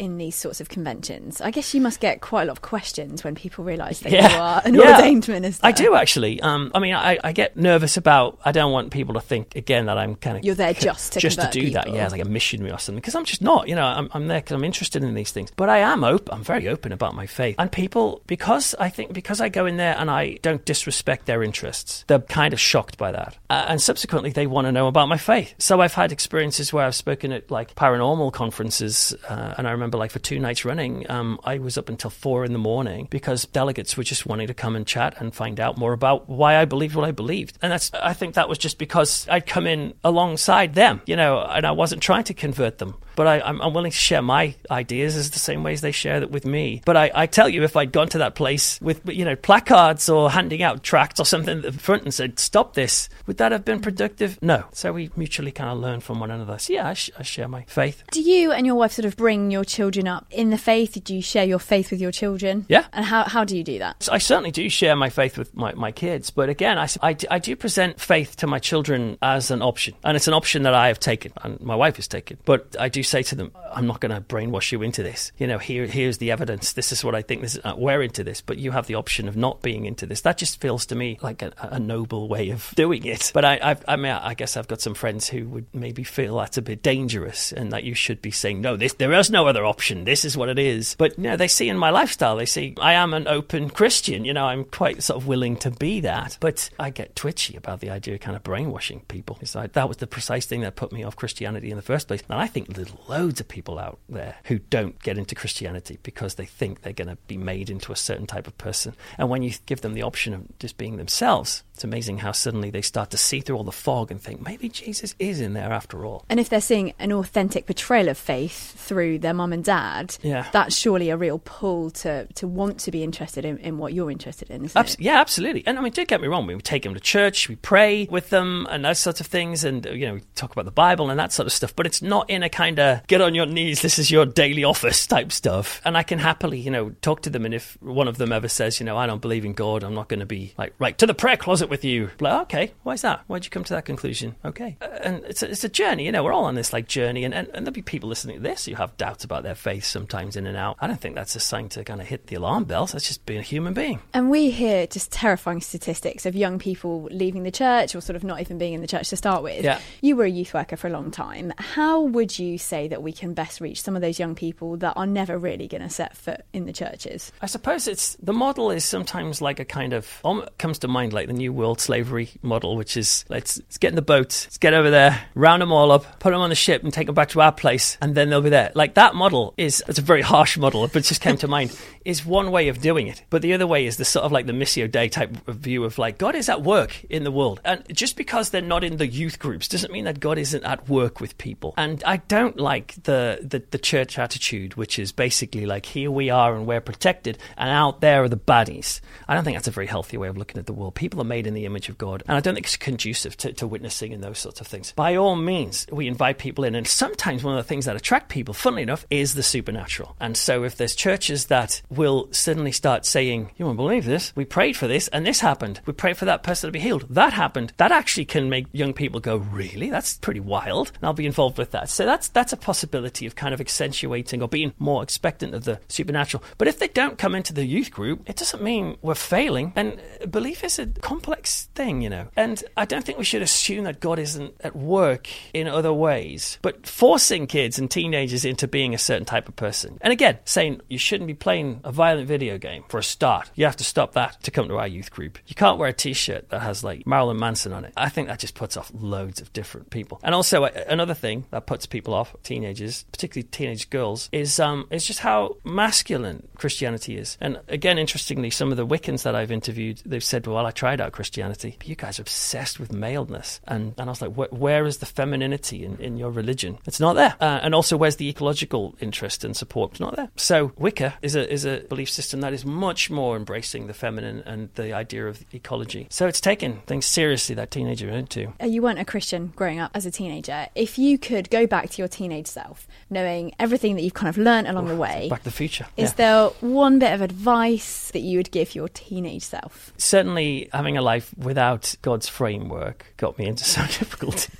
in 0.00 0.16
these 0.18 0.34
sorts 0.34 0.60
of 0.60 0.68
conventions? 0.68 1.40
I 1.40 1.50
guess 1.50 1.74
you 1.74 1.80
must 1.80 2.00
get 2.00 2.20
quite 2.20 2.42
a 2.42 2.46
lot 2.46 2.52
of 2.52 2.62
questions 2.62 3.22
when 3.22 3.34
people 3.34 3.64
realise 3.64 4.00
that 4.00 4.10
you 4.12 4.18
are 4.18 4.62
an 4.64 4.74
Yeah. 4.74 4.96
ordained 4.96 5.28
minister. 5.28 5.64
I 5.66 5.72
do 5.72 5.94
actually. 5.94 6.40
Um, 6.40 6.70
I 6.74 6.78
mean, 6.78 6.94
I, 6.94 7.18
I 7.22 7.32
get 7.32 7.56
nervous 7.56 7.96
about. 7.96 8.38
I 8.44 8.52
don't 8.52 8.72
want 8.72 8.90
people 8.90 9.14
to 9.14 9.20
think 9.20 9.54
again 9.56 9.86
that 9.86 9.98
I'm 9.98 10.16
kind 10.16 10.38
of 10.38 10.44
You're 10.44 10.54
there 10.54 10.72
just 10.88 11.12
to 11.12 11.20
just 11.20 11.40
to 11.40 11.48
do 11.50 11.70
that. 11.70 11.92
Yeah, 11.92 12.08
like 12.08 12.22
a 12.22 12.28
missionary 12.28 12.72
or 12.72 12.78
something. 12.78 13.00
Because 13.00 13.14
I'm 13.14 13.24
just 13.24 13.42
not. 13.42 13.68
You 13.68 13.74
know, 13.74 13.84
I'm, 13.84 14.08
I'm 14.12 14.26
there 14.26 14.40
because 14.40 14.54
I'm 14.54 14.64
interested 14.64 15.02
in 15.04 15.14
these 15.14 15.30
things. 15.30 15.50
But 15.54 15.68
I 15.68 15.78
am 15.78 16.02
open. 16.02 16.32
I'm 16.34 16.42
very 16.44 16.66
open 16.66 16.92
about 16.92 17.14
my 17.14 17.26
faith. 17.26 17.56
And 17.58 17.70
people, 17.70 18.22
because 18.26 18.74
I 18.80 18.88
think 18.88 19.12
because 19.12 19.40
I 19.40 19.48
go 19.50 19.66
in 19.66 19.76
there 19.76 19.94
and 19.98 20.10
I 20.10 20.38
don't 20.42 20.64
disrespect 20.64 21.26
their 21.26 21.42
interests, 21.42 22.04
they're 22.06 22.20
kind 22.20 22.52
of 22.54 22.60
shocked 22.60 22.96
by 22.96 23.12
that. 23.12 23.36
Uh, 23.50 23.66
and 23.68 23.80
subsequently, 23.82 24.30
they 24.30 24.46
want 24.46 24.66
to 24.66 24.72
know 24.72 24.86
about 24.86 25.08
my 25.08 25.18
faith. 25.18 25.54
So 25.58 25.80
I've 25.80 25.94
had 25.94 26.10
experiences 26.10 26.72
where 26.72 26.86
I've 26.86 26.94
spoken 26.94 27.32
at 27.32 27.50
like 27.50 27.74
paranormal 27.74 28.32
conferences, 28.32 29.14
uh, 29.28 29.54
and 29.58 29.68
I 29.68 29.72
remember 29.72 29.89
like 29.98 30.10
for 30.10 30.18
two 30.18 30.38
nights 30.38 30.64
running, 30.64 31.10
um, 31.10 31.38
I 31.44 31.58
was 31.58 31.78
up 31.78 31.88
until 31.88 32.10
four 32.10 32.44
in 32.44 32.52
the 32.52 32.58
morning 32.58 33.08
because 33.10 33.46
delegates 33.46 33.96
were 33.96 34.04
just 34.04 34.26
wanting 34.26 34.46
to 34.48 34.54
come 34.54 34.76
and 34.76 34.86
chat 34.86 35.20
and 35.20 35.34
find 35.34 35.60
out 35.60 35.78
more 35.78 35.92
about 35.92 36.28
why 36.28 36.56
I 36.56 36.64
believed 36.64 36.94
what 36.94 37.04
I 37.04 37.12
believed. 37.12 37.58
And 37.62 37.72
that's, 37.72 37.92
I 37.94 38.12
think 38.12 38.34
that 38.34 38.48
was 38.48 38.58
just 38.58 38.78
because 38.78 39.26
I'd 39.28 39.46
come 39.46 39.66
in 39.66 39.94
alongside 40.04 40.74
them, 40.74 41.02
you 41.06 41.16
know, 41.16 41.40
and 41.40 41.66
I 41.66 41.72
wasn't 41.72 42.02
trying 42.02 42.24
to 42.24 42.34
convert 42.34 42.78
them. 42.78 42.94
But 43.20 43.26
I, 43.26 43.40
I'm, 43.42 43.60
I'm 43.60 43.74
willing 43.74 43.90
to 43.90 43.96
share 43.98 44.22
my 44.22 44.54
ideas 44.70 45.14
as 45.14 45.28
the 45.28 45.38
same 45.38 45.62
ways 45.62 45.82
they 45.82 45.92
share 45.92 46.20
that 46.20 46.30
with 46.30 46.46
me. 46.46 46.80
But 46.86 46.96
I, 46.96 47.10
I 47.14 47.26
tell 47.26 47.50
you, 47.50 47.64
if 47.64 47.76
I'd 47.76 47.92
gone 47.92 48.08
to 48.08 48.18
that 48.18 48.34
place 48.34 48.80
with, 48.80 49.06
you 49.06 49.26
know, 49.26 49.36
placards 49.36 50.08
or 50.08 50.30
handing 50.30 50.62
out 50.62 50.82
tracts 50.82 51.20
or 51.20 51.26
something 51.26 51.58
at 51.58 51.62
the 51.62 51.72
front 51.72 52.04
and 52.04 52.14
said, 52.14 52.38
stop 52.38 52.72
this, 52.72 53.10
would 53.26 53.36
that 53.36 53.52
have 53.52 53.62
been 53.62 53.82
productive? 53.82 54.38
No. 54.40 54.64
So 54.72 54.94
we 54.94 55.10
mutually 55.16 55.52
kind 55.52 55.68
of 55.68 55.76
learn 55.76 56.00
from 56.00 56.18
one 56.18 56.30
another. 56.30 56.58
So 56.58 56.72
yeah, 56.72 56.88
I, 56.88 56.94
sh- 56.94 57.10
I 57.18 57.22
share 57.22 57.46
my 57.46 57.64
faith. 57.64 58.04
Do 58.10 58.22
you 58.22 58.52
and 58.52 58.64
your 58.64 58.76
wife 58.76 58.92
sort 58.92 59.04
of 59.04 59.18
bring 59.18 59.50
your 59.50 59.64
children 59.64 60.08
up 60.08 60.26
in 60.30 60.48
the 60.48 60.56
faith? 60.56 60.98
Do 61.04 61.14
you 61.14 61.20
share 61.20 61.44
your 61.44 61.58
faith 61.58 61.90
with 61.90 62.00
your 62.00 62.12
children? 62.12 62.64
Yeah. 62.70 62.86
And 62.94 63.04
how, 63.04 63.24
how 63.24 63.44
do 63.44 63.54
you 63.54 63.62
do 63.62 63.80
that? 63.80 64.08
I 64.10 64.16
certainly 64.16 64.50
do 64.50 64.66
share 64.70 64.96
my 64.96 65.10
faith 65.10 65.36
with 65.36 65.54
my, 65.54 65.74
my 65.74 65.92
kids, 65.92 66.30
but 66.30 66.48
again, 66.48 66.78
I, 66.78 66.88
I 67.02 67.12
d- 67.12 67.26
I 67.30 67.38
do 67.38 67.54
present 67.54 68.00
faith 68.00 68.36
to 68.36 68.46
my 68.46 68.58
children 68.58 69.18
as 69.20 69.50
an 69.50 69.60
option, 69.60 69.92
and 70.04 70.16
it's 70.16 70.26
an 70.26 70.32
option 70.32 70.62
that 70.62 70.72
I 70.72 70.88
have 70.88 70.98
taken, 70.98 71.32
and 71.42 71.60
my 71.60 71.74
wife 71.74 71.96
has 71.96 72.08
taken. 72.08 72.38
But 72.44 72.76
I 72.78 72.88
do 72.88 73.02
say 73.10 73.22
to 73.24 73.34
them, 73.34 73.52
I'm 73.72 73.86
not 73.86 74.00
going 74.00 74.14
to 74.14 74.20
brainwash 74.20 74.72
you 74.72 74.82
into 74.82 75.02
this. 75.02 75.32
You 75.36 75.46
know, 75.46 75.58
here 75.58 75.86
here's 75.86 76.18
the 76.18 76.30
evidence. 76.30 76.72
This 76.72 76.92
is 76.92 77.04
what 77.04 77.14
I 77.14 77.22
think. 77.22 77.42
This 77.42 77.56
is, 77.56 77.60
uh, 77.64 77.74
we're 77.76 78.02
into 78.02 78.24
this, 78.24 78.40
but 78.40 78.58
you 78.58 78.70
have 78.70 78.86
the 78.86 78.94
option 78.94 79.28
of 79.28 79.36
not 79.36 79.62
being 79.62 79.84
into 79.84 80.06
this. 80.06 80.22
That 80.22 80.38
just 80.38 80.60
feels 80.60 80.86
to 80.86 80.94
me 80.94 81.18
like 81.20 81.42
a, 81.42 81.52
a 81.58 81.78
noble 81.78 82.28
way 82.28 82.50
of 82.50 82.72
doing 82.76 83.04
it. 83.04 83.30
But 83.34 83.44
I, 83.44 83.58
I've, 83.62 83.84
I 83.86 83.96
mean, 83.96 84.12
I 84.12 84.34
guess 84.34 84.56
I've 84.56 84.68
got 84.68 84.80
some 84.80 84.94
friends 84.94 85.28
who 85.28 85.48
would 85.48 85.66
maybe 85.74 86.04
feel 86.04 86.36
that's 86.36 86.56
a 86.56 86.62
bit 86.62 86.82
dangerous, 86.82 87.52
and 87.52 87.72
that 87.72 87.84
you 87.84 87.94
should 87.94 88.22
be 88.22 88.30
saying, 88.30 88.60
no, 88.60 88.76
this 88.76 88.94
there 88.94 89.12
is 89.12 89.30
no 89.30 89.46
other 89.46 89.64
option. 89.64 90.04
This 90.04 90.24
is 90.24 90.36
what 90.36 90.48
it 90.48 90.58
is. 90.58 90.94
But 90.96 91.18
you 91.18 91.24
know, 91.24 91.36
they 91.36 91.48
see 91.48 91.68
in 91.68 91.76
my 91.76 91.90
lifestyle, 91.90 92.36
they 92.36 92.46
see 92.46 92.74
I 92.80 92.94
am 92.94 93.12
an 93.14 93.26
open 93.26 93.70
Christian. 93.70 94.24
You 94.24 94.32
know, 94.32 94.46
I'm 94.46 94.64
quite 94.64 95.02
sort 95.02 95.20
of 95.20 95.26
willing 95.26 95.56
to 95.58 95.70
be 95.70 96.00
that. 96.00 96.38
But 96.40 96.70
I 96.78 96.90
get 96.90 97.16
twitchy 97.16 97.56
about 97.56 97.80
the 97.80 97.90
idea 97.90 98.14
of 98.14 98.20
kind 98.20 98.36
of 98.36 98.42
brainwashing 98.42 99.00
people. 99.08 99.38
It's 99.40 99.54
like, 99.54 99.72
that 99.72 99.88
was 99.88 99.98
the 99.98 100.06
precise 100.06 100.46
thing 100.46 100.60
that 100.60 100.76
put 100.76 100.92
me 100.92 101.02
off 101.02 101.16
Christianity 101.16 101.70
in 101.70 101.76
the 101.76 101.82
first 101.82 102.08
place. 102.08 102.22
And 102.28 102.38
I 102.40 102.46
think 102.46 102.74
there's 102.90 103.08
loads 103.08 103.40
of 103.40 103.48
people 103.48 103.78
out 103.78 103.98
there 104.08 104.36
who 104.44 104.58
don't 104.58 105.00
get 105.02 105.18
into 105.18 105.34
Christianity 105.34 105.98
because 106.02 106.34
they 106.34 106.44
think 106.46 106.82
they're 106.82 106.92
going 106.92 107.08
to 107.08 107.16
be 107.26 107.36
made 107.36 107.70
into 107.70 107.92
a 107.92 107.96
certain 107.96 108.26
type 108.26 108.46
of 108.46 108.56
person. 108.58 108.94
And 109.18 109.28
when 109.28 109.42
you 109.42 109.52
give 109.66 109.80
them 109.80 109.94
the 109.94 110.02
option 110.02 110.34
of 110.34 110.58
just 110.58 110.76
being 110.78 110.96
themselves, 110.96 111.62
it's 111.74 111.84
amazing 111.84 112.18
how 112.18 112.32
suddenly 112.32 112.70
they 112.70 112.82
start 112.82 113.10
to 113.10 113.16
see 113.16 113.40
through 113.40 113.56
all 113.56 113.64
the 113.64 113.72
fog 113.72 114.10
and 114.10 114.20
think 114.20 114.44
maybe 114.44 114.68
Jesus 114.68 115.14
is 115.18 115.40
in 115.40 115.54
there 115.54 115.72
after 115.72 116.04
all. 116.04 116.24
And 116.28 116.38
if 116.38 116.48
they're 116.48 116.60
seeing 116.60 116.92
an 116.98 117.12
authentic 117.12 117.66
portrayal 117.66 118.08
of 118.08 118.18
faith 118.18 118.74
through 118.78 119.18
their 119.20 119.32
mum 119.34 119.52
and 119.52 119.64
dad, 119.64 120.16
Yeah. 120.22 120.46
that's 120.52 120.76
surely 120.76 121.10
a 121.10 121.16
real 121.16 121.38
pull 121.38 121.90
to, 121.92 122.26
to 122.34 122.46
want 122.46 122.78
to 122.80 122.90
be 122.90 123.02
interested 123.02 123.44
in, 123.44 123.58
in 123.58 123.78
what 123.78 123.94
you're 123.94 124.10
interested 124.10 124.50
in, 124.50 124.64
isn't 124.66 124.76
Abs- 124.78 124.94
it? 124.94 125.00
yeah, 125.00 125.20
absolutely. 125.20 125.62
And 125.66 125.78
I 125.78 125.82
mean, 125.82 125.92
don't 125.92 126.08
get 126.08 126.20
me 126.20 126.28
wrong. 126.28 126.46
We 126.46 126.56
take 126.58 126.82
them 126.82 126.94
to 126.94 127.00
church, 127.00 127.48
we 127.48 127.56
pray 127.56 128.06
with 128.10 128.30
them, 128.30 128.66
and 128.70 128.84
those 128.84 128.98
sorts 128.98 129.20
of 129.20 129.26
things, 129.26 129.64
and 129.64 129.84
you 129.86 130.06
know, 130.06 130.14
we 130.14 130.20
talk 130.34 130.52
about 130.52 130.66
the 130.66 130.70
Bible 130.70 131.08
and 131.10 131.18
that 131.18 131.32
sort 131.32 131.46
of 131.46 131.52
stuff. 131.52 131.74
But 131.74 131.86
it's 131.86 132.02
not 132.02 132.28
in 132.28 132.42
a 132.42 132.48
kind 132.48 132.78
of 132.78 132.79
get 133.06 133.20
on 133.20 133.34
your 133.34 133.46
knees, 133.46 133.82
this 133.82 133.98
is 133.98 134.10
your 134.10 134.26
daily 134.26 134.64
office 134.64 135.06
type 135.06 135.32
stuff. 135.32 135.80
And 135.84 135.96
I 135.96 136.02
can 136.02 136.18
happily, 136.18 136.58
you 136.58 136.70
know, 136.70 136.90
talk 137.02 137.22
to 137.22 137.30
them. 137.30 137.44
And 137.44 137.54
if 137.54 137.76
one 137.80 138.08
of 138.08 138.18
them 138.18 138.32
ever 138.32 138.48
says, 138.48 138.78
you 138.78 138.86
know, 138.86 138.96
I 138.96 139.06
don't 139.06 139.20
believe 139.20 139.44
in 139.44 139.52
God, 139.52 139.82
I'm 139.82 139.94
not 139.94 140.08
going 140.08 140.20
to 140.20 140.26
be 140.26 140.54
like 140.56 140.74
right 140.78 140.96
to 140.98 141.06
the 141.06 141.14
prayer 141.14 141.36
closet 141.36 141.68
with 141.68 141.84
you. 141.84 142.10
Like, 142.20 142.42
okay, 142.42 142.72
why 142.82 142.92
is 142.92 143.02
that? 143.02 143.24
Why'd 143.26 143.44
you 143.44 143.50
come 143.50 143.64
to 143.64 143.74
that 143.74 143.84
conclusion? 143.84 144.36
Okay, 144.44 144.76
Uh, 144.80 144.86
and 145.02 145.24
it's 145.24 145.42
a, 145.42 145.50
it's 145.50 145.64
a 145.64 145.68
journey. 145.68 146.06
You 146.06 146.12
know, 146.12 146.22
we're 146.22 146.32
all 146.32 146.44
on 146.44 146.54
this 146.54 146.72
like 146.72 146.86
journey, 146.86 147.24
and, 147.24 147.34
and 147.34 147.48
and 147.48 147.66
there'll 147.66 147.74
be 147.74 147.82
people 147.82 148.08
listening 148.08 148.36
to 148.36 148.42
this 148.42 148.66
who 148.66 148.74
have 148.74 148.96
doubts 148.96 149.24
about 149.24 149.40
about 149.40 149.44
their 149.44 149.54
faith 149.54 149.84
sometimes 149.84 150.36
in 150.36 150.46
and 150.46 150.56
out. 150.56 150.76
I 150.80 150.86
don't 150.86 151.00
think 151.00 151.14
that's 151.14 151.36
a 151.36 151.40
sign 151.40 151.68
to 151.70 151.84
kind 151.84 152.00
of 152.00 152.06
hit 152.06 152.26
the 152.26 152.36
alarm 152.36 152.64
bells. 152.64 152.92
That's 152.92 153.06
just 153.06 153.24
being 153.26 153.40
a 153.40 153.42
human 153.42 153.74
being. 153.74 154.00
And 154.12 154.30
we 154.30 154.50
hear 154.50 154.86
just 154.86 155.10
terrifying 155.12 155.60
statistics 155.60 156.26
of 156.26 156.34
young 156.34 156.58
people 156.58 157.08
leaving 157.10 157.42
the 157.42 157.50
church 157.50 157.94
or 157.94 158.00
sort 158.00 158.16
of 158.16 158.24
not 158.24 158.40
even 158.40 158.58
being 158.58 158.74
in 158.74 158.80
the 158.80 158.86
church 158.86 159.08
to 159.10 159.16
start 159.16 159.42
with. 159.42 159.64
Yeah. 159.64 159.80
You 160.00 160.16
were 160.16 160.24
a 160.24 160.30
youth 160.30 160.52
worker 160.52 160.76
for 160.76 160.88
a 160.88 160.90
long 160.90 161.10
time. 161.10 161.52
How 161.58 162.00
would 162.00 162.38
you 162.38 162.58
say 162.70 162.88
that 162.88 163.02
we 163.02 163.12
can 163.12 163.34
best 163.34 163.60
reach 163.60 163.82
some 163.82 163.96
of 163.96 164.02
those 164.02 164.18
young 164.18 164.34
people 164.34 164.76
that 164.78 164.94
are 164.96 165.06
never 165.06 165.36
really 165.36 165.66
going 165.66 165.82
to 165.82 165.90
set 165.90 166.16
foot 166.16 166.42
in 166.52 166.66
the 166.66 166.72
churches? 166.72 167.32
I 167.42 167.46
suppose 167.46 167.88
it's 167.88 168.14
the 168.22 168.32
model 168.32 168.70
is 168.70 168.84
sometimes 168.84 169.42
like 169.42 169.58
a 169.58 169.64
kind 169.64 169.92
of 169.92 170.20
um, 170.24 170.46
comes 170.58 170.78
to 170.78 170.88
mind 170.88 171.12
like 171.12 171.26
the 171.26 171.32
new 171.32 171.52
world 171.52 171.80
slavery 171.80 172.30
model, 172.42 172.76
which 172.76 172.96
is 172.96 173.24
let's, 173.28 173.58
let's 173.58 173.78
get 173.78 173.88
in 173.88 173.96
the 173.96 174.02
boat, 174.02 174.46
let's 174.46 174.58
get 174.58 174.72
over 174.72 174.90
there, 174.90 175.20
round 175.34 175.60
them 175.60 175.72
all 175.72 175.90
up, 175.90 176.20
put 176.20 176.30
them 176.30 176.40
on 176.40 176.50
the 176.50 176.54
ship, 176.54 176.82
and 176.84 176.92
take 176.92 177.06
them 177.06 177.14
back 177.14 177.30
to 177.30 177.40
our 177.40 177.52
place, 177.52 177.98
and 178.00 178.14
then 178.14 178.30
they'll 178.30 178.40
be 178.40 178.50
there. 178.50 178.70
Like 178.74 178.94
that 178.94 179.14
model 179.14 179.52
is 179.56 179.82
it's 179.88 179.98
a 179.98 180.02
very 180.02 180.22
harsh 180.22 180.56
model, 180.56 180.86
but 180.86 180.96
it 180.96 181.04
just 181.04 181.20
came 181.20 181.36
to 181.38 181.48
mind. 181.56 181.76
Is 182.02 182.24
one 182.24 182.50
way 182.50 182.68
of 182.68 182.80
doing 182.80 183.08
it, 183.08 183.22
but 183.28 183.42
the 183.42 183.52
other 183.52 183.66
way 183.66 183.84
is 183.84 183.98
the 183.98 184.06
sort 184.06 184.24
of 184.24 184.32
like 184.32 184.46
the 184.46 184.54
Missio 184.54 184.90
Dei 184.90 185.10
type 185.10 185.36
of 185.46 185.56
view 185.56 185.84
of 185.84 185.98
like 185.98 186.16
God 186.16 186.34
is 186.34 186.48
at 186.48 186.62
work 186.62 187.04
in 187.10 187.24
the 187.24 187.30
world, 187.30 187.60
and 187.64 187.84
just 187.92 188.16
because 188.16 188.50
they're 188.50 188.62
not 188.62 188.84
in 188.84 188.96
the 188.96 189.06
youth 189.06 189.38
groups 189.38 189.68
doesn't 189.68 189.92
mean 189.92 190.04
that 190.04 190.20
God 190.20 190.38
isn't 190.38 190.64
at 190.64 190.88
work 190.88 191.20
with 191.20 191.36
people. 191.36 191.74
And 191.76 192.02
I 192.04 192.18
don't 192.18 192.59
like 192.60 192.94
the 193.02 193.38
the, 193.42 193.62
the 193.70 193.78
church 193.78 194.18
attitude, 194.18 194.74
which 194.74 194.98
is 194.98 195.12
basically 195.12 195.66
like 195.66 195.86
here 195.86 196.10
we 196.10 196.30
are 196.30 196.54
and 196.54 196.66
we're 196.66 196.80
protected, 196.80 197.38
and 197.56 197.70
out 197.70 198.00
there 198.00 198.22
are 198.22 198.28
the 198.28 198.36
baddies. 198.36 199.00
I 199.26 199.34
don't 199.34 199.44
think 199.44 199.56
that's 199.56 199.68
a 199.68 199.72
very 199.72 199.86
healthy 199.86 200.16
way 200.16 200.28
of 200.28 200.36
looking 200.36 200.58
at 200.58 200.66
the 200.66 200.72
world. 200.72 200.94
People 200.94 201.20
are 201.20 201.24
made 201.24 201.46
in 201.46 201.54
the 201.54 201.66
image 201.66 201.88
of 201.88 201.98
God, 201.98 202.22
and 202.26 202.36
I 202.36 202.40
don't 202.40 202.54
think 202.54 202.66
it's 202.66 202.76
conducive 202.76 203.36
to, 203.38 203.52
to 203.54 203.66
witnessing 203.66 204.12
and 204.12 204.22
those 204.22 204.38
sorts 204.38 204.60
of 204.60 204.66
things. 204.66 204.92
By 204.92 205.16
all 205.16 205.36
means, 205.36 205.86
we 205.90 206.06
invite 206.06 206.38
people 206.38 206.64
in, 206.64 206.74
and 206.74 206.86
sometimes 206.86 207.42
one 207.42 207.56
of 207.56 207.64
the 207.64 207.68
things 207.68 207.84
that 207.86 207.96
attract 207.96 208.28
people, 208.28 208.54
funnily 208.54 208.82
enough, 208.82 209.06
is 209.10 209.34
the 209.34 209.42
supernatural. 209.42 210.16
And 210.20 210.36
so 210.36 210.64
if 210.64 210.76
there's 210.76 210.94
churches 210.94 211.46
that 211.46 211.82
will 211.90 212.28
suddenly 212.32 212.72
start 212.72 213.06
saying, 213.06 213.50
"You 213.56 213.66
won't 213.66 213.76
believe 213.76 214.04
this. 214.04 214.32
We 214.36 214.44
prayed 214.44 214.76
for 214.76 214.86
this, 214.86 215.08
and 215.08 215.26
this 215.26 215.40
happened. 215.40 215.80
We 215.86 215.92
prayed 215.92 216.16
for 216.16 216.26
that 216.26 216.42
person 216.42 216.68
to 216.68 216.72
be 216.72 216.80
healed. 216.80 217.06
That 217.08 217.32
happened." 217.32 217.72
That 217.76 217.92
actually 217.92 218.26
can 218.26 218.50
make 218.50 218.66
young 218.72 218.92
people 218.92 219.20
go, 219.20 219.36
"Really? 219.36 219.90
That's 219.90 220.18
pretty 220.18 220.40
wild." 220.40 220.92
And 220.96 221.04
I'll 221.04 221.12
be 221.12 221.26
involved 221.26 221.58
with 221.58 221.70
that. 221.72 221.88
So 221.88 222.04
that's 222.04 222.28
that's 222.28 222.49
a 222.52 222.56
possibility 222.56 223.26
of 223.26 223.36
kind 223.36 223.54
of 223.54 223.60
accentuating 223.60 224.42
or 224.42 224.48
being 224.48 224.72
more 224.78 225.02
expectant 225.02 225.54
of 225.54 225.64
the 225.64 225.80
supernatural. 225.88 226.42
But 226.58 226.68
if 226.68 226.78
they 226.78 226.88
don't 226.88 227.18
come 227.18 227.34
into 227.34 227.52
the 227.52 227.64
youth 227.64 227.90
group, 227.90 228.28
it 228.28 228.36
doesn't 228.36 228.62
mean 228.62 228.96
we're 229.02 229.14
failing. 229.14 229.72
And 229.76 230.00
belief 230.30 230.64
is 230.64 230.78
a 230.78 230.86
complex 230.86 231.64
thing, 231.74 232.02
you 232.02 232.10
know. 232.10 232.28
And 232.36 232.62
I 232.76 232.84
don't 232.84 233.04
think 233.04 233.18
we 233.18 233.24
should 233.24 233.42
assume 233.42 233.84
that 233.84 234.00
God 234.00 234.18
isn't 234.18 234.54
at 234.60 234.76
work 234.76 235.28
in 235.54 235.68
other 235.68 235.92
ways. 235.92 236.58
But 236.62 236.86
forcing 236.86 237.46
kids 237.46 237.78
and 237.78 237.90
teenagers 237.90 238.44
into 238.44 238.68
being 238.68 238.94
a 238.94 238.98
certain 238.98 239.24
type 239.24 239.48
of 239.48 239.56
person. 239.56 239.98
And 240.00 240.12
again, 240.12 240.38
saying 240.44 240.80
you 240.88 240.98
shouldn't 240.98 241.28
be 241.28 241.34
playing 241.34 241.80
a 241.84 241.92
violent 241.92 242.28
video 242.28 242.58
game 242.58 242.84
for 242.88 242.98
a 242.98 243.02
start. 243.02 243.50
You 243.54 243.64
have 243.64 243.76
to 243.76 243.84
stop 243.84 244.12
that 244.12 244.42
to 244.42 244.50
come 244.50 244.68
to 244.68 244.78
our 244.78 244.88
youth 244.88 245.10
group. 245.10 245.38
You 245.46 245.54
can't 245.54 245.78
wear 245.78 245.88
a 245.88 245.92
t-shirt 245.92 246.50
that 246.50 246.60
has 246.60 246.84
like 246.84 247.06
Marilyn 247.06 247.38
Manson 247.38 247.72
on 247.72 247.84
it. 247.84 247.92
I 247.96 248.08
think 248.08 248.28
that 248.28 248.38
just 248.38 248.54
puts 248.54 248.76
off 248.76 248.90
loads 248.94 249.40
of 249.40 249.52
different 249.52 249.90
people. 249.90 250.20
And 250.22 250.34
also 250.34 250.64
uh, 250.64 250.70
another 250.88 251.14
thing 251.14 251.44
that 251.50 251.66
puts 251.66 251.86
people 251.86 252.14
off, 252.14 252.34
teenagers, 252.42 253.04
particularly 253.12 253.48
teenage 253.50 253.90
girls, 253.90 254.28
is 254.32 254.58
um 254.60 254.86
is 254.90 255.06
just 255.06 255.20
how 255.20 255.56
masculine 255.64 256.46
Christianity 256.56 257.16
is. 257.16 257.38
And 257.40 257.60
again, 257.68 257.98
interestingly, 257.98 258.50
some 258.50 258.70
of 258.70 258.76
the 258.76 258.86
Wiccans 258.86 259.22
that 259.22 259.34
I've 259.34 259.50
interviewed, 259.50 260.02
they've 260.04 260.24
said, 260.24 260.46
"Well, 260.46 260.66
I 260.66 260.70
tried 260.70 261.00
out 261.00 261.12
Christianity, 261.12 261.76
but 261.78 261.88
you 261.88 261.96
guys 261.96 262.18
are 262.18 262.22
obsessed 262.22 262.80
with 262.80 262.92
maleness." 262.92 263.60
And 263.66 263.94
and 263.98 264.08
I 264.08 264.12
was 264.12 264.22
like, 264.22 264.34
"Where, 264.34 264.86
is 264.86 264.98
the 264.98 265.06
femininity 265.06 265.84
in, 265.84 265.96
in 265.98 266.16
your 266.16 266.30
religion? 266.30 266.78
It's 266.86 267.00
not 267.00 267.14
there." 267.14 267.34
Uh, 267.40 267.60
and 267.62 267.74
also, 267.74 267.96
where's 267.96 268.16
the 268.16 268.28
ecological 268.28 268.94
interest 269.00 269.44
and 269.44 269.56
support? 269.56 269.92
It's 269.92 270.00
not 270.00 270.16
there. 270.16 270.30
So 270.36 270.72
Wicca 270.76 271.14
is 271.22 271.34
a 271.34 271.50
is 271.52 271.64
a 271.64 271.80
belief 271.88 272.10
system 272.10 272.40
that 272.40 272.52
is 272.52 272.64
much 272.64 273.10
more 273.10 273.36
embracing 273.36 273.86
the 273.86 273.94
feminine 273.94 274.42
and 274.46 274.68
the 274.74 274.92
idea 274.92 275.26
of 275.26 275.44
ecology. 275.52 276.06
So 276.10 276.26
it's 276.26 276.40
taken 276.40 276.80
things 276.86 277.06
seriously 277.06 277.54
that 277.56 277.70
teenagers 277.70 278.10
are 278.10 278.16
into. 278.16 278.52
Uh, 278.60 278.66
You 278.66 278.82
weren't 278.82 278.98
a 278.98 279.04
Christian 279.04 279.52
growing 279.56 279.78
up 279.78 279.90
as 279.94 280.06
a 280.06 280.10
teenager. 280.10 280.68
If 280.74 280.98
you 280.98 281.18
could 281.18 281.50
go 281.50 281.66
back 281.66 281.90
to 281.90 281.98
your 281.98 282.08
teenage 282.08 282.29
self, 282.46 282.86
knowing 283.10 283.52
everything 283.58 283.96
that 283.96 284.02
you've 284.02 284.14
kind 284.14 284.28
of 284.28 284.38
learnt 284.38 284.68
along 284.68 284.86
the 284.88 284.96
way, 284.96 285.28
Back 285.28 285.40
to 285.40 285.44
the 285.44 285.50
Future. 285.50 285.86
is 285.96 286.10
Yeah. 286.10 286.14
there 286.16 286.46
one 286.60 286.98
bit 286.98 287.12
of 287.12 287.20
advice 287.20 288.10
that 288.12 288.20
you 288.20 288.38
would 288.38 288.50
give 288.50 288.74
your 288.74 288.88
teenage 288.88 289.42
self? 289.42 289.92
certainly 289.96 290.68
having 290.72 290.96
a 290.96 291.02
life 291.02 291.34
without 291.36 291.94
God's 292.02 292.28
framework 292.28 293.09
got 293.20 293.38
me 293.38 293.46
into 293.46 293.64
some 293.64 293.86
difficulty. 293.98 294.50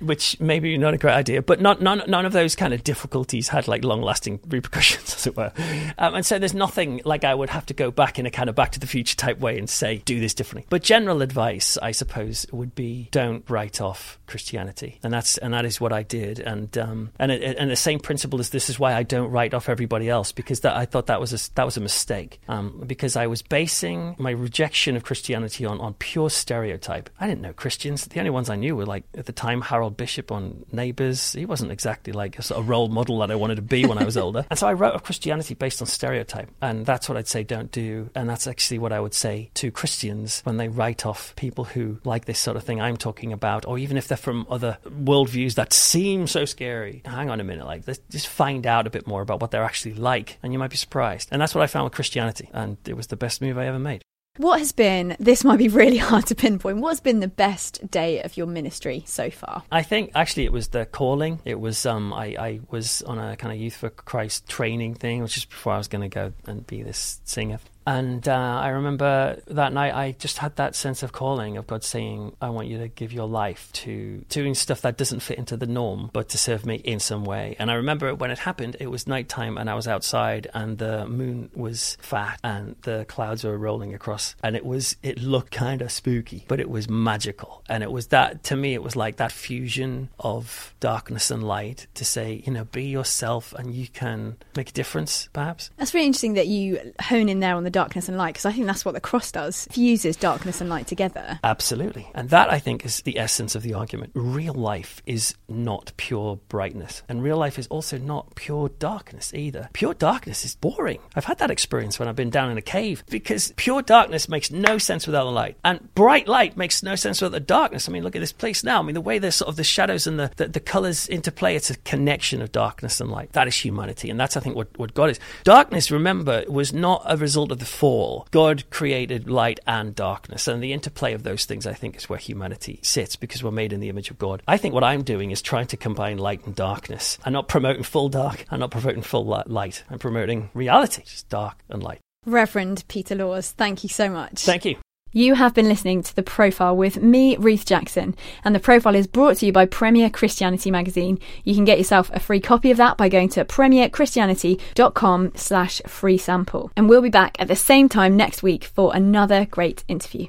Which 0.00 0.38
maybe 0.38 0.76
not 0.78 0.94
a 0.94 0.98
great 0.98 1.14
idea, 1.14 1.42
but 1.42 1.60
not, 1.60 1.80
none, 1.80 2.02
none 2.06 2.24
of 2.24 2.32
those 2.32 2.54
kind 2.54 2.72
of 2.72 2.84
difficulties 2.84 3.48
had 3.48 3.66
like 3.66 3.82
long 3.82 4.02
lasting 4.02 4.38
repercussions, 4.46 5.14
as 5.16 5.26
it 5.26 5.36
were. 5.36 5.52
Um, 5.96 6.14
and 6.14 6.26
so 6.26 6.38
there's 6.38 6.54
nothing 6.54 7.00
like 7.04 7.24
I 7.24 7.34
would 7.34 7.50
have 7.50 7.66
to 7.66 7.74
go 7.74 7.90
back 7.90 8.18
in 8.18 8.26
a 8.26 8.30
kind 8.30 8.48
of 8.48 8.54
back 8.54 8.72
to 8.72 8.80
the 8.80 8.86
future 8.86 9.16
type 9.16 9.40
way 9.40 9.58
and 9.58 9.68
say, 9.68 9.98
do 10.04 10.20
this 10.20 10.34
differently. 10.34 10.66
But 10.68 10.82
general 10.82 11.22
advice, 11.22 11.78
I 11.78 11.90
suppose, 11.92 12.46
would 12.52 12.74
be 12.74 13.08
don't 13.10 13.48
write 13.48 13.80
off 13.80 14.18
Christianity. 14.26 15.00
And 15.02 15.12
that's, 15.12 15.38
and 15.38 15.54
that 15.54 15.64
is 15.64 15.80
what 15.80 15.92
I 15.92 16.02
did. 16.02 16.38
And, 16.38 16.76
um, 16.76 17.10
and, 17.18 17.32
it, 17.32 17.56
and 17.56 17.70
the 17.70 17.76
same 17.76 17.98
principle 17.98 18.40
is 18.40 18.50
this 18.50 18.68
is 18.68 18.78
why 18.78 18.94
I 18.94 19.02
don't 19.02 19.30
write 19.30 19.54
off 19.54 19.68
everybody 19.68 20.08
else 20.08 20.32
because 20.32 20.60
that, 20.60 20.76
I 20.76 20.84
thought 20.84 21.06
that 21.06 21.20
was 21.20 21.32
a, 21.32 21.54
that 21.54 21.64
was 21.64 21.76
a 21.76 21.80
mistake. 21.80 22.40
Um, 22.48 22.84
because 22.86 23.16
I 23.16 23.26
was 23.26 23.42
basing 23.42 24.16
my 24.18 24.30
rejection 24.30 24.96
of 24.96 25.04
Christianity 25.04 25.64
on, 25.64 25.80
on 25.80 25.94
pure 25.94 26.30
stereotype. 26.30 27.08
I 27.18 27.26
didn't 27.26 27.37
know 27.42 27.52
Christians. 27.52 28.06
The 28.06 28.18
only 28.18 28.30
ones 28.30 28.50
I 28.50 28.56
knew 28.56 28.76
were 28.76 28.86
like 28.86 29.04
at 29.16 29.26
the 29.26 29.32
time 29.32 29.60
Harold 29.60 29.96
Bishop 29.96 30.30
on 30.32 30.64
Neighbours. 30.72 31.32
He 31.32 31.46
wasn't 31.46 31.72
exactly 31.72 32.12
like 32.12 32.38
a 32.38 32.42
sort 32.42 32.60
of 32.60 32.68
role 32.68 32.88
model 32.88 33.18
that 33.20 33.30
I 33.30 33.34
wanted 33.34 33.56
to 33.56 33.62
be 33.62 33.86
when 33.86 33.98
I 33.98 34.04
was 34.04 34.16
older. 34.16 34.46
And 34.50 34.58
so 34.58 34.66
I 34.66 34.72
wrote 34.72 34.94
of 34.94 35.02
Christianity 35.02 35.54
based 35.54 35.80
on 35.80 35.86
stereotype. 35.86 36.50
And 36.60 36.84
that's 36.84 37.08
what 37.08 37.16
I'd 37.18 37.28
say 37.28 37.44
don't 37.44 37.70
do. 37.70 38.10
And 38.14 38.28
that's 38.28 38.46
actually 38.46 38.78
what 38.78 38.92
I 38.92 39.00
would 39.00 39.14
say 39.14 39.50
to 39.54 39.70
Christians 39.70 40.40
when 40.44 40.56
they 40.56 40.68
write 40.68 41.06
off 41.06 41.34
people 41.36 41.64
who 41.64 41.98
like 42.04 42.24
this 42.24 42.38
sort 42.38 42.56
of 42.56 42.64
thing 42.64 42.80
I'm 42.80 42.96
talking 42.96 43.32
about, 43.32 43.66
or 43.66 43.78
even 43.78 43.96
if 43.96 44.08
they're 44.08 44.16
from 44.16 44.46
other 44.50 44.78
worldviews 44.84 45.54
that 45.54 45.72
seem 45.72 46.26
so 46.26 46.44
scary. 46.44 47.02
Hang 47.04 47.30
on 47.30 47.40
a 47.40 47.44
minute, 47.44 47.66
like 47.66 47.86
let's 47.86 48.00
just 48.10 48.28
find 48.28 48.66
out 48.66 48.86
a 48.86 48.90
bit 48.90 49.06
more 49.06 49.22
about 49.22 49.40
what 49.40 49.50
they're 49.50 49.64
actually 49.64 49.94
like, 49.94 50.38
and 50.42 50.52
you 50.52 50.58
might 50.58 50.70
be 50.70 50.76
surprised. 50.76 51.28
And 51.30 51.40
that's 51.40 51.54
what 51.54 51.62
I 51.62 51.66
found 51.66 51.84
with 51.84 51.94
Christianity, 51.94 52.50
and 52.52 52.76
it 52.86 52.96
was 52.96 53.08
the 53.08 53.16
best 53.16 53.40
move 53.40 53.58
I 53.58 53.66
ever 53.66 53.78
made. 53.78 54.02
What 54.38 54.60
has 54.60 54.70
been, 54.70 55.16
this 55.18 55.42
might 55.42 55.58
be 55.58 55.68
really 55.68 55.96
hard 55.98 56.26
to 56.26 56.34
pinpoint, 56.34 56.78
what 56.78 56.90
has 56.90 57.00
been 57.00 57.18
the 57.20 57.28
best 57.28 57.90
day 57.90 58.22
of 58.22 58.36
your 58.36 58.46
ministry 58.46 59.02
so 59.04 59.30
far? 59.30 59.64
I 59.70 59.82
think 59.82 60.12
actually 60.14 60.44
it 60.44 60.52
was 60.52 60.68
the 60.68 60.86
calling. 60.86 61.40
It 61.44 61.58
was 61.58 61.84
um, 61.84 62.12
I, 62.12 62.36
I 62.38 62.60
was 62.70 63.02
on 63.02 63.18
a 63.18 63.36
kind 63.36 63.52
of 63.52 63.58
Youth 63.58 63.74
for 63.74 63.90
Christ 63.90 64.48
training 64.48 64.94
thing, 64.94 65.22
which 65.22 65.36
is 65.36 65.44
before 65.44 65.72
I 65.72 65.78
was 65.78 65.88
going 65.88 66.08
to 66.08 66.08
go 66.08 66.32
and 66.46 66.64
be 66.66 66.82
this 66.84 67.20
singer. 67.24 67.58
And 67.88 68.28
uh, 68.28 68.60
I 68.62 68.68
remember 68.68 69.40
that 69.46 69.72
night 69.72 69.94
I 69.94 70.12
just 70.12 70.36
had 70.36 70.56
that 70.56 70.76
sense 70.76 71.02
of 71.02 71.12
calling 71.12 71.56
of 71.56 71.66
God 71.66 71.82
saying, 71.82 72.36
"I 72.38 72.50
want 72.50 72.68
you 72.68 72.76
to 72.80 72.88
give 72.88 73.14
your 73.14 73.26
life 73.26 73.72
to 73.84 74.26
doing 74.28 74.54
stuff 74.54 74.82
that 74.82 74.98
doesn't 74.98 75.20
fit 75.20 75.38
into 75.38 75.56
the 75.56 75.66
norm, 75.66 76.10
but 76.12 76.28
to 76.28 76.38
serve 76.38 76.66
me 76.66 76.74
in 76.74 77.00
some 77.00 77.24
way." 77.24 77.56
And 77.58 77.70
I 77.70 77.74
remember 77.74 78.14
when 78.14 78.30
it 78.30 78.40
happened, 78.40 78.76
it 78.78 78.88
was 78.88 79.06
nighttime 79.06 79.56
and 79.56 79.70
I 79.70 79.74
was 79.74 79.88
outside, 79.88 80.48
and 80.52 80.76
the 80.76 81.06
moon 81.06 81.48
was 81.54 81.96
fat 82.02 82.38
and 82.44 82.76
the 82.82 83.06
clouds 83.08 83.42
were 83.42 83.56
rolling 83.56 83.94
across, 83.94 84.36
and 84.42 84.54
it 84.54 84.66
was 84.66 84.96
it 85.02 85.22
looked 85.22 85.52
kind 85.52 85.80
of 85.80 85.90
spooky, 85.90 86.44
but 86.46 86.60
it 86.60 86.68
was 86.68 86.90
magical, 86.90 87.62
and 87.70 87.82
it 87.82 87.90
was 87.90 88.08
that 88.08 88.44
to 88.44 88.56
me 88.56 88.74
it 88.74 88.82
was 88.82 88.96
like 88.96 89.16
that 89.16 89.32
fusion 89.32 90.10
of 90.20 90.74
darkness 90.78 91.30
and 91.30 91.42
light 91.42 91.86
to 91.94 92.04
say, 92.04 92.42
you 92.44 92.52
know, 92.52 92.64
be 92.64 92.84
yourself 92.84 93.54
and 93.54 93.74
you 93.74 93.88
can 93.88 94.36
make 94.54 94.68
a 94.68 94.72
difference, 94.74 95.30
perhaps. 95.32 95.70
That's 95.78 95.94
really 95.94 96.06
interesting 96.06 96.34
that 96.34 96.48
you 96.48 96.92
hone 97.00 97.30
in 97.30 97.40
there 97.40 97.54
on 97.54 97.64
the 97.64 97.77
darkness 97.78 98.08
and 98.08 98.18
light 98.18 98.34
because 98.34 98.44
I 98.44 98.50
think 98.50 98.66
that's 98.66 98.84
what 98.84 98.94
the 98.94 99.00
cross 99.00 99.30
does, 99.30 99.68
fuses 99.70 100.16
darkness 100.16 100.60
and 100.60 100.68
light 100.68 100.88
together. 100.88 101.38
Absolutely. 101.44 102.10
And 102.12 102.28
that, 102.30 102.52
I 102.52 102.58
think, 102.58 102.84
is 102.84 103.02
the 103.02 103.20
essence 103.20 103.54
of 103.54 103.62
the 103.62 103.74
argument. 103.74 104.10
Real 104.14 104.52
life 104.52 105.00
is 105.06 105.36
not 105.48 105.92
pure 105.96 106.40
brightness. 106.48 107.04
And 107.08 107.22
real 107.22 107.36
life 107.36 107.56
is 107.56 107.68
also 107.68 107.96
not 107.96 108.34
pure 108.34 108.68
darkness 108.68 109.32
either. 109.32 109.68
Pure 109.74 109.94
darkness 109.94 110.44
is 110.44 110.56
boring. 110.56 110.98
I've 111.14 111.26
had 111.26 111.38
that 111.38 111.52
experience 111.52 112.00
when 112.00 112.08
I've 112.08 112.16
been 112.16 112.30
down 112.30 112.50
in 112.50 112.58
a 112.58 112.62
cave 112.62 113.04
because 113.08 113.52
pure 113.56 113.80
darkness 113.80 114.28
makes 114.28 114.50
no 114.50 114.76
sense 114.78 115.06
without 115.06 115.24
the 115.24 115.30
light. 115.30 115.56
And 115.64 115.94
bright 115.94 116.26
light 116.26 116.56
makes 116.56 116.82
no 116.82 116.96
sense 116.96 117.20
without 117.20 117.36
the 117.36 117.46
darkness. 117.46 117.88
I 117.88 117.92
mean, 117.92 118.02
look 118.02 118.16
at 118.16 118.20
this 118.20 118.32
place 118.32 118.64
now. 118.64 118.80
I 118.80 118.82
mean, 118.82 118.94
the 118.94 119.00
way 119.00 119.20
the 119.20 119.30
sort 119.30 119.50
of 119.50 119.54
the 119.54 119.62
shadows 119.62 120.08
and 120.08 120.18
the, 120.18 120.32
the, 120.34 120.48
the 120.48 120.60
colors 120.60 121.08
interplay, 121.08 121.54
it's 121.54 121.70
a 121.70 121.76
connection 121.78 122.42
of 122.42 122.50
darkness 122.50 123.00
and 123.00 123.08
light. 123.08 123.34
That 123.34 123.46
is 123.46 123.56
humanity. 123.56 124.10
And 124.10 124.18
that's, 124.18 124.36
I 124.36 124.40
think, 124.40 124.56
what, 124.56 124.76
what 124.76 124.94
God 124.94 125.10
is. 125.10 125.20
Darkness, 125.44 125.92
remember, 125.92 126.42
was 126.48 126.72
not 126.72 127.02
a 127.04 127.16
result 127.16 127.52
of 127.52 127.60
the 127.60 127.67
fall. 127.68 128.26
God 128.30 128.68
created 128.70 129.28
light 129.28 129.60
and 129.66 129.94
darkness. 129.94 130.48
And 130.48 130.62
the 130.62 130.72
interplay 130.72 131.12
of 131.12 131.22
those 131.22 131.44
things, 131.44 131.66
I 131.66 131.74
think, 131.74 131.96
is 131.96 132.08
where 132.08 132.18
humanity 132.18 132.80
sits 132.82 133.16
because 133.16 133.42
we're 133.42 133.50
made 133.50 133.72
in 133.72 133.80
the 133.80 133.88
image 133.88 134.10
of 134.10 134.18
God. 134.18 134.42
I 134.48 134.56
think 134.56 134.74
what 134.74 134.84
I'm 134.84 135.02
doing 135.02 135.30
is 135.30 135.42
trying 135.42 135.66
to 135.68 135.76
combine 135.76 136.18
light 136.18 136.44
and 136.46 136.54
darkness. 136.54 137.18
I'm 137.24 137.32
not 137.32 137.48
promoting 137.48 137.82
full 137.82 138.08
dark. 138.08 138.44
I'm 138.50 138.60
not 138.60 138.70
promoting 138.70 139.02
full 139.02 139.24
light. 139.24 139.84
I'm 139.90 139.98
promoting 139.98 140.50
reality, 140.54 141.02
just 141.04 141.28
dark 141.28 141.58
and 141.68 141.82
light. 141.82 142.00
Reverend 142.26 142.84
Peter 142.88 143.14
Laws, 143.14 143.52
thank 143.52 143.82
you 143.82 143.88
so 143.88 144.08
much. 144.08 144.44
Thank 144.44 144.64
you. 144.64 144.76
You 145.12 145.36
have 145.36 145.54
been 145.54 145.68
listening 145.68 146.02
to 146.02 146.14
The 146.14 146.22
Profile 146.22 146.76
with 146.76 147.02
me, 147.02 147.34
Ruth 147.38 147.64
Jackson, 147.64 148.14
and 148.44 148.54
The 148.54 148.60
Profile 148.60 148.94
is 148.94 149.06
brought 149.06 149.38
to 149.38 149.46
you 149.46 149.52
by 149.52 149.64
Premier 149.64 150.10
Christianity 150.10 150.70
Magazine. 150.70 151.18
You 151.44 151.54
can 151.54 151.64
get 151.64 151.78
yourself 151.78 152.10
a 152.12 152.20
free 152.20 152.40
copy 152.40 152.70
of 152.70 152.76
that 152.76 152.98
by 152.98 153.08
going 153.08 153.30
to 153.30 153.44
premierchristianity.com 153.46 155.32
slash 155.34 155.80
free 155.86 156.18
sample. 156.18 156.70
And 156.76 156.90
we'll 156.90 157.00
be 157.00 157.08
back 157.08 157.36
at 157.38 157.48
the 157.48 157.56
same 157.56 157.88
time 157.88 158.18
next 158.18 158.42
week 158.42 158.64
for 158.64 158.94
another 158.94 159.46
great 159.46 159.82
interview. 159.88 160.26